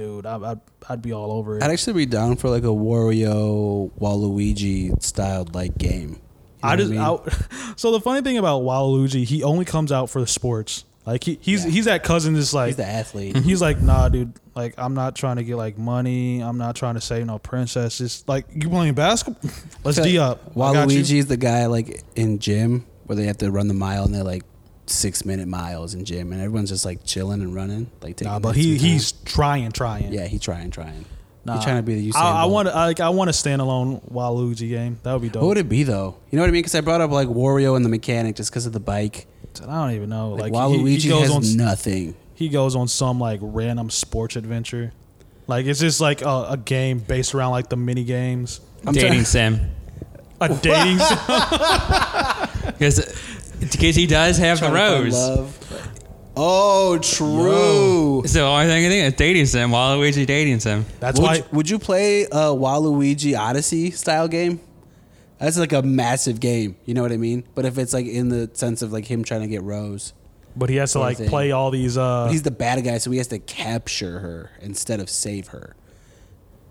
dude, 0.00 0.26
I, 0.26 0.36
I'd 0.38 0.60
I'd 0.88 1.02
be 1.02 1.12
all 1.12 1.30
over 1.32 1.58
it. 1.58 1.62
I'd 1.62 1.70
actually 1.70 1.92
be 1.92 2.06
down 2.06 2.36
for 2.36 2.48
like 2.48 2.62
a 2.62 2.66
Wario 2.66 3.90
Waluigi 4.00 5.00
styled 5.02 5.54
like 5.54 5.76
game. 5.78 6.10
You 6.10 6.16
know 6.62 6.68
I 6.68 6.76
just 6.76 6.90
mean? 6.90 7.00
I, 7.00 7.18
so 7.76 7.92
the 7.92 8.00
funny 8.00 8.22
thing 8.22 8.38
about 8.38 8.62
Waluigi, 8.62 9.24
he 9.24 9.42
only 9.42 9.64
comes 9.64 9.92
out 9.92 10.10
for 10.10 10.20
the 10.20 10.26
sports. 10.26 10.84
Like 11.06 11.24
he, 11.24 11.38
he's 11.40 11.64
Yeah. 11.64 11.70
he's 11.70 11.84
that 11.86 12.02
cousin 12.04 12.34
that's 12.34 12.52
like 12.52 12.68
he's 12.68 12.76
the 12.76 12.86
athlete. 12.86 13.36
he's 13.38 13.60
like 13.60 13.80
nah, 13.80 14.08
dude. 14.08 14.32
Like 14.54 14.74
I'm 14.78 14.94
not 14.94 15.16
trying 15.16 15.36
to 15.36 15.44
get 15.44 15.56
like 15.56 15.78
money. 15.78 16.40
I'm 16.40 16.58
not 16.58 16.76
trying 16.76 16.94
to 16.94 17.00
save 17.00 17.26
no 17.26 17.38
princesses. 17.38 18.24
Like 18.26 18.46
you 18.54 18.68
playing 18.68 18.94
basketball. 18.94 19.50
Let's 19.84 19.98
I 19.98 20.02
d 20.04 20.18
up. 20.18 20.42
I. 20.48 20.58
Waluigi's 20.58 21.26
the 21.26 21.36
guy 21.38 21.66
like 21.66 22.02
in 22.16 22.38
gym 22.38 22.86
where 23.04 23.16
they 23.16 23.24
have 23.24 23.38
to 23.38 23.50
run 23.50 23.68
the 23.68 23.74
mile 23.74 24.04
and 24.04 24.14
they're 24.14 24.22
like 24.24 24.44
six 24.90 25.24
minute 25.24 25.48
miles 25.48 25.94
in 25.94 26.04
gym 26.04 26.32
and 26.32 26.40
everyone's 26.42 26.70
just 26.70 26.84
like 26.84 27.04
chilling 27.04 27.40
and 27.42 27.54
running 27.54 27.90
like 28.02 28.16
taking 28.16 28.32
Nah, 28.32 28.38
but 28.38 28.56
he 28.56 28.62
sweet 28.62 28.78
time. 28.78 28.86
he's 28.88 29.12
trying, 29.12 29.72
trying. 29.72 30.12
yeah 30.12 30.26
he 30.26 30.38
trying 30.38 30.70
trying. 30.70 31.04
Nah, 31.44 31.54
He's 31.54 31.64
trying 31.64 31.76
to 31.76 31.82
be 31.82 31.94
the 31.94 32.10
Usain 32.10 32.16
I, 32.20 32.42
I 32.42 32.44
want 32.44 32.68
to 32.68 32.74
like 32.74 33.00
I 33.00 33.08
want 33.08 33.30
a 33.30 33.32
standalone 33.32 34.12
Waluigi 34.12 34.68
game. 34.68 34.98
That 35.04 35.14
would 35.14 35.22
be 35.22 35.30
dope. 35.30 35.40
What 35.42 35.48
would 35.48 35.56
it 35.58 35.70
be 35.70 35.84
though? 35.84 36.16
You 36.30 36.36
know 36.36 36.42
what 36.42 36.48
I 36.48 36.50
mean? 36.52 36.60
Because 36.60 36.74
I 36.74 36.82
brought 36.82 37.00
up 37.00 37.10
like 37.10 37.28
Wario 37.28 37.76
and 37.76 37.84
the 37.84 37.88
mechanic 37.88 38.36
just 38.36 38.50
because 38.50 38.66
of 38.66 38.74
the 38.74 38.80
bike. 38.80 39.26
I 39.62 39.64
don't 39.86 39.92
even 39.94 40.10
know. 40.10 40.30
Like, 40.32 40.52
Like, 40.52 40.70
he- 40.70 40.76
Waluigi 40.78 41.02
he, 41.04 41.08
goes 41.08 41.32
has 41.32 41.52
on 41.52 41.56
nothing. 41.56 42.14
he 42.34 42.50
goes 42.50 42.76
on 42.76 42.88
some 42.88 43.18
like 43.18 43.40
random 43.42 43.88
sports 43.88 44.36
adventure. 44.36 44.92
Like 45.46 45.64
it's 45.64 45.80
just 45.80 45.98
like 46.00 46.20
a, 46.20 46.46
a 46.50 46.56
game 46.58 46.98
based 46.98 47.34
around 47.34 47.52
like 47.52 47.70
the 47.70 47.76
mini 47.76 48.04
games. 48.04 48.60
I'm 48.86 48.92
Dating 48.92 49.10
trying- 49.12 49.24
sim. 49.24 49.70
A 50.42 50.48
dating 50.48 50.98
sim. 50.98 51.18
Because 52.78 53.14
he 53.60 54.06
does 54.06 54.38
have 54.38 54.60
the 54.60 54.68
Trying 54.68 54.74
to 54.74 54.78
find 54.90 55.04
rose. 55.04 55.12
love. 55.14 55.56
Oh, 56.36 56.98
true. 56.98 58.22
So 58.26 58.38
the 58.38 58.44
only 58.44 58.66
thing 58.66 58.86
I 58.86 58.88
think 58.88 59.06
is 59.12 59.14
dating 59.14 59.46
sim. 59.46 59.70
Waluigi 59.70 60.26
dating 60.26 60.60
sim. 60.60 60.86
That's 61.00 61.18
would, 61.18 61.26
why 61.26 61.34
you, 61.36 61.44
would 61.52 61.68
you 61.70 61.78
play 61.78 62.24
a 62.24 62.54
Waluigi 62.54 63.38
Odyssey 63.38 63.90
style 63.90 64.28
game? 64.28 64.60
That's 65.38 65.58
like 65.58 65.72
a 65.72 65.82
massive 65.82 66.38
game. 66.40 66.76
You 66.84 66.94
know 66.94 67.02
what 67.02 67.12
I 67.12 67.16
mean? 67.16 67.44
But 67.54 67.64
if 67.64 67.78
it's 67.78 67.92
like 67.92 68.06
in 68.06 68.28
the 68.28 68.50
sense 68.52 68.82
of 68.82 68.92
like 68.92 69.06
him 69.06 69.24
trying 69.24 69.40
to 69.40 69.48
get 69.48 69.62
Rose, 69.62 70.12
But 70.56 70.70
he 70.70 70.76
has 70.76 70.92
to 70.92 70.98
like 71.00 71.18
play 71.26 71.50
all 71.50 71.70
these. 71.70 71.98
uh 71.98 72.28
he's 72.30 72.42
the 72.42 72.50
bad 72.50 72.82
guy, 72.84 72.98
so 72.98 73.10
he 73.10 73.18
has 73.18 73.28
to 73.28 73.38
capture 73.38 74.20
her 74.20 74.50
instead 74.60 75.00
of 75.00 75.10
save 75.10 75.48
her. 75.48 75.74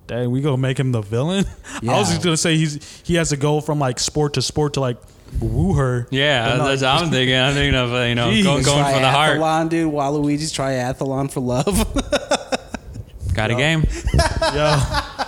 Dang, 0.07 0.31
we 0.31 0.41
gonna 0.41 0.57
make 0.57 0.79
him 0.79 0.91
the 0.91 1.01
villain. 1.01 1.45
I 1.87 1.99
was 1.99 2.09
just 2.09 2.23
gonna 2.23 2.37
say 2.37 2.57
he's 2.57 3.01
he 3.05 3.15
has 3.15 3.29
to 3.29 3.37
go 3.37 3.59
from 3.61 3.77
like 3.79 3.99
sport 3.99 4.33
to 4.35 4.41
sport 4.41 4.73
to 4.73 4.79
like 4.79 4.97
woo 5.39 5.73
her. 5.73 6.07
Yeah, 6.11 6.57
no, 6.57 6.67
that's 6.67 6.81
what 6.81 7.03
I'm 7.03 7.09
thinking. 7.11 7.35
I'm 7.35 7.53
thinking 7.53 7.75
of 7.79 7.93
uh, 7.93 8.01
you 8.03 8.15
know 8.15 8.29
Jeez. 8.29 8.43
going, 8.43 8.63
going 8.63 8.93
for 8.93 8.99
the 8.99 9.09
heart. 9.09 9.37
Triathlon, 9.39 9.69
dude. 9.69 9.91
Waluigi's 9.91 10.53
triathlon 10.53 11.31
for 11.31 11.39
love. 11.39 11.65
Got 13.33 13.51
a 13.51 13.55
game. 13.55 13.81
Yo, 13.83 14.75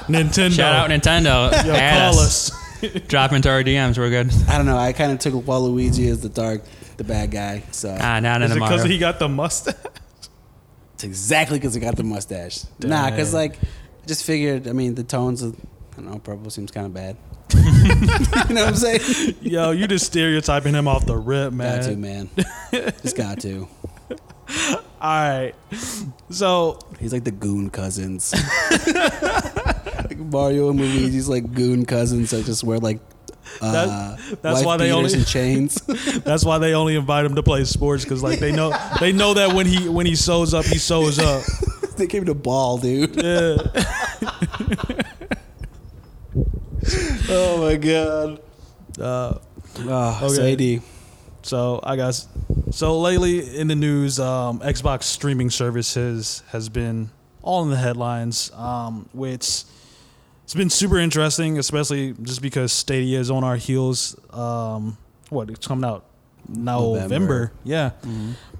Nintendo. 0.09 0.51
Shout 0.51 0.75
out 0.75 0.89
Nintendo. 0.89 1.51
Yo, 1.65 1.73
Add 1.73 2.11
call 2.11 2.19
us. 2.19 2.51
us. 2.83 3.01
Drop 3.07 3.31
into 3.31 3.49
our 3.49 3.63
DMs. 3.63 3.97
We're 3.97 4.09
good. 4.09 4.31
I 4.49 4.57
don't 4.57 4.65
know. 4.65 4.77
I 4.77 4.91
kind 4.91 5.11
of 5.11 5.19
took 5.19 5.33
Waluigi 5.33 6.09
as 6.09 6.21
the 6.21 6.29
dark, 6.29 6.63
the 6.97 7.03
bad 7.03 7.31
guy. 7.31 7.63
So 7.71 7.95
Ah, 7.99 8.19
not 8.19 8.41
in 8.41 8.51
Is 8.51 8.57
it 8.57 8.59
because 8.59 8.83
he 8.83 8.97
got 8.97 9.19
the 9.19 9.29
mustache? 9.29 9.75
It's 10.95 11.03
exactly 11.03 11.57
because 11.57 11.73
he 11.73 11.79
got 11.79 11.95
the 11.95 12.03
mustache. 12.03 12.65
Nah, 12.79 13.09
because 13.09 13.33
like, 13.33 13.55
I 13.55 14.07
just 14.07 14.23
figured. 14.23 14.67
I 14.67 14.73
mean, 14.73 14.95
the 14.95 15.03
tones 15.03 15.41
of 15.41 15.55
I 15.93 16.01
don't 16.01 16.11
know, 16.11 16.19
purple 16.19 16.49
seems 16.49 16.71
kind 16.71 16.85
of 16.85 16.93
bad. 16.93 17.17
you 17.55 18.55
know 18.55 18.65
what 18.65 18.67
I'm 18.67 18.75
saying? 18.75 19.35
Yo, 19.41 19.71
you 19.71 19.87
just 19.87 20.05
stereotyping 20.05 20.73
him 20.73 20.87
off 20.87 21.05
the 21.05 21.17
rip, 21.17 21.53
man. 21.53 21.81
Got 21.81 21.89
to, 21.89 21.95
man. 21.95 22.29
just 23.01 23.15
got 23.17 23.39
to. 23.41 23.67
All 25.01 25.29
right. 25.29 25.53
So 26.29 26.77
He's 26.99 27.13
like 27.13 27.23
the 27.23 27.31
goon 27.31 27.69
cousins. 27.69 28.33
like 30.05 30.17
Mario 30.17 30.69
and 30.69 30.79
Luigi's 30.79 31.27
like 31.29 31.53
goon 31.53 31.85
cousins 31.85 32.31
that 32.31 32.45
just 32.45 32.63
wear 32.63 32.77
like 32.79 32.99
uh, 33.61 33.71
That- 34.17 34.41
that's 34.41 34.63
why 34.63 34.77
they 34.77 34.91
only- 34.91 35.23
chains. 35.23 35.75
that's 36.23 36.45
why 36.45 36.57
they 36.57 36.73
only 36.73 36.95
invite 36.95 37.25
him 37.25 37.35
to 37.35 37.43
play 37.43 37.63
sports 37.65 38.03
because 38.03 38.21
like 38.23 38.39
they 38.39 38.51
know 38.51 38.73
they 38.99 39.11
know 39.11 39.33
that 39.33 39.53
when 39.55 39.65
he 39.65 39.87
when 39.89 40.05
he 40.05 40.15
shows 40.15 40.53
up, 40.53 40.65
he 40.65 40.77
shows 40.77 41.17
up. 41.19 41.43
they 41.97 42.07
came 42.07 42.25
to 42.25 42.33
ball, 42.35 42.77
dude. 42.77 43.15
Yeah. 43.15 43.57
Oh 47.29 47.61
my 47.61 47.75
god. 47.77 48.41
Uh, 48.99 49.33
Oh, 49.79 50.19
Okay. 50.23 50.35
Sadie. 50.35 50.81
So 51.43 51.79
I 51.81 51.95
guess 51.95 52.27
so 52.71 52.99
lately 52.99 53.57
in 53.57 53.67
the 53.67 53.75
news, 53.75 54.19
um, 54.19 54.59
Xbox 54.59 55.03
streaming 55.03 55.49
services 55.49 56.43
has 56.49 56.69
been 56.69 57.09
all 57.41 57.63
in 57.63 57.69
the 57.69 57.77
headlines, 57.77 58.51
um, 58.53 59.09
which 59.13 59.63
it's 60.43 60.53
been 60.53 60.69
super 60.69 60.97
interesting, 60.99 61.57
especially 61.57 62.13
just 62.21 62.41
because 62.41 62.71
Stadia 62.73 63.19
is 63.19 63.31
on 63.31 63.43
our 63.43 63.55
heels. 63.55 64.15
Um, 64.31 64.97
what 65.29 65.49
it's 65.49 65.65
coming 65.65 65.89
out 65.89 66.03
November, 66.47 66.99
November. 67.01 67.51
yeah. 67.63 67.91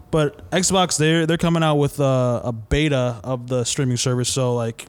But 0.10 0.49
Xbox, 0.51 0.97
they're 0.97 1.25
they're 1.25 1.38
coming 1.38 1.63
out 1.63 1.75
with 1.75 1.99
a, 1.99 2.41
a 2.45 2.51
beta 2.51 3.19
of 3.23 3.47
the 3.47 3.63
streaming 3.65 3.97
service. 3.97 4.29
So 4.29 4.55
like, 4.55 4.88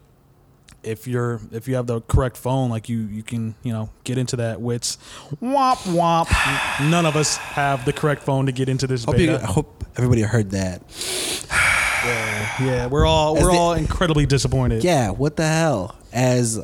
if 0.82 1.06
you're 1.06 1.40
if 1.52 1.68
you 1.68 1.76
have 1.76 1.86
the 1.86 2.00
correct 2.02 2.36
phone, 2.36 2.70
like 2.70 2.88
you 2.88 2.98
you 2.98 3.22
can 3.22 3.54
you 3.62 3.72
know 3.72 3.90
get 4.04 4.18
into 4.18 4.36
that. 4.36 4.60
Which 4.60 4.96
womp 5.42 5.76
womp. 5.94 6.90
None 6.90 7.06
of 7.06 7.16
us 7.16 7.36
have 7.36 7.84
the 7.84 7.92
correct 7.92 8.22
phone 8.22 8.46
to 8.46 8.52
get 8.52 8.68
into 8.68 8.86
this 8.86 9.04
Hope, 9.04 9.18
you, 9.18 9.34
I 9.34 9.38
hope 9.44 9.84
everybody 9.96 10.22
heard 10.22 10.50
that. 10.52 10.82
yeah, 12.04 12.64
yeah, 12.64 12.86
we're 12.86 13.06
all 13.06 13.36
As 13.36 13.42
we're 13.44 13.52
the- 13.52 13.56
all 13.58 13.74
incredibly 13.74 14.26
disappointed. 14.26 14.82
Yeah, 14.84 15.10
what 15.10 15.36
the 15.36 15.46
hell? 15.46 15.96
As 16.12 16.58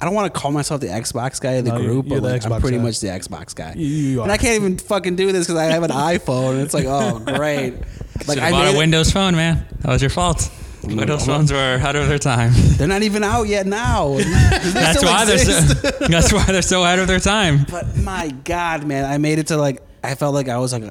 I 0.00 0.04
don't 0.06 0.14
want 0.14 0.32
to 0.32 0.40
call 0.40 0.50
myself 0.50 0.80
the 0.80 0.86
Xbox 0.88 1.40
guy 1.40 1.52
of 1.52 1.64
the 1.66 1.72
No, 1.72 1.76
you're- 1.78 1.92
group, 1.92 2.06
you're 2.08 2.20
but 2.22 2.40
the 2.42 2.54
I'm 2.54 2.60
pretty 2.60 2.78
guy. 2.78 2.82
much 2.82 3.00
the 3.00 3.08
Xbox 3.08 3.54
guy. 3.54 3.74
You- 3.76 3.86
you 3.86 4.22
and. 4.22 4.32
I 4.32 4.36
can't 4.38 4.56
even 4.56 4.78
fucking 4.78 5.14
do 5.16 5.30
this 5.30 5.46
because 5.46 5.60
I 5.60 5.64
have 5.66 5.82
an 5.82 5.90
iPhone. 5.92 6.52
And 6.52 6.60
it's 6.62 6.74
like, 6.74 6.86
oh, 6.86 7.18
great. 7.20 7.74
Like 8.28 8.36
Should 8.36 8.44
I 8.44 8.50
bought 8.50 8.64
made 8.66 8.72
a 8.72 8.74
it- 8.74 8.78
Windows 8.78 9.10
phone, 9.10 9.34
man. 9.34 9.64
That 9.80 9.92
was 9.92 10.02
your 10.02 10.10
fault. 10.10 10.50
Windows 10.84 11.26
phones 11.26 11.52
were 11.52 11.74
ahead 11.74 11.96
of 11.96 12.08
their 12.08 12.18
time. 12.18 12.52
They're 12.54 12.88
not 12.88 13.02
even 13.02 13.22
out 13.22 13.44
yet 13.48 13.66
now. 13.66 14.16
That's 14.18 14.98
still 14.98 15.10
why 15.10 15.24
they're 15.24 15.38
so, 15.38 15.74
that's 16.08 16.32
why 16.32 16.44
they're 16.44 16.62
so 16.62 16.82
ahead 16.82 16.98
of 16.98 17.06
their 17.06 17.20
time. 17.20 17.66
But 17.70 17.96
my 17.98 18.28
God, 18.44 18.86
man, 18.86 19.04
I 19.04 19.18
made 19.18 19.38
it 19.38 19.48
to 19.48 19.56
like 19.56 19.82
I 20.02 20.14
felt 20.14 20.34
like 20.34 20.48
I 20.48 20.58
was 20.58 20.72
like, 20.72 20.84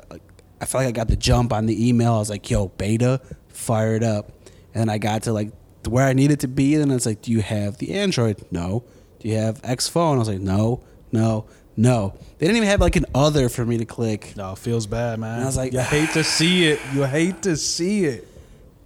I 0.62 0.66
felt 0.66 0.84
like 0.84 0.88
I 0.88 0.92
got 0.92 1.08
the 1.08 1.16
jump 1.16 1.52
on 1.54 1.66
the 1.66 1.88
email. 1.90 2.14
I 2.14 2.20
was 2.20 2.30
like, 2.30 2.50
"Yo, 2.50 2.68
beta, 2.68 3.22
fire 3.48 3.96
it 3.96 4.04
up," 4.04 4.32
and 4.74 4.82
then 4.82 4.90
I 4.90 4.98
got 4.98 5.24
to 5.24 5.34
like 5.34 5.52
where 5.88 6.06
I 6.06 6.14
needed 6.14 6.42
to 6.42 6.48
be, 6.48 6.76
and 6.76 6.92
it's 6.92 7.06
like, 7.06 7.22
"Do 7.22 7.32
you 7.32 7.42
have 7.42 7.78
the 7.78 7.94
Android? 7.94 8.46
No. 8.52 8.84
Do 9.20 9.28
you 9.28 9.38
have 9.38 9.60
X 9.64 9.88
phone?" 9.88 10.16
I 10.18 10.20
was 10.20 10.28
like, 10.30 10.42
"No, 10.42 10.84
no, 11.12 11.46
no." 11.76 12.14
They 12.40 12.46
didn't 12.46 12.58
even 12.58 12.70
have 12.70 12.80
like 12.80 12.96
an 12.96 13.06
other 13.14 13.50
for 13.50 13.66
me 13.66 13.78
to 13.80 13.86
click. 13.86 14.34
No, 14.38 14.54
it 14.54 14.60
feels 14.60 14.88
bad, 14.88 15.20
man. 15.20 15.36
And 15.36 15.44
I 15.44 15.46
was 15.46 15.58
like, 15.58 15.74
you 15.74 15.82
hate 15.82 16.12
to 16.12 16.24
see 16.24 16.68
it. 16.68 16.80
You 16.94 17.04
hate 17.04 17.42
to 17.42 17.58
see 17.58 18.06
it. 18.06 18.29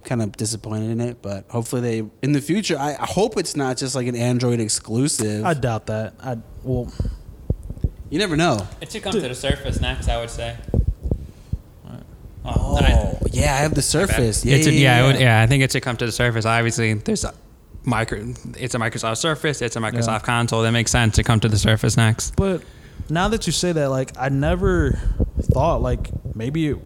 Kind 0.04 0.22
of 0.22 0.32
disappointed 0.32 0.90
in 0.90 1.00
it, 1.00 1.22
but 1.22 1.46
hopefully 1.48 1.80
they 1.80 2.10
in 2.22 2.32
the 2.32 2.40
future. 2.40 2.76
I, 2.78 2.92
I 3.00 3.06
hope 3.06 3.38
it's 3.38 3.56
not 3.56 3.76
just 3.78 3.94
like 3.94 4.06
an 4.06 4.14
Android 4.16 4.60
exclusive. 4.60 5.44
I 5.44 5.54
doubt 5.54 5.86
that. 5.86 6.14
I 6.22 6.36
well, 6.62 6.92
you 8.10 8.18
never 8.18 8.36
know. 8.36 8.66
It 8.82 8.92
should 8.92 9.02
come 9.02 9.12
to 9.12 9.20
the 9.20 9.34
surface 9.34 9.80
next, 9.80 10.08
I 10.08 10.20
would 10.20 10.30
say. 10.30 10.56
Oh, 12.46 13.18
yeah, 13.32 13.54
I 13.54 13.58
have 13.58 13.74
the 13.74 13.80
Surface. 13.82 14.44
Yeah, 14.44 14.56
it's 14.56 14.66
a, 14.66 14.72
yeah, 14.72 14.78
yeah, 14.78 14.82
yeah. 14.98 15.02
it 15.04 15.06
would- 15.12 15.20
yeah, 15.20 15.40
I 15.42 15.46
think 15.46 15.62
it 15.62 15.72
should 15.72 15.82
come 15.82 15.96
to 15.96 16.04
the 16.06 16.12
Surface. 16.12 16.44
Obviously, 16.44 16.92
there's 16.92 17.24
a 17.24 17.32
micro. 17.84 18.34
It's 18.58 18.74
a 18.74 18.78
Microsoft 18.78 19.16
Surface. 19.16 19.62
It's 19.62 19.76
a 19.76 19.80
Microsoft 19.80 20.06
Yeah. 20.20 20.26
console. 20.26 20.62
That 20.62 20.72
makes 20.72 20.90
sense 20.90 21.14
to 21.16 21.22
come 21.24 21.40
to 21.40 21.48
the 21.48 21.56
Surface 21.58 21.96
next. 21.96 22.36
but 22.36 22.62
now 23.08 23.28
that 23.28 23.46
you 23.46 23.52
say 23.52 23.72
that, 23.72 23.90
like 23.90 24.12
I 24.18 24.28
never 24.28 24.98
thought 25.40 25.80
like 25.82 26.10
maybe 26.34 26.68
it 26.68 26.78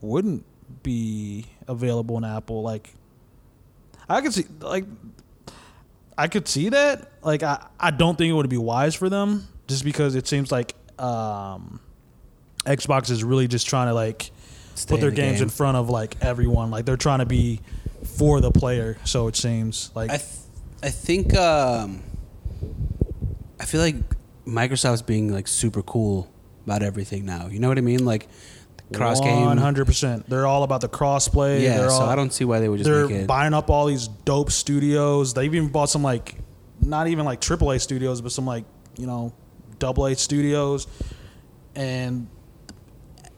wouldn't 0.00 0.44
be 0.82 1.46
available 1.68 2.16
in 2.18 2.24
Apple. 2.24 2.62
Like 2.62 2.90
I 4.08 4.20
could 4.20 4.34
see 4.34 4.44
like 4.60 4.84
I 6.16 6.28
could 6.28 6.46
see 6.48 6.68
that. 6.70 7.10
Like 7.22 7.42
I, 7.42 7.66
I 7.78 7.90
don't 7.90 8.16
think 8.16 8.30
it 8.30 8.34
would 8.34 8.48
be 8.48 8.56
wise 8.58 8.94
for 8.94 9.08
them 9.08 9.46
just 9.66 9.84
because 9.84 10.14
it 10.14 10.26
seems 10.26 10.52
like 10.52 10.74
um 10.98 11.80
Xbox 12.64 13.10
is 13.10 13.22
really 13.24 13.48
just 13.48 13.66
trying 13.66 13.88
to 13.88 13.94
like 13.94 14.30
Stay 14.74 14.94
put 14.94 15.00
their 15.00 15.10
the 15.10 15.16
games 15.16 15.38
game. 15.38 15.44
in 15.44 15.48
front 15.50 15.76
of 15.76 15.90
like 15.90 16.16
everyone. 16.20 16.70
Like 16.70 16.84
they're 16.84 16.96
trying 16.96 17.18
to 17.20 17.26
be 17.26 17.60
for 18.16 18.40
the 18.40 18.50
player. 18.50 18.96
So 19.04 19.28
it 19.28 19.36
seems 19.36 19.90
like 19.94 20.10
I, 20.10 20.16
th- 20.16 20.28
I 20.82 20.90
think 20.90 21.34
um, 21.34 22.02
I 23.60 23.64
feel 23.64 23.80
like 23.80 23.96
Microsoft's 24.46 25.02
being 25.02 25.32
like 25.32 25.48
super 25.48 25.82
cool 25.82 26.30
about 26.66 26.82
everything 26.82 27.24
now. 27.24 27.46
You 27.48 27.58
know 27.58 27.68
what 27.68 27.78
I 27.78 27.82
mean? 27.82 28.04
Like 28.04 28.28
cross 28.92 29.20
game. 29.20 29.44
One 29.46 29.56
hundred 29.58 29.86
percent. 29.86 30.28
They're 30.28 30.46
all 30.46 30.62
about 30.62 30.80
the 30.80 30.88
crossplay. 30.88 31.62
Yeah, 31.62 31.78
they're 31.78 31.88
so 31.90 31.96
all, 31.96 32.08
I 32.08 32.14
don't 32.16 32.32
see 32.32 32.44
why 32.44 32.60
they 32.60 32.68
would 32.68 32.78
just 32.78 32.90
They're 32.90 33.06
make 33.08 33.22
it. 33.22 33.26
buying 33.26 33.54
up 33.54 33.70
all 33.70 33.86
these 33.86 34.08
dope 34.08 34.50
studios. 34.50 35.34
They've 35.34 35.52
even 35.54 35.68
bought 35.68 35.88
some 35.90 36.02
like, 36.02 36.36
not 36.80 37.06
even 37.08 37.24
like 37.24 37.40
AAA 37.40 37.80
studios, 37.80 38.20
but 38.20 38.30
some 38.32 38.46
like 38.46 38.64
you 38.98 39.06
know, 39.06 39.32
double 39.78 40.06
A 40.06 40.14
studios, 40.14 40.86
and 41.74 42.28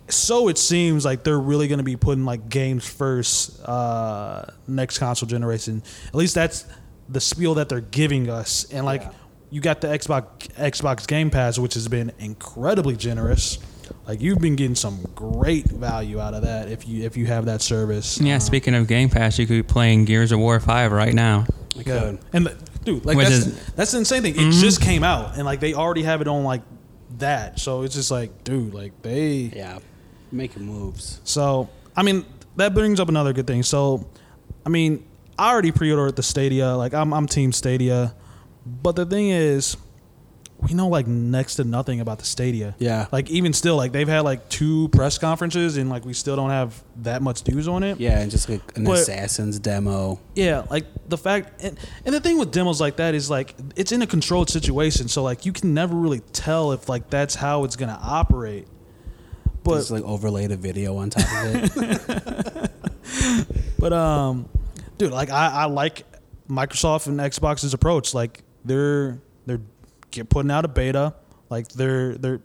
so 0.08 0.48
it 0.48 0.56
seems 0.58 1.04
like 1.04 1.24
they're 1.24 1.38
really 1.38 1.66
going 1.68 1.78
to 1.78 1.84
be 1.84 1.96
putting 1.96 2.24
like 2.24 2.48
games 2.48 2.86
first 2.86 3.60
uh, 3.64 4.44
next 4.68 4.98
console 4.98 5.26
generation. 5.28 5.82
At 6.08 6.14
least 6.14 6.34
that's 6.34 6.64
the 7.08 7.20
spiel 7.20 7.54
that 7.54 7.68
they're 7.68 7.80
giving 7.80 8.30
us. 8.30 8.66
And 8.72 8.84
like 8.86 9.02
Yeah. 9.02 9.10
you 9.50 9.60
got 9.60 9.80
the 9.80 9.88
Xbox 9.88 10.48
Xbox 10.56 11.06
Game 11.08 11.30
Pass, 11.30 11.58
which 11.58 11.74
has 11.74 11.88
been 11.88 12.12
incredibly 12.18 12.96
generous. 12.96 13.58
Like 14.06 14.20
you've 14.20 14.38
been 14.38 14.54
getting 14.56 14.76
some 14.76 15.00
great 15.14 15.66
value 15.66 16.20
out 16.20 16.34
of 16.34 16.42
that 16.42 16.68
if 16.68 16.86
you 16.86 17.04
if 17.04 17.16
you 17.16 17.26
have 17.26 17.46
that 17.46 17.60
service. 17.60 18.20
Yeah, 18.20 18.36
Uh, 18.36 18.38
speaking 18.38 18.74
of 18.74 18.86
Game 18.86 19.08
Pass, 19.08 19.38
you 19.38 19.46
could 19.46 19.54
be 19.54 19.62
playing 19.62 20.04
Gears 20.04 20.30
of 20.32 20.38
War 20.38 20.60
5 20.60 20.92
right 20.92 21.12
now. 21.12 21.46
I 21.78 21.82
could. 21.82 22.18
And 22.32 22.46
the, 22.46 22.56
dude, 22.84 23.04
like 23.04 23.16
Which 23.16 23.28
that's 23.28 23.46
is- 23.46 23.66
that's 23.74 23.92
the 23.92 23.98
insane 23.98 24.22
thing. 24.22 24.34
It 24.36 24.52
just 24.52 24.80
came 24.80 25.02
out, 25.02 25.36
and 25.36 25.44
like 25.44 25.60
they 25.60 25.74
already 25.74 26.02
have 26.04 26.20
it 26.20 26.28
on 26.28 26.44
like 26.44 26.62
that. 27.18 27.58
So 27.58 27.82
it's 27.82 27.94
just 27.94 28.10
like, 28.10 28.44
dude, 28.44 28.72
like 28.72 29.02
they 29.02 29.50
Yeah, 29.54 29.78
making 30.30 30.64
moves. 30.64 31.20
So, 31.24 31.68
I 31.96 32.02
mean, 32.02 32.24
that 32.56 32.74
brings 32.74 33.00
up 33.00 33.08
another 33.08 33.32
good 33.32 33.46
thing. 33.46 33.62
So, 33.64 34.06
I 34.64 34.68
mean, 34.68 35.04
I 35.38 35.50
already 35.50 35.72
pre-ordered 35.72 36.16
the 36.16 36.22
Stadia. 36.22 36.74
Like, 36.76 36.94
I'm 36.94 37.12
I'm 37.12 37.26
Team 37.26 37.52
Stadia, 37.52 38.14
but 38.64 38.94
the 38.96 39.04
thing 39.04 39.28
is, 39.30 39.76
we 40.60 40.74
know 40.74 40.88
like 40.88 41.06
next 41.06 41.56
to 41.56 41.64
nothing 41.64 42.00
about 42.00 42.18
the 42.18 42.24
Stadia. 42.24 42.74
Yeah. 42.78 43.06
Like 43.12 43.30
even 43.30 43.52
still, 43.52 43.76
like 43.76 43.92
they've 43.92 44.08
had 44.08 44.20
like 44.20 44.48
two 44.48 44.88
press 44.88 45.18
conferences, 45.18 45.76
and 45.76 45.90
like 45.90 46.04
we 46.04 46.12
still 46.12 46.36
don't 46.36 46.50
have 46.50 46.82
that 47.02 47.22
much 47.22 47.46
news 47.46 47.68
on 47.68 47.82
it. 47.82 48.00
Yeah, 48.00 48.20
and 48.20 48.30
just 48.30 48.48
like 48.48 48.76
an 48.76 48.84
But- 48.84 49.00
Assassin's 49.00 49.58
demo. 49.58 50.18
Yeah, 50.34 50.64
like 50.70 50.86
the 51.08 51.18
fact, 51.18 51.62
and, 51.62 51.78
and 52.04 52.14
the 52.14 52.20
thing 52.20 52.38
with 52.38 52.50
demos 52.52 52.80
like 52.80 52.96
that 52.96 53.14
is 53.14 53.28
like 53.30 53.54
it's 53.76 53.92
in 53.92 54.02
a 54.02 54.06
controlled 54.06 54.50
situation, 54.50 55.08
so 55.08 55.22
like 55.22 55.44
you 55.46 55.52
can 55.52 55.74
never 55.74 55.94
really 55.94 56.20
tell 56.32 56.72
if 56.72 56.88
like 56.88 57.10
that's 57.10 57.34
how 57.34 57.64
it's 57.64 57.76
gonna 57.76 57.98
operate. 58.02 58.66
But 59.62 59.78
just 59.78 59.90
like 59.90 60.04
overlaid 60.04 60.52
a 60.52 60.56
video 60.56 60.96
on 60.96 61.10
top 61.10 61.44
of 61.44 61.76
it. 61.76 62.70
But 63.78 63.92
um, 63.92 64.48
dude, 64.98 65.12
like 65.12 65.30
I, 65.30 65.48
I 65.48 65.64
like 65.66 66.04
Microsoft 66.48 67.06
and 67.06 67.18
Xbox's 67.20 67.74
approach. 67.74 68.14
Like 68.14 68.42
they're 68.64 69.20
they're 69.44 69.60
get 70.10 70.28
putting 70.28 70.50
out 70.50 70.64
a 70.64 70.68
beta. 70.68 71.14
Like 71.48 71.68
they're 71.68 72.14
they're 72.14 72.40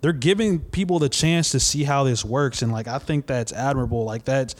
they're 0.00 0.12
giving 0.12 0.60
people 0.60 0.98
the 0.98 1.08
chance 1.08 1.50
to 1.50 1.60
see 1.60 1.84
how 1.84 2.04
this 2.04 2.24
works, 2.24 2.62
and 2.62 2.72
like 2.72 2.88
I 2.88 2.98
think 2.98 3.26
that's 3.26 3.52
admirable. 3.52 4.04
Like 4.04 4.24
that's 4.24 4.54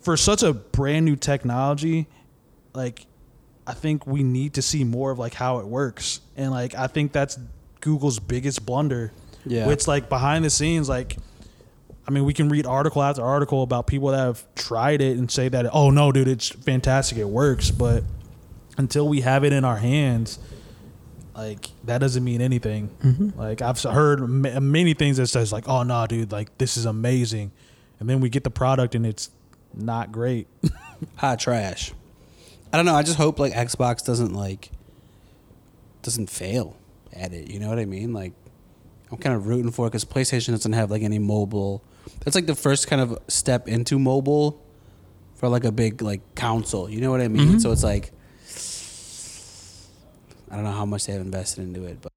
for 0.00 0.16
such 0.16 0.42
a 0.42 0.52
brand 0.52 1.04
new 1.04 1.16
technology. 1.16 2.06
Like 2.74 3.06
I 3.66 3.74
think 3.74 4.06
we 4.06 4.22
need 4.22 4.54
to 4.54 4.62
see 4.62 4.84
more 4.84 5.10
of 5.10 5.18
like 5.18 5.34
how 5.34 5.58
it 5.58 5.66
works, 5.66 6.20
and 6.36 6.50
like 6.50 6.74
I 6.74 6.86
think 6.86 7.12
that's 7.12 7.38
Google's 7.80 8.18
biggest 8.18 8.64
blunder. 8.64 9.12
Yeah. 9.44 9.66
Which 9.66 9.86
like 9.86 10.08
behind 10.08 10.44
the 10.44 10.50
scenes, 10.50 10.88
like 10.88 11.16
I 12.08 12.12
mean, 12.12 12.24
we 12.24 12.32
can 12.32 12.48
read 12.48 12.66
article 12.66 13.02
after 13.02 13.22
article 13.22 13.62
about 13.62 13.86
people 13.86 14.08
that 14.08 14.18
have 14.18 14.44
tried 14.54 15.00
it 15.02 15.18
and 15.18 15.30
say 15.30 15.48
that, 15.48 15.66
oh 15.72 15.90
no, 15.90 16.12
dude, 16.12 16.28
it's 16.28 16.48
fantastic, 16.48 17.18
it 17.18 17.28
works. 17.28 17.70
But 17.70 18.04
until 18.78 19.08
we 19.08 19.22
have 19.22 19.44
it 19.44 19.52
in 19.52 19.64
our 19.64 19.76
hands, 19.76 20.38
like 21.36 21.68
that 21.84 21.98
doesn't 21.98 22.24
mean 22.24 22.40
anything. 22.40 22.90
Mm-hmm. 23.02 23.38
Like 23.38 23.62
I've 23.62 23.80
heard 23.82 24.20
ma- 24.28 24.58
many 24.60 24.94
things 24.94 25.18
that 25.18 25.26
says 25.26 25.52
like, 25.52 25.68
oh 25.68 25.82
no, 25.82 26.06
dude, 26.06 26.32
like 26.32 26.56
this 26.58 26.76
is 26.76 26.84
amazing, 26.86 27.52
and 28.00 28.08
then 28.08 28.20
we 28.20 28.28
get 28.28 28.44
the 28.44 28.50
product 28.50 28.94
and 28.94 29.04
it's 29.06 29.30
not 29.74 30.12
great. 30.12 30.48
hot 31.16 31.38
trash. 31.38 31.92
I 32.72 32.76
don't 32.78 32.86
know. 32.86 32.94
I 32.94 33.02
just 33.02 33.16
hope 33.18 33.38
like 33.38 33.52
Xbox 33.52 34.04
doesn't 34.04 34.32
like 34.34 34.70
doesn't 36.02 36.30
fail 36.30 36.76
at 37.12 37.32
it. 37.32 37.48
You 37.50 37.60
know 37.60 37.68
what 37.68 37.78
I 37.78 37.84
mean? 37.84 38.12
Like 38.12 38.32
I'm 39.10 39.18
kind 39.18 39.34
of 39.36 39.46
rooting 39.46 39.70
for 39.70 39.86
it 39.86 39.90
because 39.90 40.04
PlayStation 40.04 40.48
doesn't 40.50 40.72
have 40.72 40.90
like 40.90 41.02
any 41.02 41.18
mobile. 41.18 41.82
That's 42.24 42.34
like 42.34 42.46
the 42.46 42.54
first 42.54 42.88
kind 42.88 43.00
of 43.02 43.18
step 43.28 43.68
into 43.68 43.98
mobile 43.98 44.62
for 45.34 45.48
like 45.48 45.64
a 45.64 45.72
big 45.72 46.02
like 46.02 46.34
console. 46.34 46.88
You 46.88 47.00
know 47.00 47.10
what 47.10 47.20
I 47.20 47.28
mean? 47.28 47.54
Mhm. 47.56 47.60
So 47.62 47.72
it's 47.72 47.84
like 47.84 48.12
I 50.56 50.60
don't 50.60 50.70
know 50.70 50.78
how 50.78 50.86
much 50.86 51.04
they 51.04 51.12
have 51.12 51.20
invested 51.20 51.64
into 51.64 51.84
it, 51.84 51.98
but 52.00 52.10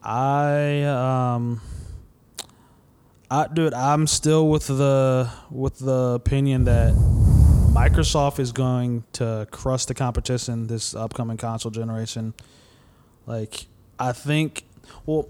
I 0.00 0.82
um 0.84 1.60
I 3.28 3.48
dude, 3.48 3.74
I'm 3.74 4.06
still 4.06 4.48
with 4.48 4.68
the 4.68 5.28
with 5.50 5.80
the 5.80 6.12
opinion 6.14 6.66
that 6.66 6.94
Microsoft 7.74 8.38
is 8.38 8.52
going 8.52 9.02
to 9.14 9.48
crush 9.50 9.86
the 9.86 9.94
competition 9.94 10.68
this 10.68 10.94
upcoming 10.94 11.36
console 11.36 11.72
generation. 11.72 12.32
Like 13.26 13.66
I 13.98 14.12
think 14.12 14.62
well 15.04 15.28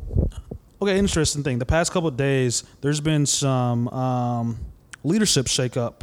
okay, 0.83 0.99
interesting 0.99 1.43
thing. 1.43 1.61
The 1.61 1.65
past 1.65 1.93
couple 1.93 2.11
days 2.11 2.65
there's 2.83 3.01
been 3.01 3.25
some 3.25 3.89
um 3.89 4.59
leadership 5.03 5.47
shakeup 5.47 6.03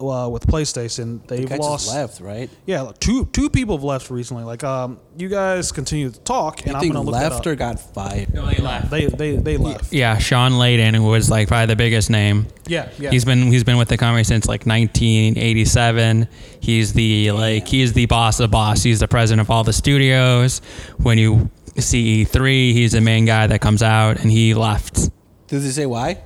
uh, 0.00 0.28
with 0.28 0.46
PlayStation. 0.46 1.26
They've 1.26 1.48
guy 1.48 1.56
lost 1.56 1.88
left, 1.88 2.20
right? 2.20 2.48
Yeah, 2.66 2.82
like, 2.82 2.98
two 2.98 3.26
two 3.26 3.50
people 3.50 3.76
have 3.76 3.84
left 3.84 4.10
recently. 4.10 4.44
Like 4.44 4.64
um 4.64 4.98
you 5.18 5.28
guys 5.28 5.72
continue 5.72 6.10
to 6.10 6.20
talk 6.20 6.60
and 6.60 6.68
You 6.68 6.74
I'm 6.74 6.80
think 6.80 6.92
going 6.94 7.04
to 7.06 7.10
look 7.12 7.20
left 7.20 7.46
or 7.46 7.54
got 7.54 7.78
fired? 7.78 8.32
No, 8.32 8.46
They 8.46 8.56
left. 8.62 8.90
they 8.90 9.06
they 9.06 9.36
they 9.36 9.56
left. 9.56 9.92
Yeah, 9.92 10.16
Shawn 10.18 10.52
Layden 10.52 11.06
was 11.06 11.28
like 11.30 11.48
probably 11.48 11.66
the 11.66 11.76
biggest 11.76 12.08
name. 12.10 12.46
Yeah, 12.66 12.88
yeah. 12.98 13.10
He's 13.10 13.24
been 13.24 13.42
he's 13.52 13.64
been 13.64 13.76
with 13.78 13.88
the 13.88 13.96
company 13.98 14.24
since 14.24 14.46
like 14.46 14.64
1987. 14.66 16.28
He's 16.60 16.92
the 16.92 17.32
like 17.32 17.66
he's 17.68 17.92
the 17.92 18.06
boss 18.06 18.40
of 18.40 18.50
boss. 18.50 18.82
He's 18.82 19.00
the 19.00 19.08
president 19.08 19.40
of 19.40 19.50
all 19.50 19.64
the 19.64 19.72
studios. 19.72 20.60
When 20.98 21.18
you 21.18 21.50
see 21.76 22.24
E3, 22.24 22.72
he's 22.72 22.92
the 22.92 23.00
main 23.00 23.24
guy 23.24 23.46
that 23.46 23.60
comes 23.60 23.82
out, 23.82 24.20
and 24.20 24.30
he 24.30 24.54
left. 24.54 25.10
Did 25.48 25.60
they 25.62 25.70
say 25.70 25.86
why? 25.86 26.22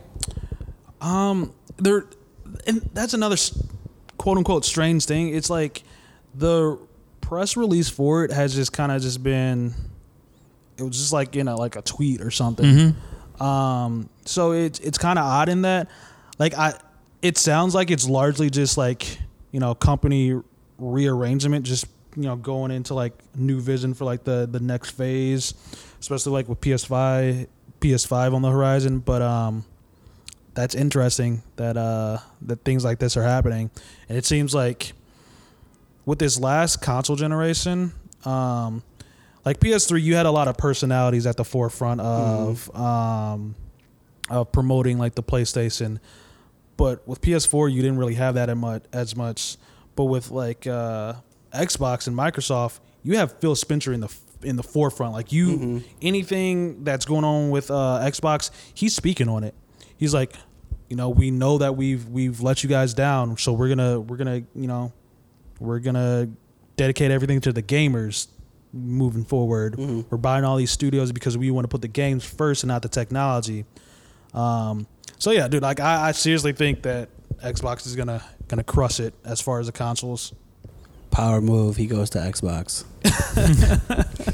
um 1.01 1.53
there 1.77 2.07
and 2.67 2.89
that's 2.93 3.15
another 3.15 3.37
quote 4.19 4.39
unquote 4.39 4.65
strange 4.65 5.07
thing. 5.07 5.35
It's 5.35 5.51
like 5.51 5.83
the 6.35 6.79
press 7.21 7.57
release 7.57 7.89
for 7.89 8.25
it 8.25 8.31
has 8.31 8.55
just 8.55 8.73
kind 8.73 8.93
of 8.93 9.01
just 9.01 9.23
been 9.23 9.75
it 10.77 10.83
was 10.83 10.97
just 10.97 11.13
like 11.13 11.35
you 11.35 11.45
know 11.45 11.57
like 11.57 11.77
a 11.77 11.83
tweet 11.83 12.21
or 12.21 12.31
something. 12.31 12.65
Mm-hmm. 12.65 13.43
Um, 13.43 14.09
so 14.25 14.53
it's 14.53 14.79
it's 14.81 14.99
kind 14.99 15.19
of 15.19 15.25
odd 15.25 15.49
in 15.49 15.63
that, 15.63 15.91
like 16.39 16.55
I, 16.55 16.75
it 17.23 17.39
sounds 17.39 17.75
like 17.75 17.91
it's 17.91 18.09
largely 18.09 18.51
just 18.51 18.77
like 18.77 19.19
you 19.51 19.61
know 19.61 19.75
company 19.75 20.41
rearrangement, 20.79 21.67
just 21.67 21.87
you 22.17 22.23
know 22.23 22.37
going 22.37 22.71
into 22.71 22.95
like 22.95 23.13
new 23.35 23.61
vision 23.61 23.95
for 23.95 24.05
like 24.05 24.25
the 24.25 24.49
the 24.51 24.61
next 24.61 24.91
phase, 24.91 25.55
especially 26.01 26.33
like 26.33 26.49
with 26.49 26.61
PS5 26.61 27.49
PS5 27.81 28.35
on 28.35 28.43
the 28.43 28.51
horizon. 28.51 29.01
But 29.01 29.23
um, 29.23 29.65
that's 30.55 30.75
interesting 30.75 31.43
that 31.57 31.77
uh 31.77 32.19
that 32.43 32.65
things 32.65 32.85
like 32.85 32.99
this 32.99 33.17
are 33.17 33.23
happening, 33.25 33.71
and 34.09 34.17
it 34.17 34.25
seems 34.25 34.55
like 34.55 34.93
with 36.07 36.19
this 36.19 36.39
last 36.39 36.83
console 36.83 37.17
generation, 37.17 37.93
um, 38.25 38.83
like 39.45 39.61
PS3, 39.61 40.03
you 40.03 40.15
had 40.15 40.27
a 40.27 40.31
lot 40.31 40.49
of 40.49 40.57
personalities 40.57 41.27
at 41.27 41.37
the 41.37 41.45
forefront 41.45 42.01
of 42.01 42.75
um, 42.75 43.55
of 44.31 44.53
promoting 44.53 44.99
like 44.99 45.15
the 45.15 45.23
PlayStation, 45.23 45.99
but 46.77 47.07
with 47.07 47.21
PS4, 47.21 47.71
you 47.73 47.83
didn't 47.83 47.99
really 47.99 48.15
have 48.15 48.35
that 48.37 48.49
as 48.93 49.17
much. 49.17 49.57
But 49.97 50.05
with 50.05 50.31
like 50.31 50.67
uh, 50.67 51.15
Xbox 51.53 52.07
and 52.07 52.17
Microsoft, 52.17 52.81
you 53.03 53.17
have 53.17 53.39
Phil 53.39 53.55
Spencer 53.55 53.93
in 53.93 54.01
the 54.01 54.13
in 54.43 54.57
the 54.57 54.63
forefront. 54.63 55.13
Like 55.13 55.31
you, 55.33 55.83
anything 56.03 56.85
that's 56.85 57.05
going 57.05 57.25
on 57.25 57.51
with 57.51 57.71
uh, 57.71 58.01
Xbox, 58.03 58.51
he's 58.75 58.95
speaking 58.95 59.29
on 59.29 59.45
it. 59.45 59.55
He's 60.05 60.13
like, 60.13 60.35
you 60.91 60.97
know, 60.97 61.09
we 61.09 61.31
know 61.31 61.57
that 61.57 61.77
we've 61.77 62.07
we've 62.11 62.43
let 62.43 62.63
you 62.63 62.69
guys 62.69 62.93
down, 62.93 63.39
so 63.39 63.55
we're 63.55 63.71
gonna 63.71 63.99
we're 64.01 64.19
gonna 64.19 64.43
you 64.55 64.67
know 64.67 64.93
we're 65.59 65.79
gonna 65.79 66.29
dedicate 66.77 67.11
everything 67.11 67.41
to 67.41 67.55
the 67.55 67.63
gamers 67.63 68.29
moving 68.71 69.25
forward. 69.25 69.79
We're 69.79 70.19
buying 70.19 70.45
all 70.45 70.57
these 70.57 70.71
studios 70.71 71.11
because 71.11 71.39
we 71.39 71.51
want 71.51 71.65
to 71.65 71.69
put 71.69 71.81
the 71.81 71.89
games 71.89 72.23
first 72.23 72.65
and 72.65 72.69
not 72.69 72.83
the 72.83 72.91
technology. 72.91 73.65
Um, 74.35 74.87
so 75.19 75.31
yeah, 75.31 75.49
dude, 75.49 75.63
like 75.63 75.81
I, 75.81 76.09
I 76.09 76.13
seriously 76.13 76.53
think 76.53 76.83
that 76.83 77.09
Xbox 77.39 77.87
is 77.87 77.97
gonna 77.97 78.23
gonna 78.49 78.63
crush 78.63 79.01
it 79.01 79.15
as 79.25 79.41
far 79.41 79.59
as 79.59 79.67
the 79.67 79.73
consoles. 79.73 80.35
Power 81.11 81.41
move. 81.41 81.77
He 81.77 81.87
goes 81.87 82.11
to 82.11 82.19
Xbox. 82.19 82.85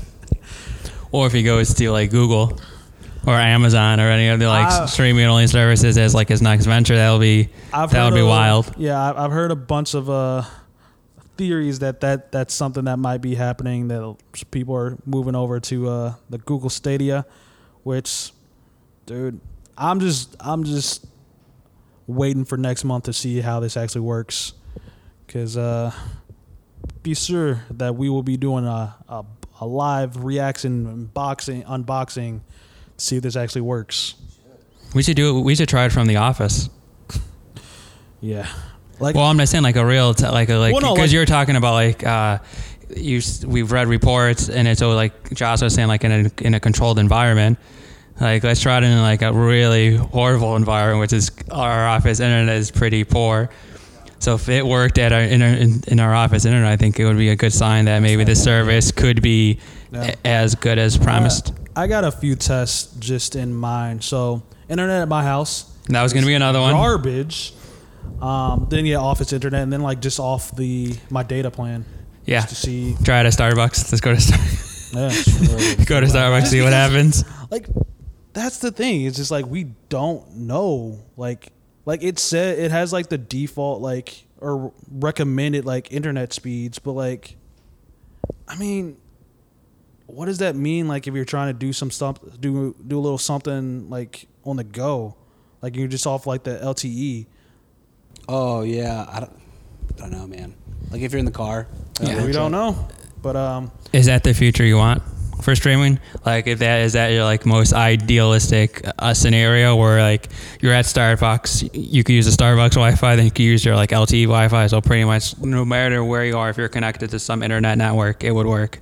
Or 1.13 1.27
if 1.27 1.33
he 1.33 1.43
goes 1.43 1.75
to 1.75 1.91
like 1.91 2.11
Google 2.11 2.59
or 3.27 3.35
Amazon 3.35 4.01
or 4.01 4.09
any 4.09 4.29
of 4.29 4.39
the 4.41 4.47
like 4.49 4.67
Ah. 4.67 4.87
streaming 4.87 5.27
only 5.27 5.47
services 5.47 5.99
as 5.99 6.15
like 6.15 6.29
his 6.29 6.41
next 6.43 6.65
venture, 6.67 6.97
that'll 6.97 7.19
be 7.19 7.49
I've 7.73 7.91
that 7.91 8.05
would 8.05 8.15
be 8.15 8.21
of- 8.21 8.29
wild. 8.29 8.73
Yeah, 8.77 8.99
I- 9.01 9.25
I've 9.25 9.33
heard 9.33 9.51
a 9.51 9.57
bunch 9.57 9.95
of 9.95 10.09
uh, 10.09 10.43
theories 11.37 11.79
that, 11.81 12.01
that 12.01 12.33
that's 12.33 12.55
something 12.55 12.85
that 12.85 12.99
might 12.99 13.19
be 13.23 13.35
happening. 13.35 13.89
That 13.89 14.17
people 14.51 14.75
are 14.77 14.97
moving 15.07 15.35
over 15.35 15.61
to 15.61 15.89
uh, 15.89 16.15
the 16.31 16.39
Google 16.39 16.71
Stadia, 16.71 17.27
which, 17.83 18.33
dude, 19.07 19.41
I'm 19.77 20.01
just 20.01 20.37
I'm 20.41 20.65
just 20.65 21.07
waiting 22.07 22.45
for 22.45 22.57
next 22.57 22.85
month 22.85 23.05
to 23.05 23.13
see 23.13 23.41
how 23.41 23.61
this 23.61 23.77
actually 23.77 24.01
works, 24.03 24.53
because 25.27 25.57
uh, 25.57 25.93
be 27.03 27.15
sure 27.15 27.63
that 27.71 27.95
we 27.97 28.09
will 28.11 28.23
be 28.23 28.37
doing 28.37 28.67
a 28.67 28.95
a, 29.09 29.25
a 29.61 29.67
live 29.67 30.25
reaction 30.25 31.11
unboxing 31.15 31.65
unboxing 31.67 32.41
see 33.01 33.17
if 33.17 33.23
this 33.23 33.37
actually 33.37 33.63
works. 33.63 34.15
We 34.95 35.03
should 35.03 35.17
do 35.17 35.39
it. 35.39 35.43
We 35.43 35.55
should 35.55 35.69
try 35.69 35.85
it 35.87 35.93
from 35.93 36.07
the 36.07 36.17
office. 36.17 36.69
Yeah, 38.21 38.47
like 38.99 39.15
Well, 39.15 39.25
I'm 39.25 39.37
not 39.37 39.49
saying 39.49 39.65
like 39.65 39.77
a 39.77 39.85
real, 39.87 40.13
t- 40.15 40.27
like 40.29 40.51
a 40.51 40.57
like 40.57 40.73
Well, 40.75 40.81
because 40.81 40.97
no, 40.97 41.03
like- 41.03 41.13
you're 41.13 41.25
talking 41.27 41.57
about 41.57 41.73
like 41.75 42.05
uh, 42.05 42.39
you. 42.95 43.21
We've 43.47 43.71
read 43.73 43.89
reports, 43.89 44.49
and 44.51 44.69
it's 44.69 44.83
all 44.83 44.95
like 44.95 45.33
Josh 45.33 45.63
was 45.63 45.75
saying, 45.75 45.89
like 45.89 46.05
in 46.05 46.13
a 46.27 46.31
in 46.47 46.55
a 46.55 46.61
controlled 46.61 46.99
environment. 46.99 47.59
Like 48.21 48.45
let's 48.45 48.61
try 48.61 48.77
it 48.77 48.85
in 48.85 49.01
like 49.01 49.23
a 49.23 49.33
really 49.33 49.97
horrible 49.97 50.55
environment, 50.57 51.01
which 51.01 51.15
is 51.15 51.31
our 51.51 51.87
office 51.89 52.21
internet 52.21 52.55
is 52.57 52.71
pretty 52.71 53.05
poor. 53.05 53.49
So 54.19 54.35
if 54.35 54.51
it 54.51 54.67
worked 54.67 54.99
at 54.99 55.13
our 55.15 55.21
in 55.23 55.41
our, 55.41 55.49
in, 55.49 55.83
in 55.89 56.01
our 56.01 56.15
office 56.15 56.45
internet, 56.45 56.71
I 56.71 56.77
think 56.77 57.01
it 57.01 57.07
would 57.07 57.17
be 57.17 57.31
a 57.31 57.37
good 57.37 57.55
sign 57.55 57.87
that 57.87 58.01
maybe 58.01 58.25
the 58.25 58.37
service 58.37 58.93
could 58.93 59.23
be 59.23 59.59
Yeah. 59.91 60.15
a- 60.23 60.27
as 60.27 60.55
good 60.55 60.79
as 60.79 60.99
promised. 60.99 61.55
I 61.77 61.87
got 61.87 62.05
a 62.05 62.11
few 62.13 62.35
tests 62.37 62.95
just 62.99 63.37
in 63.37 63.55
mind. 63.55 64.03
So, 64.05 64.43
internet 64.69 65.03
at 65.03 65.09
my 65.09 65.23
house. 65.23 65.65
That 65.89 66.03
was 66.03 66.13
going 66.13 66.23
to 66.23 66.27
be 66.27 66.35
another 66.35 66.61
one. 66.61 66.73
garbage. 66.75 67.53
Um, 68.21 68.67
then 68.71 68.87
yeah, 68.87 68.97
office 68.97 69.33
internet, 69.33 69.63
and 69.63 69.73
then 69.73 69.83
like 69.83 70.01
just 70.01 70.19
off 70.21 70.55
the 70.57 70.95
my 71.11 71.23
data 71.23 71.51
plan. 71.51 71.85
Yeah. 72.25 72.41
Just 72.43 72.49
to 72.51 72.55
see. 72.57 72.97
Try 73.03 73.21
it 73.21 73.27
at 73.27 73.33
Starbucks. 73.33 73.91
Let's 73.91 74.01
go 74.01 74.15
to 74.15 74.21
Star- 74.21 74.39
Yeah, 75.01 75.09
sure. 75.11 75.37
go 75.87 76.01
to 76.01 76.07
Starbucks, 76.07 76.49
see 76.49 76.63
what 76.63 76.73
happens. 76.73 77.25
like 77.51 77.69
that's 78.33 78.59
the 78.59 78.71
thing. 78.73 79.03
It's 79.03 79.17
just 79.17 79.31
like 79.31 79.47
we 79.47 79.65
don't 79.89 80.37
know. 80.37 80.99
Like 81.17 81.53
like 81.87 82.03
it 82.03 82.19
said 82.19 82.59
it 82.59 82.71
has 82.73 82.93
like 82.93 83.09
the 83.09 83.19
default 83.19 83.81
like 83.83 84.27
or 84.39 84.73
recommended 84.91 85.65
like 85.65 85.93
internet 85.93 86.33
speeds, 86.33 86.79
but 86.81 86.93
like 86.93 87.37
I 88.49 88.57
mean 88.57 88.97
what 90.15 90.27
does 90.27 90.39
that 90.39 90.57
mean 90.57 90.89
like 90.89 91.07
if 91.07 91.15
you're 91.15 91.25
trying 91.25 91.49
to 91.49 91.59
do 91.59 91.73
some 91.73 91.91
stuff 91.91 92.19
do 92.39 92.75
do 92.87 92.99
a 92.99 93.01
little 93.01 93.19
something 93.19 93.89
like 93.91 94.27
on 94.45 94.57
the 94.57 94.65
go? 94.65 95.17
Like 95.63 95.77
you're 95.77 95.89
just 95.89 96.07
off 96.07 96.27
like 96.27 96.45
the. 96.45 96.59
LTE. 96.59 97.27
Oh 98.29 98.63
yeah. 98.63 99.07
I 99.09 99.21
don't. 99.21 99.33
I 99.97 100.01
don't 100.01 100.11
know, 100.13 100.27
man. 100.27 100.55
Like 100.91 101.03
if 101.03 101.13
you're 101.13 101.19
in 101.19 101.25
the 101.25 101.31
car. 101.31 101.67
Yeah. 102.01 102.25
we 102.25 102.33
don't 102.33 102.53
know. 102.53 102.89
But 103.23 103.37
um 103.37 103.71
Is 103.93 104.07
that 104.07 104.25
the 104.25 104.33
future 104.33 104.65
you 104.65 104.77
want 104.77 105.03
for 105.43 105.55
streaming? 105.55 106.01
Like, 106.25 106.47
if 106.47 106.59
that 106.61 106.81
is 106.83 106.95
that 106.95 107.13
your 107.13 107.25
like 107.25 107.47
most 107.47 107.73
idealistic 107.73 108.87
uh, 108.99 109.15
scenario 109.15 109.77
where 109.77 110.01
like 110.03 110.29
you're 110.61 110.73
at 110.73 110.85
Starbucks, 110.85 111.71
you 111.73 112.05
could 112.05 112.15
use 112.15 112.27
the 112.27 112.33
Starbucks 112.33 112.71
Wi-Fi, 112.71 113.17
then 113.17 113.25
you 113.25 113.31
could 113.31 113.45
use 113.45 113.65
your 113.65 113.77
like 113.77 113.91
LTE 113.91 114.25
Wi-Fi. 114.25 114.67
So 114.67 114.81
pretty 114.81 115.05
much, 115.05 115.39
no 115.39 115.65
matter 115.65 116.05
where 116.05 116.25
you 116.25 116.37
are, 116.39 116.51
if 116.51 116.57
you're 116.57 116.69
connected 116.69 117.11
to 117.11 117.19
some 117.19 117.43
internet 117.43 117.79
network, 117.79 118.25
it 118.25 118.33
would 118.33 118.47
work. 118.47 118.81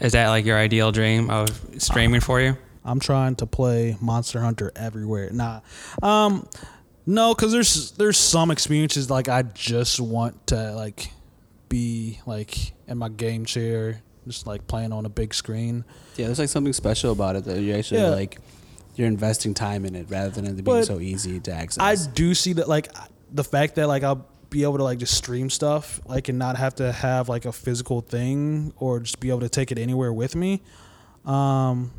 Is 0.00 0.12
that 0.12 0.28
like 0.28 0.44
your 0.44 0.58
ideal 0.58 0.92
dream 0.92 1.30
of 1.30 1.48
streaming 1.78 2.20
for 2.20 2.40
you? 2.40 2.56
I'm 2.84 3.00
trying 3.00 3.34
to 3.36 3.46
play 3.46 3.96
Monster 4.00 4.40
Hunter 4.40 4.70
everywhere. 4.76 5.30
Nah, 5.32 5.60
um, 6.02 6.48
no, 7.04 7.34
because 7.34 7.52
there's 7.52 7.92
there's 7.92 8.16
some 8.16 8.50
experiences 8.50 9.10
like 9.10 9.28
I 9.28 9.42
just 9.42 10.00
want 10.00 10.48
to 10.48 10.72
like 10.72 11.10
be 11.68 12.20
like 12.26 12.72
in 12.86 12.98
my 12.98 13.08
game 13.08 13.44
chair, 13.44 14.02
just 14.26 14.46
like 14.46 14.66
playing 14.66 14.92
on 14.92 15.06
a 15.06 15.08
big 15.08 15.32
screen. 15.34 15.84
Yeah, 16.16 16.26
there's 16.26 16.38
like 16.38 16.48
something 16.48 16.72
special 16.72 17.12
about 17.12 17.36
it 17.36 17.44
that 17.44 17.60
you 17.60 17.74
actually 17.74 18.00
Yeah. 18.00 18.08
like. 18.10 18.38
You're 18.96 19.08
investing 19.08 19.52
time 19.52 19.84
in 19.84 19.94
it 19.94 20.06
rather 20.08 20.30
than 20.30 20.46
it 20.46 20.52
being 20.54 20.64
But 20.64 20.86
so 20.86 21.00
easy 21.00 21.38
to 21.40 21.52
access. 21.52 21.82
I 22.08 22.10
do 22.14 22.32
see 22.34 22.54
that 22.54 22.66
like 22.66 22.88
the 23.30 23.44
fact 23.44 23.74
that 23.74 23.88
like 23.88 24.02
I'll 24.02 24.26
be 24.48 24.62
able 24.62 24.78
to 24.78 24.84
like 24.84 24.98
just 24.98 25.12
stream 25.14 25.50
stuff, 25.50 26.00
like 26.06 26.30
and 26.30 26.38
not 26.38 26.56
have 26.56 26.76
to 26.76 26.92
have 26.92 27.28
like 27.28 27.44
a 27.44 27.52
physical 27.52 28.00
thing 28.00 28.72
or 28.78 29.00
just 29.00 29.20
be 29.20 29.28
able 29.28 29.40
to 29.40 29.50
take 29.50 29.70
it 29.70 29.76
anywhere 29.78 30.14
with 30.14 30.34
me. 30.34 30.62
Um, 31.26 31.90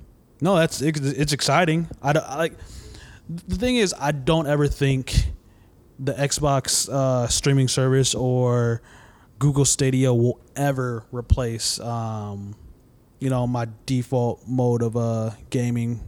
no, 0.41 0.55
that's 0.55 0.81
it's, 0.81 0.99
it's 0.99 1.33
exciting. 1.33 1.87
I, 2.01 2.13
don't- 2.13 2.25
I 2.25 2.35
like 2.37 2.53
the 3.47 3.55
thing 3.57 3.75
is 3.75 3.93
I 3.99 4.11
don't 4.11 4.47
ever 4.47 4.67
think 4.67 5.13
the 5.99 6.13
Xbox 6.13 6.89
uh, 6.89 7.27
streaming 7.27 7.67
service 7.67 8.15
or 8.15 8.81
Google 9.39 9.65
Stadia 9.65 10.13
will 10.13 10.39
ever 10.55 11.05
replace 11.11 11.79
um, 11.79 12.55
you 13.19 13.29
know 13.29 13.47
my 13.47 13.67
default 13.85 14.47
mode 14.47 14.81
of 14.81 14.95
uh 14.95 15.31
gaming. 15.49 15.99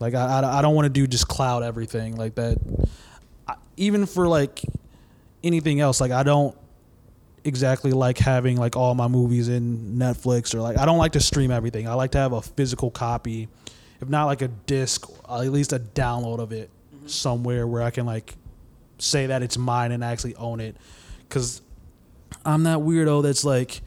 Like 0.00 0.14
I 0.14 0.40
I, 0.40 0.58
I 0.58 0.62
don't 0.62 0.74
want 0.74 0.86
to 0.86 0.90
do 0.90 1.06
just 1.06 1.28
cloud 1.28 1.62
everything 1.62 2.16
like 2.16 2.34
that. 2.36 2.58
I, 3.46 3.54
even 3.76 4.06
for 4.06 4.28
like 4.28 4.62
anything 5.42 5.80
else, 5.80 6.00
like 6.00 6.12
I 6.12 6.22
don't 6.22 6.56
exactly 7.44 7.92
like 7.92 8.18
having 8.18 8.56
like 8.56 8.76
all 8.76 8.94
my 8.94 9.08
movies 9.08 9.48
in 9.48 9.96
Netflix 9.98 10.54
or 10.54 10.60
like 10.60 10.78
I 10.78 10.84
don't 10.84 10.98
like 10.98 11.12
to 11.12 11.20
stream 11.20 11.50
everything. 11.50 11.88
I 11.88 11.94
like 11.94 12.12
to 12.12 12.18
have 12.18 12.32
a 12.32 12.42
physical 12.42 12.90
copy, 12.90 13.48
if 14.00 14.08
not 14.08 14.26
like 14.26 14.42
a 14.42 14.48
disc, 14.48 15.08
at 15.28 15.50
least 15.50 15.72
a 15.72 15.78
download 15.78 16.38
of 16.38 16.52
it 16.52 16.70
somewhere 17.06 17.66
where 17.66 17.82
I 17.82 17.90
can 17.90 18.06
like 18.06 18.34
say 18.98 19.26
that 19.26 19.42
it's 19.42 19.56
mine 19.56 19.92
and 19.92 20.04
actually 20.04 20.34
own 20.36 20.60
it. 20.60 20.76
Cause 21.28 21.62
I'm 22.48 22.62
that 22.62 22.78
weirdo 22.78 23.22
that's 23.22 23.44
like, 23.44 23.82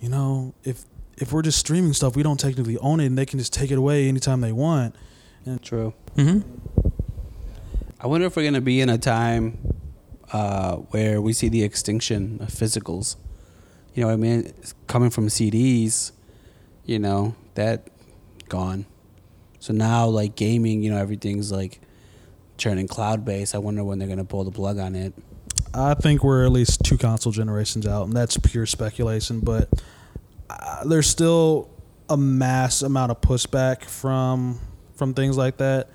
you 0.00 0.08
know, 0.08 0.54
if 0.62 0.84
if 1.16 1.32
we're 1.32 1.42
just 1.42 1.58
streaming 1.58 1.92
stuff, 1.92 2.16
we 2.16 2.22
don't 2.22 2.38
technically 2.38 2.78
own 2.78 3.00
it 3.00 3.06
and 3.06 3.18
they 3.18 3.26
can 3.26 3.38
just 3.38 3.52
take 3.52 3.70
it 3.70 3.78
away 3.78 4.08
anytime 4.08 4.40
they 4.40 4.52
want. 4.52 4.94
True. 5.62 5.92
hmm 6.16 6.40
I 8.00 8.06
wonder 8.06 8.26
if 8.26 8.36
we're 8.36 8.44
gonna 8.44 8.60
be 8.60 8.80
in 8.80 8.88
a 8.88 8.98
time 8.98 9.58
uh, 10.32 10.76
where 10.76 11.20
we 11.20 11.32
see 11.32 11.48
the 11.48 11.62
extinction 11.62 12.38
of 12.40 12.48
physicals. 12.48 13.16
You 13.94 14.02
know 14.02 14.08
what 14.08 14.14
I 14.14 14.16
mean? 14.16 14.46
It's 14.58 14.74
coming 14.86 15.10
from 15.10 15.28
CDs, 15.28 16.12
you 16.84 16.98
know 16.98 17.34
that 17.54 17.88
gone. 18.48 18.86
So 19.60 19.72
now, 19.72 20.06
like 20.06 20.34
gaming, 20.36 20.82
you 20.82 20.90
know, 20.90 20.98
everything's 20.98 21.50
like 21.50 21.80
turning 22.58 22.86
cloud 22.88 23.24
based. 23.24 23.54
I 23.54 23.58
wonder 23.58 23.82
when 23.84 23.98
they're 23.98 24.08
gonna 24.08 24.24
pull 24.24 24.44
the 24.44 24.50
plug 24.50 24.78
on 24.78 24.94
it. 24.94 25.14
I 25.74 25.94
think 25.94 26.22
we're 26.22 26.44
at 26.44 26.52
least 26.52 26.82
two 26.84 26.96
console 26.96 27.32
generations 27.32 27.86
out, 27.86 28.06
and 28.06 28.12
that's 28.16 28.36
pure 28.38 28.66
speculation. 28.66 29.40
But 29.40 29.68
uh, 30.48 30.84
there's 30.84 31.08
still 31.08 31.68
a 32.08 32.16
mass 32.16 32.82
amount 32.82 33.10
of 33.10 33.20
pushback 33.20 33.84
from 33.84 34.60
from 34.96 35.14
things 35.14 35.36
like 35.36 35.56
that. 35.58 35.88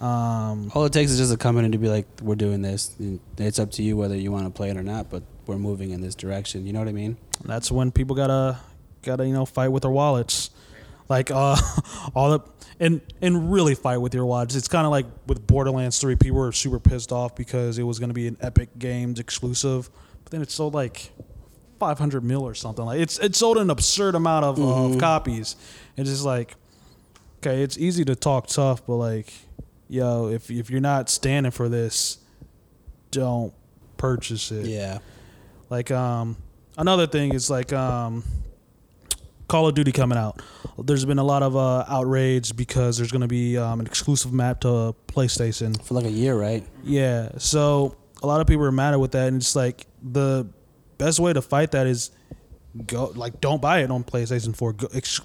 Um, 0.00 0.70
All 0.74 0.84
it 0.84 0.92
takes 0.92 1.10
is 1.10 1.18
just 1.18 1.32
a 1.32 1.36
company 1.36 1.70
to 1.70 1.78
be 1.78 1.88
like, 1.88 2.06
"We're 2.22 2.34
doing 2.36 2.62
this." 2.62 2.94
And 2.98 3.20
it's 3.38 3.58
up 3.58 3.70
to 3.72 3.82
you 3.82 3.96
whether 3.96 4.16
you 4.16 4.32
want 4.32 4.44
to 4.44 4.50
play 4.50 4.70
it 4.70 4.76
or 4.76 4.82
not. 4.82 5.10
But 5.10 5.22
we're 5.46 5.58
moving 5.58 5.90
in 5.90 6.00
this 6.00 6.14
direction. 6.14 6.66
You 6.66 6.72
know 6.72 6.78
what 6.80 6.88
I 6.88 6.92
mean? 6.92 7.16
that's 7.44 7.70
when 7.70 7.92
people 7.92 8.16
gotta 8.16 8.58
gotta 9.02 9.26
you 9.26 9.32
know 9.32 9.44
fight 9.44 9.68
with 9.68 9.82
their 9.82 9.90
wallets, 9.90 10.50
like 11.08 11.30
uh, 11.30 11.56
all 12.14 12.30
the 12.30 12.40
and 12.78 13.00
and 13.22 13.52
really 13.52 13.74
fight 13.74 13.98
with 13.98 14.14
your 14.14 14.26
watch. 14.26 14.54
It's 14.54 14.68
kind 14.68 14.84
of 14.86 14.90
like 14.90 15.06
with 15.26 15.46
Borderlands 15.46 15.98
Three. 15.98 16.16
People 16.16 16.38
were 16.38 16.52
super 16.52 16.78
pissed 16.78 17.12
off 17.12 17.34
because 17.34 17.78
it 17.78 17.84
was 17.84 17.98
gonna 17.98 18.12
be 18.12 18.26
an 18.26 18.36
Epic 18.40 18.70
Games 18.78 19.18
exclusive, 19.18 19.90
but 20.24 20.30
then 20.30 20.42
it 20.42 20.50
sold 20.50 20.74
like 20.74 21.10
500 21.78 22.24
mil 22.24 22.42
or 22.42 22.54
something. 22.54 22.84
Like 22.84 23.00
it's 23.00 23.18
it 23.18 23.34
sold 23.34 23.58
an 23.58 23.70
absurd 23.70 24.14
amount 24.14 24.44
of, 24.44 24.58
of 24.60 24.98
copies. 24.98 25.56
It's 25.96 26.08
just 26.08 26.24
like, 26.24 26.54
okay, 27.38 27.62
it's 27.62 27.78
easy 27.78 28.04
to 28.04 28.16
talk 28.16 28.46
tough, 28.46 28.86
but 28.86 28.96
like, 28.96 29.32
yo, 29.88 30.28
if 30.28 30.50
if 30.50 30.70
you're 30.70 30.80
not 30.80 31.08
standing 31.08 31.52
for 31.52 31.68
this, 31.68 32.18
don't 33.10 33.52
purchase 33.96 34.50
it. 34.52 34.66
Yeah. 34.66 34.98
Like 35.70 35.90
um 35.90 36.36
another 36.76 37.06
thing 37.06 37.34
is 37.34 37.50
like 37.50 37.72
um 37.72 38.24
Call 39.48 39.68
of 39.68 39.74
Duty 39.74 39.92
coming 39.92 40.18
out. 40.18 40.42
There's 40.78 41.04
been 41.04 41.18
a 41.18 41.24
lot 41.24 41.42
of 41.42 41.56
uh, 41.56 41.84
outrage 41.88 42.56
because 42.56 42.98
there's 42.98 43.12
going 43.12 43.22
to 43.22 43.28
be 43.28 43.56
um, 43.56 43.80
an 43.80 43.86
exclusive 43.86 44.32
map 44.32 44.60
to 44.60 44.94
PlayStation. 45.08 45.80
For 45.82 45.94
like 45.94 46.04
a 46.04 46.10
year, 46.10 46.36
right? 46.38 46.66
Yeah, 46.82 47.30
so 47.38 47.96
a 48.22 48.26
lot 48.26 48.40
of 48.40 48.46
people 48.46 48.64
are 48.64 48.72
mad 48.72 48.96
with 48.96 49.12
that, 49.12 49.28
and 49.28 49.36
it's 49.36 49.54
like 49.54 49.86
the 50.02 50.48
best 50.98 51.20
way 51.20 51.32
to 51.32 51.42
fight 51.42 51.72
that 51.72 51.86
is 51.86 52.10
go 52.86 53.12
like 53.14 53.40
don't 53.40 53.62
buy 53.62 53.80
it 53.80 53.90
on 53.90 54.04
PlayStation 54.04 54.54
4. 54.56 54.72
Go, 54.72 54.88
ex, 54.94 55.20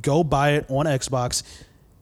go 0.00 0.24
buy 0.24 0.52
it 0.52 0.66
on 0.68 0.86
Xbox 0.86 1.42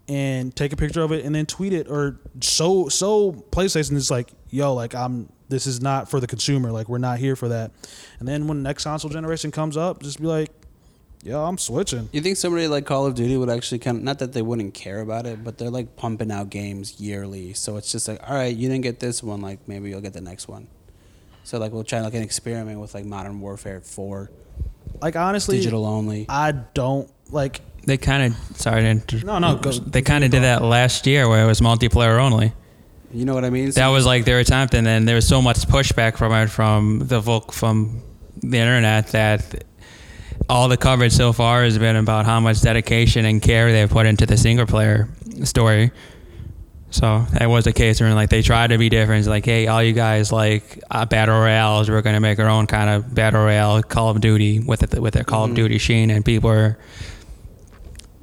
and 0.09 0.55
take 0.55 0.73
a 0.73 0.77
picture 0.77 1.03
of 1.03 1.13
it 1.13 1.25
and 1.25 1.35
then 1.35 1.45
tweet 1.45 1.73
it 1.75 1.87
or 1.87 2.19
so 2.41 2.89
so 2.89 3.33
PlayStation 3.51 3.93
is 3.93 4.11
like 4.11 4.33
yo 4.49 4.73
like 4.73 4.95
I'm 4.95 5.31
this 5.51 5.67
is 5.67 5.83
not 5.83 6.09
for 6.09 6.19
the 6.19 6.27
consumer 6.27 6.71
like 6.73 6.89
we're 6.89 6.99
not 6.99 7.19
here 7.19 7.37
for 7.37 7.49
that. 7.49 7.73
And 8.19 8.29
then 8.29 8.47
when 8.47 8.59
the 8.59 8.63
next 8.63 8.85
console 8.85 9.11
generation 9.11 9.51
comes 9.51 9.77
up, 9.77 10.03
just 10.03 10.21
be 10.21 10.27
like, 10.27 10.51
yo, 11.23 11.45
I'm 11.45 11.59
switching. 11.59 12.09
You 12.13 12.21
think 12.21 12.37
somebody 12.37 12.69
like 12.69 12.87
Call 12.87 13.07
of 13.07 13.15
Duty 13.15 13.37
would 13.37 13.51
actually 13.51 13.79
kind 13.81 13.97
of 13.99 14.03
not 14.03 14.19
that 14.21 14.33
they 14.33 14.43
wouldn't 14.43 14.75
care 14.75 15.01
about 15.01 15.27
it, 15.27 15.43
but 15.45 15.59
they're 15.59 15.71
like 15.71 15.97
pumping 15.97 16.31
out 16.31 16.51
games 16.51 17.01
yearly, 17.01 17.55
so 17.55 17.77
it's 17.77 17.91
just 17.93 18.09
like, 18.09 18.21
all 18.29 18.35
right, 18.35 18.55
you 18.55 18.69
didn't 18.69 18.83
get 18.83 19.01
this 19.01 19.23
one, 19.23 19.41
like 19.41 19.67
maybe 19.67 19.91
you'll 19.91 20.01
get 20.01 20.13
the 20.13 20.21
next 20.21 20.49
one. 20.49 20.69
So 21.45 21.59
like 21.59 21.73
we'll 21.73 21.85
try 21.85 22.01
like 22.01 22.15
an 22.15 22.23
experiment 22.23 22.81
with 22.81 22.95
like 22.95 23.05
Modern 23.05 23.41
Warfare 23.41 23.81
Four, 23.81 24.31
Like 25.01 25.17
honestly, 25.17 25.57
digital 25.57 25.87
only. 25.87 26.27
I 26.29 26.53
don't 26.53 27.11
like 27.31 27.61
They 27.87 27.97
kind 27.97 28.33
of 28.35 28.57
sorry 28.57 28.83
to 28.83 28.89
inter- 28.89 29.21
No, 29.25 29.39
no, 29.39 29.57
go- 29.57 29.71
they 29.73 30.03
kind 30.03 30.25
of 30.25 30.31
did 30.31 30.43
that 30.43 30.63
last 30.63 31.07
year 31.07 31.29
where 31.29 31.43
it 31.43 31.47
was 31.47 31.61
multiplayer 31.61 32.19
only. 32.21 32.53
You 33.11 33.25
know 33.25 33.33
what 33.33 33.47
I 33.47 33.51
mean? 33.51 33.71
That 33.71 33.89
was 33.89 34.05
like 34.05 34.27
their 34.27 34.39
attempt, 34.41 34.75
and 34.75 34.87
then 34.87 35.07
there 35.07 35.15
was 35.15 35.27
so 35.27 35.41
much 35.41 35.57
pushback 35.67 36.19
from 36.19 36.33
it 36.35 36.49
from 36.49 36.99
the 36.99 37.23
voc 37.23 37.53
from 37.53 38.03
the 38.43 38.59
internet 38.59 39.09
that 39.09 39.65
all 40.49 40.69
the 40.69 40.77
coverage 40.77 41.13
so 41.13 41.33
far 41.33 41.63
has 41.65 41.79
been 41.79 41.97
about 41.97 42.25
how 42.27 42.41
much 42.41 42.61
dedication 42.63 43.25
and 43.25 43.43
care 43.43 43.71
they 43.73 43.81
have 43.81 43.91
put 43.91 44.07
into 44.07 44.27
the 44.27 44.37
single 44.37 44.67
player 44.67 45.09
story. 45.45 45.91
So 46.91 47.27
that 47.33 47.51
was 47.51 47.65
the 47.67 47.73
case 47.75 48.01
where 48.01 48.15
like 48.15 48.31
they 48.31 48.41
tried 48.41 48.69
to 48.69 48.79
be 48.79 48.89
different. 48.89 49.19
It's 49.21 49.29
like, 49.29 49.45
hey, 49.45 49.67
all 49.67 49.83
you 49.83 49.93
guys 49.93 50.33
like 50.33 50.83
uh, 50.91 51.05
battle 51.05 51.39
royales, 51.39 51.91
we're 51.91 52.01
gonna 52.01 52.21
make 52.21 52.39
our 52.39 52.49
own 52.49 52.67
kind 52.67 52.89
of 52.89 53.15
battle 53.15 53.43
royale 53.45 53.83
Call 53.83 54.09
of 54.09 54.23
Duty 54.23 54.61
with 54.61 54.83
it 54.83 54.99
with 55.01 55.13
their 55.13 55.25
Call 55.25 55.47
Mhm. 55.47 55.51
of 55.51 55.57
Duty 55.57 55.77
sheen, 55.79 56.09
and 56.11 56.25
people 56.25 56.49
were 56.49 56.79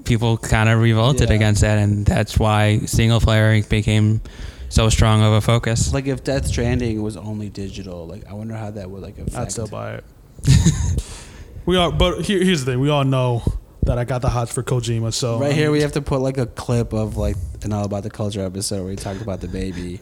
people 0.03 0.37
kind 0.37 0.67
of 0.69 0.79
revolted 0.81 1.29
Yeah. 1.29 1.35
against 1.35 1.61
that, 1.61 1.77
and 1.77 2.05
that's 2.07 2.39
why 2.39 2.79
single 2.85 3.19
player 3.19 3.61
became 3.63 4.21
so 4.69 4.89
strong 4.89 5.21
of 5.21 5.33
a 5.33 5.41
focus. 5.41 5.93
like 5.93 6.07
if 6.07 6.23
Death 6.23 6.47
Stranding 6.47 7.03
was 7.03 7.15
only 7.17 7.49
digital, 7.49 8.07
like 8.07 8.23
I 8.27 8.33
wonder 8.33 8.55
how 8.55 8.71
that 8.71 8.89
would 8.89 9.03
like 9.03 9.19
affect. 9.19 9.35
I'd 9.37 9.51
still 9.51 9.67
buy 9.67 9.99
it. 9.99 10.03
we 11.65 11.77
all, 11.77 11.91
but 11.91 12.25
here, 12.25 12.43
here's 12.43 12.63
the 12.63 12.71
thing: 12.71 12.79
we 12.79 12.89
all 12.89 13.03
know 13.03 13.43
that 13.83 13.97
I 13.97 14.03
got 14.03 14.21
the 14.21 14.29
hots 14.29 14.51
for 14.51 14.63
Kojima. 14.63 15.13
So 15.13 15.39
Right 15.39 15.53
here, 15.53 15.71
we 15.71 15.81
have 15.81 15.93
to 15.93 16.01
put 16.01 16.21
like 16.21 16.37
a 16.37 16.45
clip 16.45 16.93
of 16.93 17.17
like 17.17 17.37
an 17.63 17.73
All 17.73 17.85
About 17.85 18.03
the 18.03 18.09
Culture 18.09 18.43
episode 18.45 18.77
where 18.77 18.89
we 18.89 18.95
talked 18.95 19.21
about 19.21 19.41
the 19.41 19.47
baby. 19.47 20.01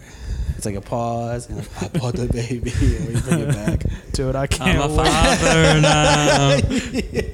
It's 0.55 0.65
like 0.65 0.75
a 0.75 0.81
pause, 0.81 1.49
and 1.49 1.57
like, 1.57 1.67
I 1.95 1.99
bought 1.99 2.13
the 2.13 2.27
baby, 2.27 2.71
and 2.71 3.07
we 3.07 3.21
bring 3.21 3.39
it 3.41 3.53
back. 3.53 3.83
dude, 4.13 4.35
I 4.35 4.47
can't. 4.47 4.79
I'm 4.79 4.91
a 4.91 4.95
wait. 4.95 5.07
father 5.07 5.81
now. 5.81 6.57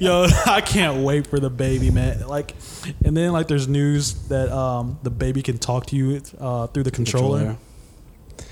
Yo, 0.00 0.26
I 0.46 0.60
can't 0.60 1.04
wait 1.04 1.28
for 1.28 1.38
the 1.38 1.50
baby, 1.50 1.90
man. 1.90 2.26
Like, 2.26 2.54
and 3.04 3.16
then 3.16 3.32
like 3.32 3.46
there's 3.46 3.68
news 3.68 4.14
that 4.28 4.50
um 4.50 4.98
the 5.02 5.10
baby 5.10 5.42
can 5.42 5.58
talk 5.58 5.86
to 5.86 5.96
you 5.96 6.20
uh, 6.40 6.66
through 6.68 6.84
the 6.84 6.90
controller. 6.90 7.56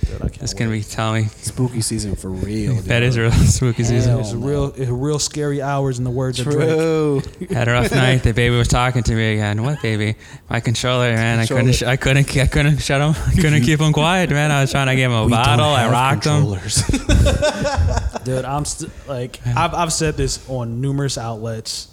Dude, 0.08 0.16
I 0.22 0.28
can't. 0.28 0.42
It's 0.42 0.54
gonna 0.54 0.70
be 0.70 0.82
Tommy. 0.82 1.24
spooky 1.26 1.80
season 1.82 2.16
for 2.16 2.30
real. 2.30 2.74
Dude. 2.76 2.84
that 2.86 3.02
is 3.02 3.18
real 3.18 3.30
spooky 3.56 3.84
season. 3.84 4.18
It's 4.20 4.32
no. 4.32 4.46
real, 4.46 4.64
it's 4.76 4.90
real 4.90 5.18
scary 5.18 5.60
hours 5.60 5.98
in 5.98 6.04
the 6.04 6.10
words 6.10 6.40
of 6.40 6.46
Drake. 6.46 6.58
true. 6.68 7.22
Had 7.50 7.68
a 7.68 7.72
rough 7.72 7.90
night. 7.92 8.22
The 8.22 8.32
baby 8.32 8.56
was 8.56 8.68
talking 8.68 9.02
to 9.02 9.14
me 9.14 9.34
again. 9.34 9.62
What 9.62 9.82
baby? 9.82 10.16
My 10.48 10.60
controller, 10.60 11.12
man. 11.14 11.38
I 11.40 11.46
couldn't. 11.46 11.72
Sh- 11.74 11.82
I 11.82 11.96
couldn't. 11.96 12.36
I 12.36 12.46
couldn't 12.46 12.78
shut 12.78 13.00
him. 13.00 13.14
I 13.26 13.34
couldn't 13.40 13.62
keep 13.62 13.80
him 13.80 13.92
quiet, 13.92 14.30
man. 14.30 14.50
I 14.50 14.62
was 14.62 14.70
trying 14.70 14.86
to 14.86 14.96
give 14.96 15.10
him 15.10 15.16
a 15.18 15.24
We 15.24 15.30
don't 15.32 15.42
bottle. 15.44 15.66
I 15.66 15.80
have 15.82 15.90
rocked 15.92 16.24
him. 16.24 16.42
controllers. 16.42 16.82
Dude, 18.24 18.44
I'm 18.44 18.64
st- 18.64 18.90
like 19.08 19.40
I've 19.46 19.74
I've 19.74 19.92
said 19.92 20.16
this 20.16 20.48
on 20.48 20.80
numerous 20.80 21.16
outlets. 21.18 21.88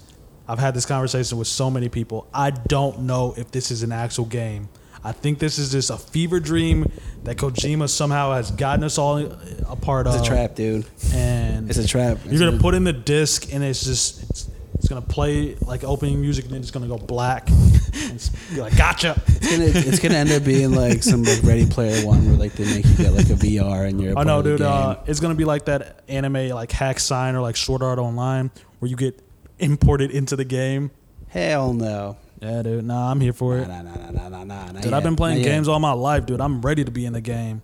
I've 0.47 0.59
had 0.59 0.73
this 0.75 0.85
conversation 0.85 1.37
with 1.37 1.47
so 1.47 1.71
many 1.71 1.89
people. 1.89 2.27
I 2.33 2.51
don't 2.51 3.01
know 3.01 3.33
if 3.35 3.51
this 3.51 3.71
is 3.71 3.83
an 3.83 3.91
actual 3.91 4.25
game. 4.25 4.69
I 5.05 5.11
think 5.11 5.37
this 5.39 5.59
is 5.59 5.71
just 5.71 5.89
a 5.91 5.97
fever 5.97 6.39
dream 6.39 6.91
that 7.25 7.37
Kojima 7.37 7.87
somehow 7.89 8.33
has 8.33 8.49
gotten 8.51 8.83
us 8.83 8.97
all 8.97 9.17
a 9.17 9.75
part 9.75 10.07
It's 10.07 10.15
of. 10.15 10.21
It's 10.21 10.29
a 10.29 10.31
trap, 10.31 10.55
dude. 10.55 10.85
And 11.13 11.69
It's 11.69 11.77
a 11.77 11.87
trap. 11.87 12.17
you're 12.25 12.39
gonna 12.39 12.59
put 12.61 12.73
in 12.73 12.83
the 12.83 12.93
disc, 12.93 13.53
and 13.53 13.63
it's 13.63 13.83
just 13.83 14.23
it's, 14.29 14.49
it's 14.73 14.87
gonna 14.87 15.01
play 15.01 15.55
like 15.61 15.83
opening 15.83 16.19
music, 16.21 16.45
and 16.45 16.53
then 16.55 16.61
it's 16.61 16.71
gonna 16.71 16.87
go 16.87 16.97
black. 16.97 17.49
and 17.49 18.13
it's 18.13 18.31
like, 18.57 18.75
gotcha. 18.75 19.21
It's 19.27 19.51
gonna, 19.51 19.65
it's 19.87 19.99
gonna 19.99 20.15
end 20.15 20.31
up 20.31 20.43
being 20.43 20.73
like 20.73 21.03
some 21.03 21.23
like 21.23 21.43
Ready 21.43 21.65
Player 21.67 22.03
One 22.05 22.27
where 22.27 22.37
like 22.37 22.53
they 22.53 22.65
make 22.65 22.85
you 22.85 22.95
get 22.95 23.13
like 23.13 23.29
a 23.29 23.33
VR 23.35 23.87
and 23.87 24.01
you're. 24.01 24.13
a 24.13 24.19
I 24.19 24.23
know, 24.23 24.41
dude. 24.41 24.61
Uh, 24.61 24.97
it's 25.05 25.19
gonna 25.19 25.35
be 25.35 25.45
like 25.45 25.65
that 25.65 26.01
anime, 26.07 26.49
like 26.49 26.71
Hack 26.71 26.99
Sign 26.99 27.35
or 27.35 27.41
like 27.41 27.57
Sword 27.57 27.83
Art 27.83 27.99
Online, 27.99 28.49
where 28.79 28.89
you 28.89 28.95
get 28.95 29.21
imported 29.59 30.09
into 30.11 30.35
the 30.35 30.45
game. 30.45 30.89
Hell 31.27 31.73
no. 31.73 32.17
Yeah, 32.45 32.61
dude. 32.61 32.85
Nah, 32.85 33.09
I'm 33.11 33.19
here 33.19 33.33
for 33.33 33.57
it. 33.57 33.67
Nah, 33.67 33.81
nah, 33.81 33.95
nah, 33.95 34.11
nah, 34.11 34.29
nah, 34.29 34.43
nah, 34.43 34.71
nah. 34.71 34.79
Dude, 34.81 34.93
I've 34.93 35.03
been 35.03 35.15
playing 35.15 35.41
games 35.43 35.67
all 35.67 35.79
my 35.79 35.93
life, 35.93 36.25
dude. 36.27 36.39
I'm 36.41 36.61
ready 36.61 36.83
to 36.83 36.91
be 36.91 37.05
in 37.05 37.13
the 37.13 37.21
game. 37.21 37.61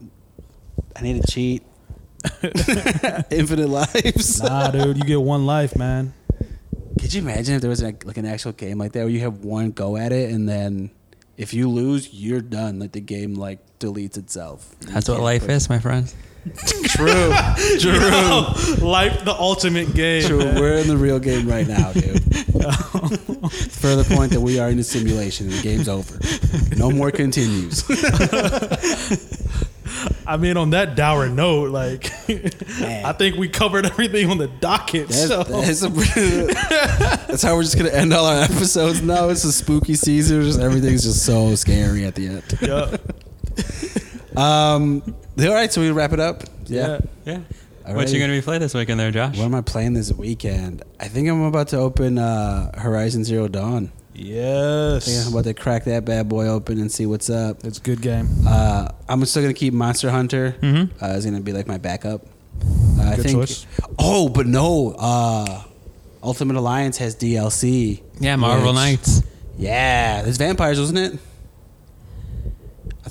I 0.95 1.01
need 1.01 1.21
to 1.21 1.32
cheat. 1.32 1.63
Infinite 3.32 3.69
lives. 3.69 4.41
Nah, 4.41 4.71
dude, 4.71 4.97
you 4.97 5.03
get 5.03 5.21
one 5.21 5.45
life, 5.45 5.75
man. 5.77 6.13
Could 6.99 7.13
you 7.13 7.21
imagine 7.21 7.55
if 7.55 7.61
there 7.61 7.69
was 7.69 7.82
like, 7.84 8.05
like 8.05 8.17
an 8.17 8.25
actual 8.25 8.51
game 8.53 8.77
like 8.77 8.91
that 8.93 9.01
where 9.01 9.09
you 9.09 9.19
have 9.21 9.43
one 9.45 9.71
go 9.71 9.97
at 9.97 10.11
it 10.11 10.32
and 10.32 10.47
then 10.47 10.91
if 11.38 11.53
you 11.53 11.69
lose, 11.69 12.13
you're 12.13 12.41
done. 12.41 12.79
Like 12.79 12.91
the 12.91 13.01
game 13.01 13.36
like 13.36 13.59
deletes 13.79 14.17
itself. 14.17 14.75
That's 14.82 15.07
what 15.07 15.15
can't 15.15 15.23
life 15.23 15.45
play- 15.45 15.55
is, 15.55 15.69
my 15.69 15.79
friends. 15.79 16.15
True. 16.85 17.31
True. 17.79 17.99
life, 18.85 19.23
the 19.25 19.35
ultimate 19.37 19.93
game. 19.93 20.23
True. 20.23 20.39
We're 20.39 20.77
in 20.77 20.87
the 20.87 20.97
real 20.97 21.19
game 21.19 21.47
right 21.47 21.67
now, 21.67 21.91
dude. 21.93 22.19
Further 23.73 24.03
point 24.15 24.31
that 24.33 24.41
we 24.41 24.59
are 24.59 24.69
in 24.69 24.79
a 24.79 24.83
simulation 24.83 25.47
and 25.47 25.55
the 25.55 25.61
game's 25.61 25.87
over. 25.87 26.19
No 26.77 26.89
more 26.91 27.11
continues. 27.11 27.83
I 30.25 30.37
mean, 30.37 30.55
on 30.57 30.69
that 30.71 30.95
dour 30.95 31.27
note, 31.27 31.71
like, 31.71 32.11
Man. 32.79 33.05
I 33.05 33.11
think 33.13 33.35
we 33.35 33.49
covered 33.49 33.85
everything 33.85 34.29
on 34.31 34.37
the 34.37 34.47
docket. 34.47 35.09
That's, 35.09 35.27
so. 35.27 35.43
that's, 35.43 35.83
a- 35.83 35.89
that's 37.27 37.43
how 37.43 37.55
we're 37.55 37.63
just 37.63 37.77
gonna 37.77 37.89
end 37.89 38.13
all 38.13 38.25
our 38.25 38.41
episodes 38.41 39.01
now. 39.01 39.29
It's 39.29 39.43
a 39.43 39.51
spooky 39.51 39.95
season. 39.95 40.43
Just 40.43 40.59
everything's 40.59 41.03
just 41.03 41.25
so 41.25 41.55
scary 41.55 42.05
at 42.05 42.15
the 42.15 42.27
end. 42.27 42.43
yeah. 42.61 42.97
Um. 44.75 45.15
All 45.39 45.53
right, 45.53 45.71
so 45.71 45.82
we 45.82 45.91
wrap 45.91 46.13
it 46.13 46.19
up. 46.19 46.43
yeah. 46.65 46.99
Yeah. 47.25 47.39
All 47.86 47.95
What 47.95 48.05
right. 48.05 48.13
you 48.13 48.19
gonna 48.19 48.34
be 48.34 48.41
playing 48.41 48.61
this 48.61 48.73
weekend 48.75 48.99
there, 48.99 49.11
Josh? 49.11 49.38
What 49.38 49.45
am 49.45 49.55
I 49.55 49.61
playing 49.61 49.93
this 49.93 50.11
weekend? 50.13 50.84
I 50.99 51.07
think 51.07 51.27
I'm 51.27 51.41
about 51.43 51.69
to 51.69 51.77
open 51.77 52.17
uh, 52.19 52.77
Horizon 52.79 53.23
Zero 53.23 53.47
Dawn. 53.47 53.91
I 54.13 54.99
think 55.01 55.25
I'm 55.25 55.32
about 55.34 55.45
to 55.45 55.53
crack 55.55 55.86
that 55.86 56.05
bad 56.05 56.29
boy 56.29 56.47
open 56.47 56.79
and 56.79 56.91
see 56.91 57.07
what's 57.07 57.29
up. 57.29 57.63
It's 57.63 57.79
a 57.79 57.82
good 57.82 58.01
game. 58.01 58.29
Uh, 58.47 58.89
I'm 59.09 59.25
still 59.25 59.41
gonna 59.41 59.55
keep 59.55 59.73
Monster 59.73 60.11
Hunter. 60.11 60.55
Mm-hmm. 60.61 61.03
Uh, 61.03 61.07
is 61.09 61.25
gonna 61.25 61.39
be 61.41 61.53
like 61.53 61.65
my 61.67 61.79
backup. 61.79 62.21
Uh, 62.99 63.01
I 63.03 63.15
think. 63.15 63.32
choice. 63.36 63.65
Oh, 63.97 64.29
but 64.29 64.45
no. 64.45 64.93
Uh, 64.97 65.63
Ultimate 66.21 66.57
Alliance 66.57 66.97
has 66.99 67.15
DLC. 67.15 68.03
Yeah, 68.19 68.36
Marvel 68.36 68.67
which- 68.67 68.75
Knights. 68.75 69.23
Yeah, 69.57 70.21
there's 70.21 70.38
vampires, 70.38 70.79
wasn't 70.79 70.99
it? 70.99 71.19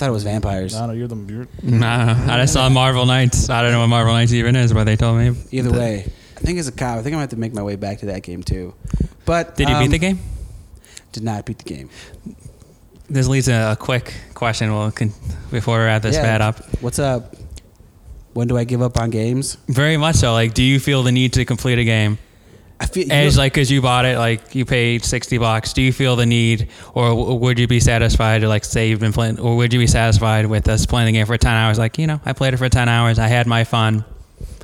I 0.00 0.04
thought 0.04 0.08
it 0.08 0.12
was 0.12 0.24
vampires. 0.24 0.74
I 0.74 0.78
don't 0.78 0.88
know. 0.88 0.94
You're 0.94 1.08
the. 1.08 1.16
You're, 1.30 1.46
Nah, 1.62 2.32
I 2.32 2.38
just 2.40 2.54
saw 2.54 2.70
Marvel 2.70 3.04
Knights. 3.04 3.50
I 3.50 3.60
don't 3.60 3.70
know 3.72 3.80
what 3.80 3.88
Marvel 3.88 4.14
Knights 4.14 4.32
even 4.32 4.56
is, 4.56 4.72
but 4.72 4.84
they 4.84 4.96
told 4.96 5.18
me. 5.18 5.36
Either 5.50 5.68
The- 5.70 5.78
way, 5.78 6.10
I 6.38 6.40
think 6.40 6.58
as 6.58 6.66
a 6.68 6.72
cop, 6.72 6.92
I 6.92 7.02
think 7.02 7.08
I'm 7.08 7.12
gonna 7.12 7.20
have 7.20 7.28
to 7.30 7.36
make 7.36 7.52
my 7.52 7.62
way 7.62 7.76
back 7.76 7.98
to 7.98 8.06
that 8.06 8.22
game 8.22 8.42
too. 8.42 8.72
But 9.26 9.56
Did 9.56 9.68
you 9.68 9.74
beat 9.76 9.84
um, 9.84 9.90
the 9.90 9.98
game? 9.98 10.18
Did 11.12 11.22
not 11.22 11.44
beat 11.44 11.58
the 11.58 11.64
game. 11.64 11.90
This 13.10 13.28
leads 13.28 13.44
to 13.46 13.72
a 13.72 13.76
quick 13.76 14.14
question. 14.32 14.72
We'll 14.72 14.90
con- 14.90 15.12
before 15.50 15.78
we 15.78 15.84
wrap 15.84 16.00
this 16.00 16.16
Yeah. 16.16 16.22
bad 16.22 16.40
up. 16.40 16.64
What's 16.80 16.98
up? 16.98 17.34
When 18.32 18.48
do 18.48 18.56
I 18.56 18.64
give 18.64 18.80
up 18.80 18.96
on 18.96 19.10
games? 19.10 19.58
Very 19.68 19.98
much 19.98 20.16
so. 20.16 20.32
Like, 20.32 20.54
do 20.54 20.62
you 20.62 20.80
feel 20.80 21.02
the 21.02 21.12
need 21.12 21.34
to 21.34 21.44
complete 21.44 21.78
a 21.78 21.84
game? 21.84 22.16
I 22.80 22.86
feel 22.86 23.12
As 23.12 23.36
like, 23.36 23.52
cause 23.52 23.70
you 23.70 23.82
bought 23.82 24.06
it, 24.06 24.16
like 24.16 24.54
you 24.54 24.64
paid 24.64 25.04
sixty 25.04 25.36
bucks. 25.36 25.74
Do 25.74 25.82
you 25.82 25.92
feel 25.92 26.16
the 26.16 26.24
need, 26.24 26.70
or 26.94 27.10
w- 27.10 27.34
would 27.34 27.58
you 27.58 27.66
be 27.68 27.78
satisfied 27.78 28.40
to 28.40 28.48
like 28.48 28.64
say 28.64 28.88
you've 28.88 29.00
been 29.00 29.12
playing, 29.12 29.38
or 29.38 29.54
would 29.56 29.72
you 29.74 29.78
be 29.78 29.86
satisfied 29.86 30.46
with 30.46 30.66
us 30.66 30.86
playing 30.86 31.06
the 31.06 31.12
game 31.12 31.26
for 31.26 31.36
ten 31.36 31.52
hours? 31.52 31.78
Like, 31.78 31.98
you 31.98 32.06
know, 32.06 32.20
I 32.24 32.32
played 32.32 32.54
it 32.54 32.56
for 32.56 32.70
ten 32.70 32.88
hours. 32.88 33.18
I 33.18 33.26
had 33.26 33.46
my 33.46 33.64
fun. 33.64 34.04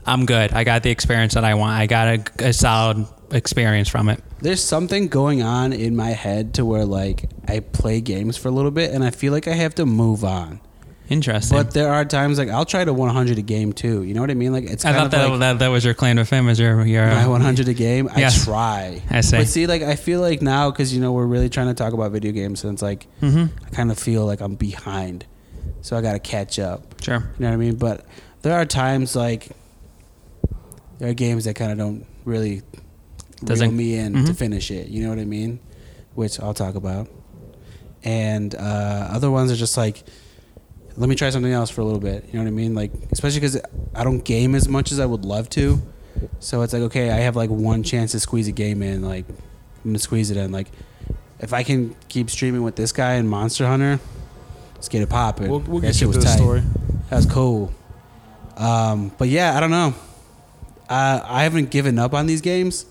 I'm 0.07 0.25
good. 0.25 0.53
I 0.55 0.65
got 0.65 0.83
the 0.83 0.91
experience 0.91 1.35
that 1.35 1.45
I 1.45 1.55
want. 1.55 1.73
I 1.79 1.87
got 1.87 2.09
a, 2.09 2.49
a 2.49 2.53
solid 2.55 3.07
experience 3.33 3.89
from 3.89 4.09
it. 4.09 4.23
there's 4.41 4.63
something 4.63 5.09
going 5.09 5.43
on 5.43 5.73
in 5.73 5.95
my 5.97 6.11
head 6.11 6.55
to 6.55 6.65
where 6.65 6.85
like 6.87 7.29
I 7.49 7.61
play 7.61 8.01
games 8.01 8.37
for 8.37 8.49
a 8.49 8.53
little 8.53 8.71
bit 8.71 8.93
and 8.93 9.03
I 9.05 9.11
feel 9.11 9.33
like 9.33 9.49
I 9.49 9.55
have 9.55 9.75
to 9.75 9.85
move 9.85 10.25
on. 10.25 10.61
Interesting. 11.09 11.57
But 11.57 11.71
there 11.73 11.93
are 11.93 12.05
times 12.05 12.37
like 12.39 12.49
I'll 12.49 12.65
try 12.65 12.85
to 12.85 12.93
100 12.93 13.39
a 13.39 13.43
game 13.43 13.73
too. 13.73 14.03
You 14.03 14.13
know 14.15 14.21
what 14.21 14.31
I 14.31 14.35
mean? 14.35 14.53
Like 14.53 14.65
it's 14.65 14.85
I 14.85 14.93
thought 14.93 15.05
of 15.07 15.11
that, 15.13 15.31
like 15.31 15.39
that 15.41 15.59
that 15.61 15.69
was 15.69 15.85
your 15.85 15.95
claim 15.95 16.17
to 16.17 16.25
fame. 16.25 16.49
Is 16.49 16.59
your 16.59 16.85
your 16.85 17.07
my 17.07 17.27
100 17.29 17.69
a 17.69 17.75
game. 17.75 18.09
I 18.13 18.29
try. 18.31 19.03
I 19.09 19.21
see. 19.21 19.37
But 19.37 19.47
see, 19.47 19.67
like 19.69 19.83
I 19.83 19.95
feel 19.95 20.21
like 20.21 20.43
now 20.43 20.71
because 20.71 20.93
you 20.93 21.01
know 21.01 21.13
we're 21.13 21.27
really 21.27 21.49
trying 21.49 21.69
to 21.69 21.75
talk 21.75 21.93
about 21.93 22.11
video 22.13 22.33
games, 22.33 22.65
and 22.65 22.73
it's 22.73 22.83
like 22.83 23.07
Mm-hmm. 23.23 23.57
I 23.67 23.71
kind 23.71 23.91
of 23.93 23.99
feel 23.99 24.27
like 24.27 24.41
I'm 24.41 24.57
behind, 24.57 25.27
so 25.81 25.97
I 25.97 26.01
got 26.01 26.15
to 26.15 26.19
catch 26.19 26.59
up. 26.59 27.01
Sure. 27.03 27.19
You 27.19 27.23
know 27.39 27.49
what 27.49 27.55
I 27.55 27.57
mean? 27.57 27.77
But 27.77 28.05
there 28.43 28.55
are 28.55 28.65
times 28.65 29.15
like 29.15 29.49
there 30.99 31.11
are 31.11 31.15
games 31.15 31.45
that 31.45 31.55
kind 31.55 31.71
of 31.71 31.79
don't 31.79 32.05
really 32.25 32.63
reel 32.63 32.63
Doesn't- 33.45 33.77
me 33.77 33.97
in 33.97 34.13
to 34.15 34.33
Mhm. 34.33 34.37
finish 34.37 34.71
it. 34.71 34.89
You 34.89 35.03
know 35.05 35.11
what 35.11 35.19
I 35.19 35.25
mean? 35.25 35.61
Which 36.15 36.41
I'll 36.41 36.55
talk 36.55 36.75
about. 36.75 37.09
And 38.03 38.55
uh, 38.55 39.09
other 39.13 39.31
ones 39.31 39.51
are 39.53 39.57
just 39.57 39.77
like, 39.77 40.03
let 40.97 41.09
me 41.09 41.15
try 41.15 41.31
something 41.31 41.53
else 41.53 41.71
for 41.71 41.81
a 41.81 41.85
little 41.85 42.01
bit. 42.01 42.25
You 42.27 42.35
know 42.35 42.41
what 42.41 42.49
I 42.49 42.53
mean? 42.53 42.75
Like, 42.75 42.93
especially 43.13 43.41
because 43.41 43.61
I 43.95 44.05
don't 44.05 44.25
game 44.25 44.55
as 44.55 44.69
much 44.69 44.93
as 44.93 45.01
I 45.01 45.07
would 45.07 45.25
love 45.25 45.49
to. 45.51 45.81
So 46.41 46.63
it's 46.63 46.73
like, 46.73 46.83
okay, 46.83 47.11
I 47.11 47.17
have 47.17 47.37
like 47.37 47.51
one 47.51 47.83
chance 47.83 48.13
to 48.13 48.21
squeeze 48.21 48.49
a 48.49 48.53
game 48.53 48.83
in. 48.83 49.03
Like, 49.03 49.27
I'm 49.29 49.91
gonna 49.91 49.99
squeeze 49.99 50.31
it 50.31 50.37
in. 50.37 50.53
Like, 50.53 50.69
if 51.41 51.53
I 51.53 51.63
can 51.63 51.95
keep 52.09 52.31
streaming 52.31 52.63
with 52.63 52.77
this 52.77 52.93
guy 52.93 53.15
and 53.15 53.29
Monster 53.29 53.67
Hunter, 53.67 54.01
let's 54.75 54.89
get 54.89 55.03
it 55.03 55.11
popping. 55.11 55.51
we'll 55.51 55.61
we'll 55.61 55.81
That 55.81 55.89
get 55.89 55.95
shit 55.97 56.03
you 56.03 56.09
was 56.09 56.17
to 56.17 56.21
the 56.21 56.27
tight. 56.27 56.37
story. 56.37 56.63
That 57.11 57.17
was 57.17 57.27
cool. 57.27 57.73
Um, 58.57 59.13
but 59.19 59.29
yeah, 59.29 59.55
I 59.57 59.61
don't 59.61 59.71
know. 59.71 59.95
Uh, 60.89 61.21
I 61.25 61.43
haven't 61.43 61.71
given 61.71 61.99
up 61.99 62.15
on 62.15 62.27
these 62.27 62.41
games. 62.41 62.87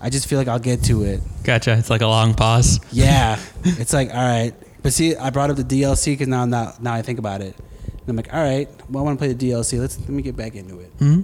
I 0.00 0.10
just 0.10 0.26
feel 0.26 0.38
like 0.38 0.48
I'll 0.48 0.58
get 0.58 0.82
to 0.84 1.04
it. 1.04 1.20
Gotcha. 1.44 1.76
It's 1.78 1.90
like 1.90 2.00
a 2.00 2.06
long 2.06 2.34
pause. 2.34 2.80
Yeah, 2.90 3.38
it's 3.64 3.92
like 3.92 4.08
all 4.10 4.16
right. 4.16 4.54
But 4.82 4.92
see, 4.92 5.16
I 5.16 5.30
brought 5.30 5.50
up 5.50 5.56
the 5.56 5.64
DLC 5.64 6.12
because 6.12 6.28
now, 6.28 6.44
now, 6.44 6.74
now 6.80 6.94
I 6.94 7.02
think 7.02 7.18
about 7.18 7.40
it. 7.40 7.56
And 7.84 8.08
I'm 8.08 8.16
like, 8.16 8.32
all 8.32 8.40
right, 8.40 8.68
well, 8.88 9.02
I 9.02 9.06
want 9.06 9.18
to 9.18 9.24
play 9.24 9.32
the 9.32 9.50
DLC. 9.50 9.78
Let's 9.78 9.98
let 9.98 10.08
me 10.10 10.22
get 10.22 10.36
back 10.36 10.54
into 10.54 10.80
it. 10.80 10.96
Mm-hmm. 10.98 11.22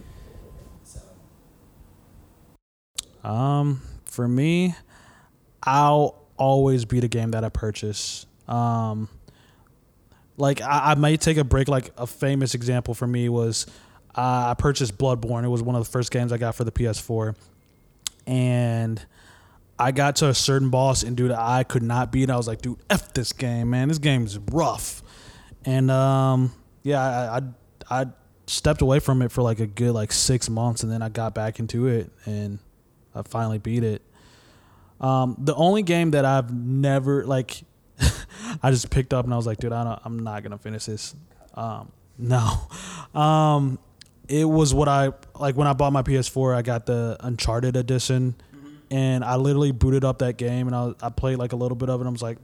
Um, 3.26 3.80
for 4.04 4.28
me, 4.28 4.74
I'll 5.62 6.22
always 6.36 6.84
beat 6.84 7.04
a 7.04 7.08
game 7.08 7.30
that 7.30 7.44
I 7.44 7.48
purchase. 7.48 8.26
Um, 8.46 9.08
like 10.36 10.60
I, 10.60 10.92
I 10.92 10.94
may 10.96 11.16
take 11.16 11.36
a 11.36 11.44
break. 11.44 11.68
Like 11.68 11.90
a 11.96 12.06
famous 12.06 12.54
example 12.54 12.94
for 12.94 13.06
me 13.06 13.28
was 13.28 13.66
uh, 14.14 14.48
I 14.50 14.54
purchased 14.58 14.98
Bloodborne. 14.98 15.44
It 15.44 15.48
was 15.48 15.62
one 15.62 15.74
of 15.74 15.84
the 15.84 15.90
first 15.90 16.10
games 16.10 16.32
I 16.32 16.36
got 16.36 16.54
for 16.54 16.64
the 16.64 16.72
PS4, 16.72 17.34
and 18.26 19.04
I 19.78 19.90
got 19.92 20.16
to 20.16 20.28
a 20.28 20.34
certain 20.34 20.70
boss, 20.70 21.02
and 21.02 21.16
dude, 21.16 21.32
I 21.32 21.64
could 21.64 21.82
not 21.82 22.12
beat. 22.12 22.30
I 22.30 22.36
was 22.36 22.46
like, 22.46 22.62
dude, 22.62 22.78
f 22.90 23.12
this 23.12 23.32
game, 23.32 23.70
man. 23.70 23.88
This 23.88 23.98
game 23.98 24.24
is 24.24 24.38
rough, 24.38 25.02
and 25.64 25.90
um, 25.90 26.52
yeah, 26.82 27.00
I, 27.00 27.38
I 27.38 28.02
I 28.02 28.06
stepped 28.46 28.82
away 28.82 29.00
from 29.00 29.22
it 29.22 29.32
for 29.32 29.42
like 29.42 29.60
a 29.60 29.66
good 29.66 29.92
like 29.92 30.12
six 30.12 30.48
months, 30.48 30.82
and 30.82 30.92
then 30.92 31.02
I 31.02 31.08
got 31.08 31.34
back 31.34 31.58
into 31.58 31.86
it, 31.86 32.10
and 32.24 32.58
I 33.14 33.22
finally 33.22 33.58
beat 33.58 33.84
it. 33.84 34.02
Um, 35.00 35.36
the 35.38 35.54
only 35.54 35.82
game 35.82 36.12
that 36.12 36.24
I've 36.24 36.52
never 36.52 37.24
like, 37.24 37.62
I 38.62 38.70
just 38.70 38.90
picked 38.90 39.12
up 39.12 39.24
and 39.24 39.34
I 39.34 39.36
was 39.36 39.46
like, 39.46 39.58
dude, 39.58 39.72
I 39.72 39.84
don't, 39.84 40.00
I'm 40.04 40.18
not 40.20 40.42
gonna 40.42 40.58
finish 40.58 40.86
this. 40.86 41.14
Um, 41.54 41.90
no, 42.18 42.68
um, 43.18 43.78
it 44.28 44.44
was 44.44 44.72
what 44.72 44.88
I 44.88 45.12
like 45.38 45.56
when 45.56 45.66
I 45.66 45.72
bought 45.72 45.92
my 45.92 46.02
PS4. 46.02 46.54
I 46.54 46.62
got 46.62 46.86
the 46.86 47.16
Uncharted 47.20 47.76
edition, 47.76 48.34
and 48.94 49.24
I 49.24 49.36
literally 49.36 49.72
booted 49.72 50.04
up 50.04 50.18
that 50.20 50.36
game 50.36 50.66
and 50.68 50.76
I, 50.76 50.92
I 51.02 51.08
played 51.10 51.38
like 51.38 51.52
a 51.52 51.56
little 51.56 51.76
bit 51.76 51.88
of 51.90 52.00
it. 52.00 52.02
and 52.02 52.08
I 52.08 52.12
was 52.12 52.22
like, 52.22 52.38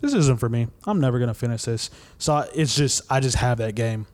this 0.00 0.14
isn't 0.14 0.38
for 0.40 0.48
me. 0.48 0.66
I'm 0.86 0.98
never 1.00 1.18
gonna 1.18 1.34
finish 1.34 1.62
this. 1.64 1.90
So 2.18 2.32
I- 2.34 2.48
it's 2.54 2.74
just 2.74 3.02
I 3.10 3.20
just 3.20 3.36
have 3.36 3.58
that 3.58 3.74
game. 3.74 4.06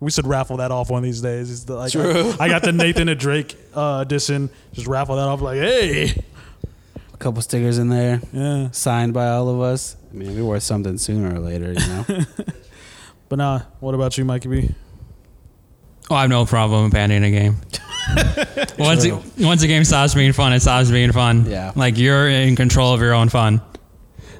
We 0.00 0.10
should 0.10 0.26
raffle 0.26 0.56
that 0.56 0.72
off 0.72 0.90
one 0.90 0.98
of 0.98 1.04
these 1.04 1.20
days. 1.20 1.48
It's 1.52 1.64
the, 1.64 1.76
like 1.76 1.92
True. 1.92 2.32
I, 2.40 2.46
I 2.46 2.48
got 2.48 2.62
the 2.64 2.72
Nathan 2.72 3.08
and 3.08 3.20
Drake 3.20 3.56
uh, 3.74 3.98
edition. 4.04 4.50
Just 4.72 4.88
raffle 4.88 5.14
that 5.14 5.28
off. 5.28 5.40
Like, 5.40 5.58
hey, 5.58 6.24
A 7.14 7.16
couple 7.18 7.40
stickers 7.42 7.78
in 7.78 7.88
there, 7.88 8.20
yeah. 8.32 8.70
signed 8.72 9.14
by 9.14 9.28
all 9.28 9.48
of 9.48 9.60
us. 9.60 9.96
I 10.10 10.16
mean, 10.16 10.30
it'll 10.30 10.48
worth 10.48 10.64
something 10.64 10.98
sooner 10.98 11.32
or 11.32 11.38
later, 11.38 11.72
you 11.74 11.78
know. 11.86 12.04
But 13.28 13.36
nah, 13.36 13.60
what 13.80 13.94
about 13.94 14.18
you, 14.18 14.24
Mikey 14.26 14.48
B? 14.48 14.74
Oh, 16.10 16.16
I 16.16 16.22
have 16.22 16.30
no 16.30 16.44
problem 16.44 16.84
abandoning 16.86 17.24
a 17.34 17.38
game. 17.40 17.56
once 18.78 19.04
it, 19.04 19.14
once 19.38 19.62
a 19.62 19.66
game 19.66 19.84
stops 19.84 20.14
being 20.14 20.32
fun, 20.32 20.52
it 20.52 20.60
stops 20.60 20.90
being 20.90 21.12
fun. 21.12 21.46
Yeah. 21.46 21.72
Like 21.76 21.96
you're 21.98 22.28
in 22.28 22.56
control 22.56 22.92
of 22.94 23.00
your 23.00 23.14
own 23.14 23.28
fun. 23.28 23.60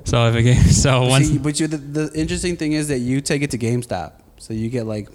So 0.05 0.29
if 0.29 0.35
a 0.35 0.43
game, 0.43 0.63
so 0.85 1.07
once 1.07 1.29
See, 1.29 1.39
but 1.39 1.59
you, 1.61 1.67
the, 1.69 1.77
the 1.77 2.11
interesting 2.15 2.57
thing 2.57 2.73
is 2.73 2.89
that 2.89 2.99
you 2.99 3.21
take 3.21 3.43
it 3.43 3.51
to 3.53 3.59
GameStop, 3.59 4.13
so 4.39 4.53
you 4.55 4.69
get 4.69 4.87
like 4.87 5.09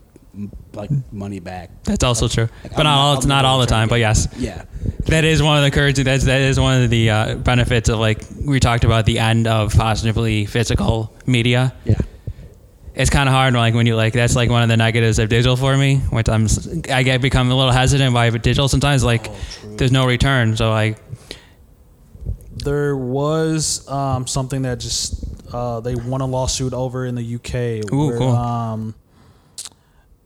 like 0.74 0.91
money 1.12 1.39
back. 1.39 1.72
that's 1.84 2.03
also 2.03 2.28
true, 2.28 2.47
Like, 2.64 2.76
but 2.76 2.80
I'm 2.82 2.86
not 2.86 2.97
all. 2.97 3.18
It's 3.18 3.26
not 3.26 3.41
not 3.41 3.45
all 3.45 3.60
the 3.60 3.66
time. 3.66 3.88
But 3.89 3.99
yes, 3.99 4.28
Yeah, 4.38 4.64
that 5.08 5.24
is 5.26 5.41
one 5.41 5.58
of 5.58 5.64
the 5.64 5.72
courage. 5.72 5.97
That's 5.97 6.26
that 6.26 6.41
is 6.41 6.60
one 6.60 6.84
of 6.84 6.89
the 6.89 7.10
uh, 7.10 7.36
benefits 7.36 7.89
of 7.89 7.99
like 7.99 8.20
we 8.45 8.60
talked 8.60 8.84
about 8.84 9.05
the 9.05 9.20
end 9.20 9.47
of 9.47 9.74
positively 9.74 10.45
physical 10.45 11.14
media. 11.26 11.74
yeah. 11.86 11.95
It's 12.98 13.10
kind 13.12 13.30
of 13.30 13.34
hard, 13.34 13.54
like 13.54 13.76
when 13.76 13.86
you 13.86 13.95
like 13.95 14.14
that's 14.14 14.36
like 14.36 14.50
one 14.50 14.64
of 14.64 14.70
the 14.70 14.78
negatives 14.78 15.20
of 15.20 15.30
digital 15.30 15.56
for 15.56 15.78
me, 15.78 15.98
which 16.10 16.28
I'm 16.28 16.48
I 16.91 17.04
get 17.04 17.22
become 17.22 17.52
a 17.52 17.56
little 17.56 17.72
hesitant 17.72 18.14
by 18.14 18.30
digital 18.32 18.68
sometimes. 18.68 19.04
Like 19.04 19.30
there's 19.64 19.91
no 19.91 20.06
return, 20.08 20.58
so 20.58 20.72
like 20.72 20.98
There 22.56 22.98
was 22.98 23.88
um, 23.88 24.26
something 24.26 24.64
that 24.64 24.80
just 24.80 25.24
uh, 25.54 25.80
they 25.80 25.95
won 25.95 26.22
a 26.22 26.26
lawsuit 26.26 26.74
over 26.74 27.06
in 27.06 27.16
the 27.16 27.36
UK. 27.36 27.91
Ooh, 27.93 28.08
where, 28.08 28.18
cool. 28.18 28.32
Um, 28.32 28.95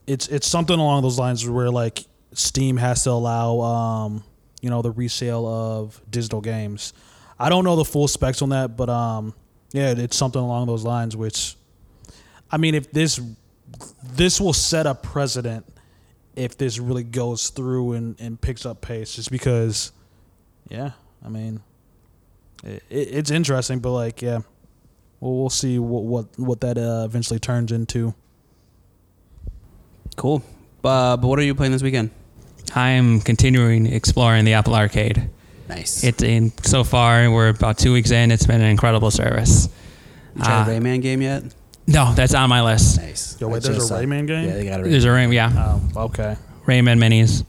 it's 0.07 0.27
it's 0.29 0.47
something 0.47 0.79
along 0.79 1.01
those 1.03 1.19
lines 1.19 1.47
where 1.47 1.69
like 1.69 2.05
Steam 2.33 2.77
has 2.77 3.03
to 3.03 3.11
allow 3.11 3.59
um, 3.59 4.23
you 4.61 4.69
know 4.69 4.81
the 4.81 4.91
resale 4.91 5.45
of 5.45 6.01
digital 6.09 6.41
games. 6.41 6.93
I 7.37 7.49
don't 7.49 7.63
know 7.65 7.75
the 7.75 7.85
full 7.85 8.07
specs 8.07 8.41
on 8.41 8.49
that, 8.49 8.77
but 8.77 8.89
um, 8.89 9.33
yeah, 9.73 9.91
it's 9.91 10.15
something 10.15 10.41
along 10.41 10.67
those 10.67 10.83
lines. 10.83 11.17
Which, 11.17 11.55
I 12.51 12.57
mean, 12.57 12.75
if 12.75 12.91
this 12.91 13.19
this 14.03 14.41
will 14.41 14.53
set 14.53 14.85
a 14.85 14.93
precedent 14.93 15.65
if 16.35 16.57
this 16.57 16.79
really 16.79 17.03
goes 17.03 17.49
through 17.49 17.93
and, 17.93 18.19
and 18.19 18.39
picks 18.39 18.65
up 18.65 18.81
pace, 18.81 19.15
just 19.15 19.31
because, 19.31 19.91
yeah, 20.69 20.91
I 21.23 21.29
mean, 21.29 21.61
it, 22.63 22.83
it, 22.89 23.07
it's 23.11 23.31
interesting, 23.31 23.79
but 23.79 23.91
like, 23.91 24.21
yeah, 24.21 24.39
well, 25.19 25.35
we'll 25.35 25.49
see 25.49 25.77
what 25.79 26.03
what 26.03 26.39
what 26.39 26.61
that 26.61 26.77
uh, 26.77 27.03
eventually 27.05 27.39
turns 27.39 27.71
into. 27.71 28.13
Cool. 30.15 30.43
Uh, 30.83 31.15
but 31.17 31.27
what 31.27 31.37
are 31.39 31.43
you 31.43 31.55
playing 31.55 31.71
this 31.71 31.83
weekend? 31.83 32.09
I 32.73 32.91
am 32.91 33.19
continuing 33.21 33.85
exploring 33.85 34.45
the 34.45 34.53
Apple 34.53 34.75
Arcade. 34.75 35.29
Nice. 35.69 36.03
It 36.03 36.21
in 36.21 36.51
so 36.63 36.83
far 36.83 37.29
we're 37.29 37.49
about 37.49 37.77
two 37.77 37.93
weeks 37.93 38.11
in. 38.11 38.31
It's 38.31 38.45
been 38.45 38.61
an 38.61 38.69
incredible 38.69 39.11
service. 39.11 39.69
you 40.35 40.43
tried 40.43 40.67
uh, 40.67 40.71
a 40.71 40.79
Rayman 40.79 41.01
game 41.01 41.21
yet? 41.21 41.43
No, 41.87 42.13
that's 42.13 42.33
on 42.33 42.49
my 42.49 42.61
list. 42.61 42.99
Nice. 42.99 43.37
Yo, 43.39 43.47
I 43.49 43.53
wait, 43.53 43.63
there's 43.63 43.77
just 43.77 43.91
a 43.91 43.95
Rayman 43.95 44.27
game? 44.27 44.47
Yeah, 44.47 44.53
they 44.55 44.65
got 44.65 44.79
a 44.79 44.83
Rayman. 44.83 44.91
There's 44.91 45.05
a 45.05 45.11
Ray, 45.11 45.27
yeah, 45.29 45.79
Oh, 45.95 46.03
okay. 46.05 46.37
Rayman 46.65 46.99
Minis. 46.99 47.43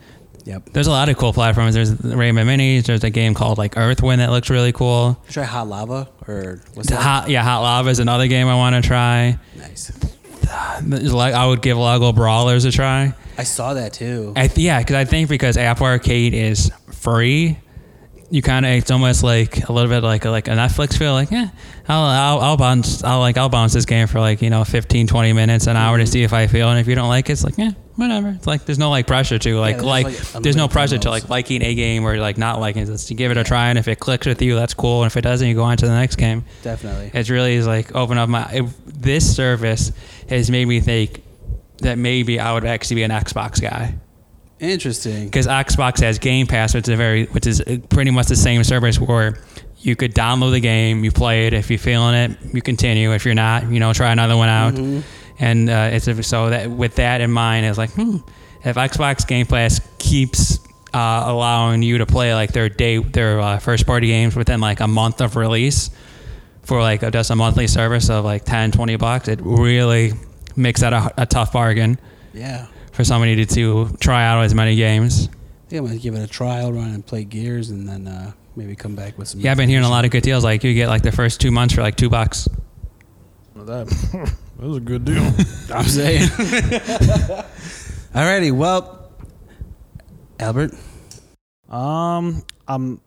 Yep. 0.44 0.70
There's 0.72 0.88
a 0.88 0.90
lot 0.90 1.08
of 1.08 1.16
cool 1.18 1.32
platforms. 1.32 1.74
There's 1.74 1.92
Rayman 1.92 2.46
Minis. 2.46 2.84
There's 2.84 3.04
a 3.04 3.10
game 3.10 3.34
called 3.34 3.58
like 3.58 3.74
EarthNight 3.76 4.16
that 4.16 4.30
looks 4.30 4.50
really 4.50 4.72
cool. 4.72 5.16
Try 5.28 5.44
Hot 5.44 5.68
Lava 5.68 6.08
or 6.26 6.60
what's 6.74 6.88
that? 6.88 7.00
Hot, 7.00 7.28
yeah, 7.30 7.42
Hot 7.44 7.60
Lava 7.60 7.90
is 7.90 8.00
another 8.00 8.26
game 8.26 8.48
I 8.48 8.54
want 8.56 8.74
to 8.82 8.86
try. 8.86 9.38
Nice. 9.56 9.92
There's 10.82 11.14
like 11.14 11.34
I 11.34 11.46
would 11.46 11.62
give 11.62 11.78
Lego 11.78 12.12
Brawlers 12.12 12.64
a 12.64 12.72
try. 12.72 13.14
I 13.38 13.44
saw 13.44 13.74
that 13.74 13.92
too. 13.92 14.32
I 14.36 14.48
th- 14.48 14.58
yeah, 14.58 14.80
because 14.80 14.96
I 14.96 15.04
think 15.04 15.28
because 15.28 15.56
Apple 15.56 15.86
Arcade 15.86 16.34
is 16.34 16.70
free, 16.90 17.58
you 18.32 18.40
kind 18.40 18.64
of 18.64 18.72
it's 18.72 18.90
almost 18.90 19.22
like 19.22 19.68
a 19.68 19.72
little 19.72 19.90
bit 19.90 20.02
like 20.02 20.24
a, 20.24 20.30
like 20.30 20.48
a 20.48 20.52
Netflix 20.52 20.96
feel. 20.96 21.12
Like, 21.12 21.30
yeah, 21.30 21.50
I'll, 21.86 22.02
I'll 22.02 22.40
I'll 22.40 22.56
bounce 22.56 23.04
I'll 23.04 23.20
like 23.20 23.36
I'll 23.36 23.50
bounce 23.50 23.74
this 23.74 23.84
game 23.84 24.06
for 24.06 24.20
like 24.20 24.40
you 24.40 24.48
know 24.48 24.64
15, 24.64 25.06
20 25.06 25.32
minutes, 25.34 25.66
an 25.66 25.76
hour 25.76 25.98
to 25.98 26.04
mm-hmm. 26.04 26.10
see 26.10 26.22
if 26.22 26.32
I 26.32 26.46
feel, 26.46 26.70
and 26.70 26.80
if 26.80 26.88
you 26.88 26.94
don't 26.94 27.10
like 27.10 27.28
it, 27.28 27.34
it's 27.34 27.44
like 27.44 27.58
yeah, 27.58 27.72
whatever. 27.96 28.30
It's 28.30 28.46
like 28.46 28.64
there's 28.64 28.78
no 28.78 28.88
like 28.88 29.06
pressure 29.06 29.38
to 29.38 29.60
like 29.60 29.76
there's, 29.76 29.86
like, 29.86 30.06
like, 30.06 30.42
there's 30.42 30.56
no 30.56 30.66
pressure 30.66 30.96
to 30.96 31.10
like 31.10 31.28
liking 31.28 31.60
a 31.62 31.74
game 31.74 32.04
or 32.06 32.16
like 32.16 32.38
not 32.38 32.58
liking 32.58 32.82
it. 32.82 32.88
It's 32.88 33.10
you 33.10 33.16
give 33.18 33.30
it 33.30 33.36
a 33.36 33.44
try, 33.44 33.68
and 33.68 33.78
if 33.78 33.86
it 33.86 34.00
clicks 34.00 34.26
with 34.26 34.40
you, 34.40 34.54
that's 34.54 34.72
cool, 34.72 35.02
and 35.02 35.12
if 35.12 35.16
it 35.18 35.22
doesn't, 35.22 35.46
you 35.46 35.54
go 35.54 35.64
on 35.64 35.76
to 35.76 35.86
the 35.86 35.94
next 35.94 36.16
game. 36.16 36.46
Definitely. 36.62 37.10
It 37.12 37.28
really 37.28 37.52
is 37.54 37.66
like 37.66 37.94
open 37.94 38.16
up 38.16 38.30
my. 38.30 38.50
It, 38.50 38.64
this 38.86 39.36
service 39.36 39.92
has 40.30 40.50
made 40.50 40.66
me 40.66 40.80
think 40.80 41.22
that 41.80 41.98
maybe 41.98 42.40
I 42.40 42.54
would 42.54 42.64
actually 42.64 42.96
be 42.96 43.02
an 43.02 43.10
Xbox 43.10 43.60
guy 43.60 43.94
Interesting. 44.62 45.24
because 45.24 45.46
Xbox 45.46 46.00
has 46.00 46.18
Game 46.18 46.46
Pass, 46.46 46.72
which 46.74 46.84
is 46.84 46.94
a 46.94 46.96
very, 46.96 47.26
which 47.26 47.46
is 47.46 47.62
pretty 47.90 48.12
much 48.12 48.28
the 48.28 48.36
same 48.36 48.62
service 48.64 48.98
where 48.98 49.38
you 49.78 49.96
could 49.96 50.14
download 50.14 50.52
the 50.52 50.60
game, 50.60 51.04
you 51.04 51.10
play 51.10 51.48
it. 51.48 51.52
If 51.52 51.68
you're 51.68 51.78
feeling 51.78 52.14
it, 52.14 52.54
you 52.54 52.62
continue. 52.62 53.12
If 53.12 53.24
you're 53.24 53.34
not, 53.34 53.68
you 53.70 53.80
know, 53.80 53.92
try 53.92 54.12
another 54.12 54.36
one 54.36 54.48
out. 54.48 55.02
And 55.38 55.68
uh, 55.68 55.90
it's 55.92 56.26
so 56.28 56.50
that 56.50 56.70
with 56.70 56.94
that 56.96 57.20
in 57.20 57.32
mind, 57.32 57.66
it's 57.66 57.78
like, 57.78 57.90
hmm, 57.90 58.18
if 58.64 58.76
Xbox 58.76 59.26
Game 59.26 59.46
Pass 59.46 59.80
keeps 59.98 60.60
uh, 60.94 61.24
allowing 61.26 61.82
you 61.82 61.98
to 61.98 62.06
play 62.06 62.32
like 62.32 62.52
their 62.52 62.68
day, 62.68 62.98
their 62.98 63.40
uh, 63.40 63.58
first 63.58 63.86
party 63.86 64.06
games 64.06 64.36
within 64.36 64.60
like 64.60 64.78
a 64.78 64.86
month 64.86 65.20
of 65.20 65.34
release 65.34 65.90
for 66.62 66.80
like 66.80 67.02
a, 67.02 67.10
just 67.10 67.30
a 67.30 67.36
monthly 67.36 67.66
service 67.66 68.08
of 68.08 68.24
like 68.24 68.44
10, 68.44 68.70
20 68.70 68.96
bucks, 68.96 69.26
it 69.26 69.40
really 69.42 70.12
makes 70.54 70.82
that 70.82 70.92
a, 70.92 71.12
a 71.22 71.26
tough 71.26 71.52
bargain 71.52 71.98
Yeah. 72.32 72.66
For 72.92 73.04
somebody 73.04 73.36
to, 73.36 73.46
to 73.54 73.96
try 73.98 74.24
out 74.24 74.42
as 74.44 74.54
many 74.54 74.76
games. 74.76 75.28
I 75.28 75.68
think 75.68 75.80
I'm 75.80 75.86
gonna 75.86 75.98
give 75.98 76.14
it 76.14 76.22
a 76.22 76.26
trial 76.26 76.72
run 76.72 76.92
and 76.92 77.04
play 77.04 77.24
Gears, 77.24 77.70
and 77.70 77.88
then 77.88 78.06
uh, 78.06 78.32
maybe 78.56 78.76
come 78.76 78.94
back 78.94 79.18
with 79.18 79.28
some. 79.28 79.40
Yeah, 79.40 79.50
I've 79.50 79.56
been 79.56 79.68
hearing 79.68 79.84
a 79.84 79.90
lot 79.90 80.04
of 80.04 80.10
good 80.10 80.22
deals. 80.22 80.44
Like 80.44 80.62
you 80.64 80.74
get 80.74 80.88
like 80.88 81.02
the 81.02 81.12
first 81.12 81.40
two 81.40 81.50
months 81.50 81.74
for 81.74 81.82
like 81.82 81.96
two 81.96 82.10
bucks. 82.10 82.48
Well, 83.54 83.64
that, 83.64 83.86
that 84.58 84.66
was 84.66 84.76
a 84.76 84.80
good 84.80 85.04
deal. 85.04 85.22
I'm 85.74 85.84
saying. 85.84 86.28
Alrighty, 88.12 88.52
well, 88.52 89.10
Albert. 90.38 90.72
Um, 91.70 92.42
I'm, 92.68 93.00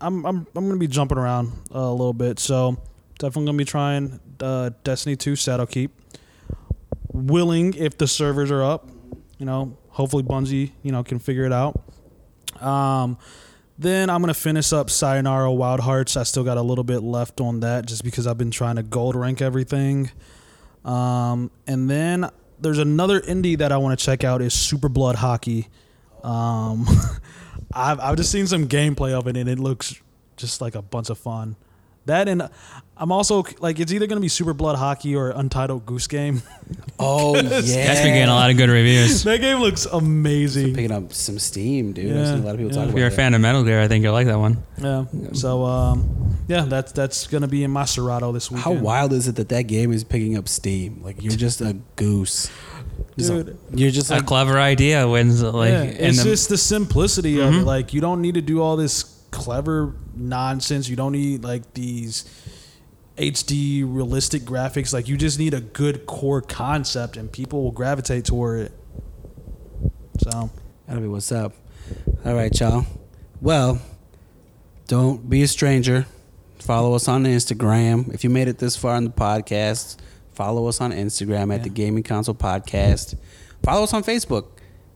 I'm, 0.00 0.26
I'm, 0.26 0.46
I'm 0.56 0.68
gonna 0.68 0.76
be 0.76 0.88
jumping 0.88 1.18
around 1.18 1.52
a 1.70 1.90
little 1.90 2.12
bit, 2.12 2.40
so 2.40 2.76
definitely 3.18 3.46
gonna 3.46 3.58
be 3.58 3.64
trying 3.64 4.18
uh, 4.40 4.70
Destiny 4.82 5.14
2 5.14 5.34
Shadowkeep. 5.34 5.90
Willing 7.12 7.74
if 7.74 7.98
the 7.98 8.06
servers 8.06 8.50
are 8.50 8.62
up, 8.62 8.88
you 9.38 9.46
know. 9.46 9.76
Hopefully 9.90 10.22
Bungie, 10.22 10.72
you 10.82 10.92
know, 10.92 11.02
can 11.02 11.18
figure 11.18 11.44
it 11.44 11.52
out. 11.52 11.80
Um, 12.60 13.18
then 13.78 14.10
I'm 14.10 14.20
gonna 14.20 14.34
finish 14.34 14.72
up 14.72 14.90
Sayonara 14.90 15.52
Wild 15.52 15.80
Hearts. 15.80 16.16
I 16.16 16.24
still 16.24 16.44
got 16.44 16.56
a 16.56 16.62
little 16.62 16.84
bit 16.84 17.00
left 17.00 17.40
on 17.40 17.60
that, 17.60 17.86
just 17.86 18.04
because 18.04 18.26
I've 18.26 18.38
been 18.38 18.50
trying 18.50 18.76
to 18.76 18.82
gold 18.82 19.14
rank 19.14 19.40
everything. 19.40 20.10
Um, 20.84 21.50
and 21.66 21.88
then 21.88 22.28
there's 22.60 22.78
another 22.78 23.20
indie 23.20 23.58
that 23.58 23.72
I 23.72 23.76
want 23.76 23.98
to 23.98 24.04
check 24.04 24.24
out 24.24 24.42
is 24.42 24.52
Super 24.54 24.88
Blood 24.88 25.16
Hockey. 25.16 25.68
Um, 26.24 26.86
I've 27.72 28.00
I've 28.00 28.16
just 28.16 28.32
seen 28.32 28.46
some 28.46 28.66
gameplay 28.68 29.12
of 29.12 29.26
it 29.28 29.36
and 29.36 29.48
it 29.48 29.58
looks 29.58 30.00
just 30.36 30.60
like 30.60 30.74
a 30.74 30.82
bunch 30.82 31.10
of 31.10 31.18
fun. 31.18 31.56
That 32.06 32.28
and 32.28 32.48
I'm 33.00 33.12
also 33.12 33.44
like 33.60 33.78
it's 33.78 33.92
either 33.92 34.06
gonna 34.06 34.20
be 34.20 34.28
Super 34.28 34.52
Blood 34.54 34.76
Hockey 34.76 35.14
or 35.14 35.30
Untitled 35.30 35.86
Goose 35.86 36.06
Game. 36.06 36.42
Oh 37.00 37.36
yeah, 37.36 37.42
That's 37.42 38.00
been 38.00 38.12
getting 38.12 38.28
a 38.28 38.34
lot 38.34 38.50
of 38.50 38.56
good 38.56 38.68
reviews. 38.68 39.22
that 39.24 39.40
game 39.40 39.58
looks 39.60 39.86
amazing. 39.86 40.74
picking 40.74 40.90
up 40.90 41.12
some 41.12 41.38
steam, 41.38 41.92
dude. 41.92 42.06
Yeah, 42.12 42.20
I've 42.20 42.26
seen 42.26 42.38
a 42.40 42.44
lot 42.44 42.50
of 42.50 42.56
people 42.58 42.72
yeah. 42.74 42.80
talk 42.82 42.88
If 42.90 42.96
you're 42.96 43.06
a 43.06 43.10
it. 43.12 43.14
fan 43.14 43.34
of 43.34 43.40
Metal 43.40 43.62
Gear, 43.62 43.80
I 43.80 43.86
think 43.86 44.02
you'll 44.02 44.12
like 44.12 44.26
that 44.26 44.38
one. 44.40 44.64
Yeah. 44.82 45.04
So 45.32 45.64
um, 45.64 46.36
yeah, 46.48 46.62
that's 46.62 46.90
that's 46.90 47.28
gonna 47.28 47.46
be 47.46 47.62
in 47.62 47.70
my 47.70 47.84
Serato 47.84 48.32
this 48.32 48.50
week. 48.50 48.62
How 48.62 48.72
wild 48.72 49.12
is 49.12 49.28
it 49.28 49.36
that 49.36 49.48
that 49.50 49.62
game 49.68 49.92
is 49.92 50.02
picking 50.02 50.36
up 50.36 50.48
steam? 50.48 51.00
Like 51.04 51.22
you're 51.22 51.36
just 51.36 51.60
a 51.60 51.76
goose, 51.94 52.50
Just 53.16 53.30
a- 53.30 53.44
Dude. 53.44 53.58
you're 53.74 53.92
just 53.92 54.10
a 54.10 54.14
like 54.14 54.26
clever 54.26 54.58
idea 54.58 55.06
wins 55.08 55.40
like 55.40 55.70
yeah, 55.70 55.82
it's 55.84 56.18
the, 56.18 56.24
just 56.30 56.48
the 56.48 56.58
simplicity 56.58 57.38
of 57.40 57.54
it. 57.54 57.58
Mhm. 57.58 57.64
Like 57.64 57.94
you 57.94 58.00
don't 58.00 58.20
need 58.20 58.34
to 58.34 58.42
do 58.42 58.60
all 58.60 58.76
this 58.76 59.04
clever 59.30 59.94
nonsense. 60.16 60.88
You 60.88 60.96
don't 60.96 61.12
need 61.12 61.44
like 61.44 61.74
these 61.74 62.24
HD 63.18 63.82
realistic 63.86 64.42
graphics. 64.42 64.92
Like 64.92 65.08
you 65.08 65.16
just 65.16 65.38
need 65.38 65.54
a 65.54 65.60
good 65.60 66.06
core 66.06 66.40
concept, 66.40 67.16
and 67.16 67.30
people 67.30 67.62
will 67.62 67.72
gravitate 67.72 68.24
toward 68.24 68.60
it. 68.60 68.72
So 70.22 70.50
That'll 70.86 71.02
be 71.02 71.08
what's 71.08 71.30
up. 71.32 71.52
All 72.24 72.34
right, 72.34 72.58
y'all. 72.58 72.86
Well, 73.40 73.80
don't 74.86 75.28
be 75.28 75.42
a 75.42 75.48
stranger. 75.48 76.06
Follow 76.58 76.94
us 76.94 77.08
on 77.08 77.24
Instagram. 77.24 78.12
If 78.12 78.24
you 78.24 78.30
made 78.30 78.48
it 78.48 78.58
this 78.58 78.74
far 78.76 78.96
in 78.96 79.04
the 79.04 79.10
podcast, 79.10 79.96
follow 80.32 80.66
us 80.66 80.80
on 80.80 80.92
Instagram 80.92 81.52
at 81.52 81.58
Yeah. 81.58 81.64
the 81.64 81.68
Gaming 81.70 82.02
Council 82.02 82.34
Podcast. 82.34 83.14
Follow 83.62 83.84
us 83.84 83.92
on 83.92 84.02
Facebook. 84.02 84.46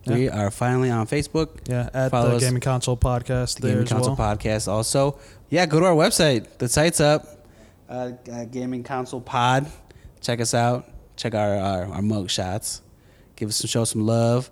We 0.07 0.29
are 0.29 0.51
finally 0.51 0.91
on 0.91 1.07
Facebook. 1.07 1.69
yeah, 1.69 1.89
at 1.95 2.11
Follow 2.11 2.31
the 2.31 2.37
us. 2.37 2.43
Gaming 2.43 2.61
Council 2.61 2.97
Podcast 2.97 3.61
The 3.61 3.69
Gaming 3.69 3.87
Council 3.87 4.17
well. 4.19 4.37
Podcast. 4.37 4.67
Also, 4.67 5.17
yeah, 5.49 5.65
go 5.67 5.79
to 5.79 5.87
our 5.87 5.95
website. 5.95 6.59
The 6.59 6.69
site's 6.69 7.01
up. 7.01 7.42
Uh, 7.93 8.13
uh, 8.33 8.45
Gaming 8.47 8.83
Council 8.83 9.21
Pod. 9.21 9.71
Check 10.23 10.41
us 10.41 10.55
out. 10.55 10.89
Check 11.17 11.35
our 11.35 11.57
our, 11.57 11.85
our 11.87 12.03
mug 12.03 12.31
shots. 12.31 12.81
Give 13.37 13.49
us 13.51 13.57
some 13.57 13.69
show 13.69 13.85
some 13.85 14.07
love, 14.07 14.51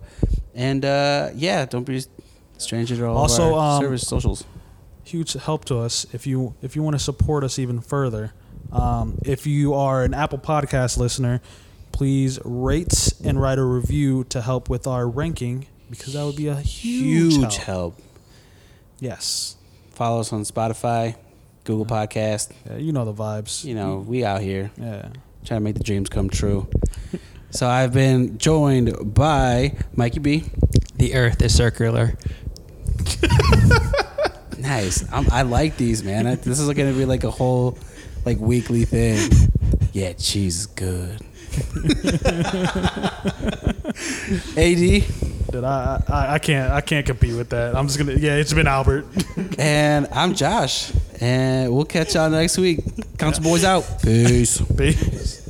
and 0.53 0.85
uh, 0.85 1.29
yeah, 1.33 1.65
don't 1.65 1.83
be 1.85 1.97
a 1.97 2.59
stranger 2.59 2.95
to 2.95 3.05
all 3.07 3.17
Also, 3.17 3.55
our 3.55 3.77
um, 3.77 3.81
service 3.83 4.07
socials. 4.07 4.43
huge 5.03 5.33
help 5.33 5.65
to 5.65 5.77
us 5.79 6.05
if 6.13 6.27
you 6.27 6.53
if 6.61 6.75
you 6.75 6.83
want 6.83 6.93
to 6.95 6.99
support 6.99 7.43
us 7.43 7.57
even 7.57 7.81
further. 7.81 8.33
Um, 8.71 9.17
if 9.25 9.47
you 9.47 9.73
are 9.73 10.03
an 10.03 10.13
Apple 10.13 10.37
Podcast 10.37 10.97
listener, 10.97 11.41
please 11.91 12.39
rate 12.45 13.11
and 13.23 13.41
write 13.41 13.57
a 13.57 13.63
review 13.63 14.23
to 14.25 14.41
help 14.41 14.69
with 14.69 14.85
our 14.87 15.07
ranking 15.09 15.65
because 15.89 16.13
that 16.13 16.23
would 16.25 16.35
be 16.37 16.47
a 16.47 16.55
huge, 16.55 17.33
Huge 17.33 17.55
help. 17.57 17.95
help. 17.97 18.01
Yes, 18.99 19.55
Follow 19.91 20.19
us 20.21 20.31
on 20.31 20.43
Spotify, 20.43 21.15
Google 21.63 21.85
Podcast. 21.85 22.51
yeah, 22.69 22.77
you 22.77 22.91
know 22.91 23.05
the 23.05 23.13
vibes. 23.13 23.63
You 23.63 23.75
know, 23.75 23.97
we 23.97 24.23
out 24.25 24.41
here 24.41 24.71
Yeah. 24.77 25.09
trying 25.45 25.59
to 25.59 25.63
make 25.63 25.75
the 25.75 25.83
dreams 25.83 26.09
come 26.09 26.29
true. 26.29 26.67
so 27.51 27.67
I've 27.67 27.93
been 27.93 28.37
joined 28.37 29.13
by 29.13 29.75
Mikey 29.95 30.19
B. 30.19 30.43
the 30.97 31.13
Earth 31.15 31.41
is 31.41 31.55
circular. 31.55 32.15
Nice. 34.57 35.03
I'm, 35.11 35.25
I 35.31 35.41
like 35.41 35.77
these, 35.77 36.03
man. 36.03 36.27
I, 36.27 36.35
this 36.35 36.59
is 36.59 36.71
going 36.73 36.91
to 36.91 36.95
be 36.97 37.05
like 37.05 37.23
a 37.23 37.31
whole 37.31 37.77
like 38.25 38.37
weekly 38.39 38.85
thing. 38.85 39.29
Yeah, 39.93 40.13
cheese 40.13 40.59
is 40.59 40.65
good. 40.67 41.19
AD 44.57 45.03
Did 45.51 45.63
I, 45.65 46.01
I 46.07 46.33
I 46.35 46.39
can't 46.39 46.71
I 46.71 46.79
can't 46.81 47.05
compete 47.05 47.35
with 47.35 47.49
that. 47.49 47.75
I'm 47.75 47.87
just 47.87 47.99
gonna 47.99 48.13
yeah. 48.13 48.37
It's 48.37 48.53
been 48.53 48.67
Albert. 48.67 49.05
and 49.57 50.07
I'm 50.13 50.33
Josh, 50.33 50.93
and 51.19 51.73
we'll 51.73 51.83
catch 51.85 52.15
y'all 52.15 52.29
next 52.29 52.57
week. 52.57 52.79
Council 53.17 53.43
boys 53.43 53.63
out. 53.65 53.83
Peace. 54.03 54.61
Peace. 54.77 55.41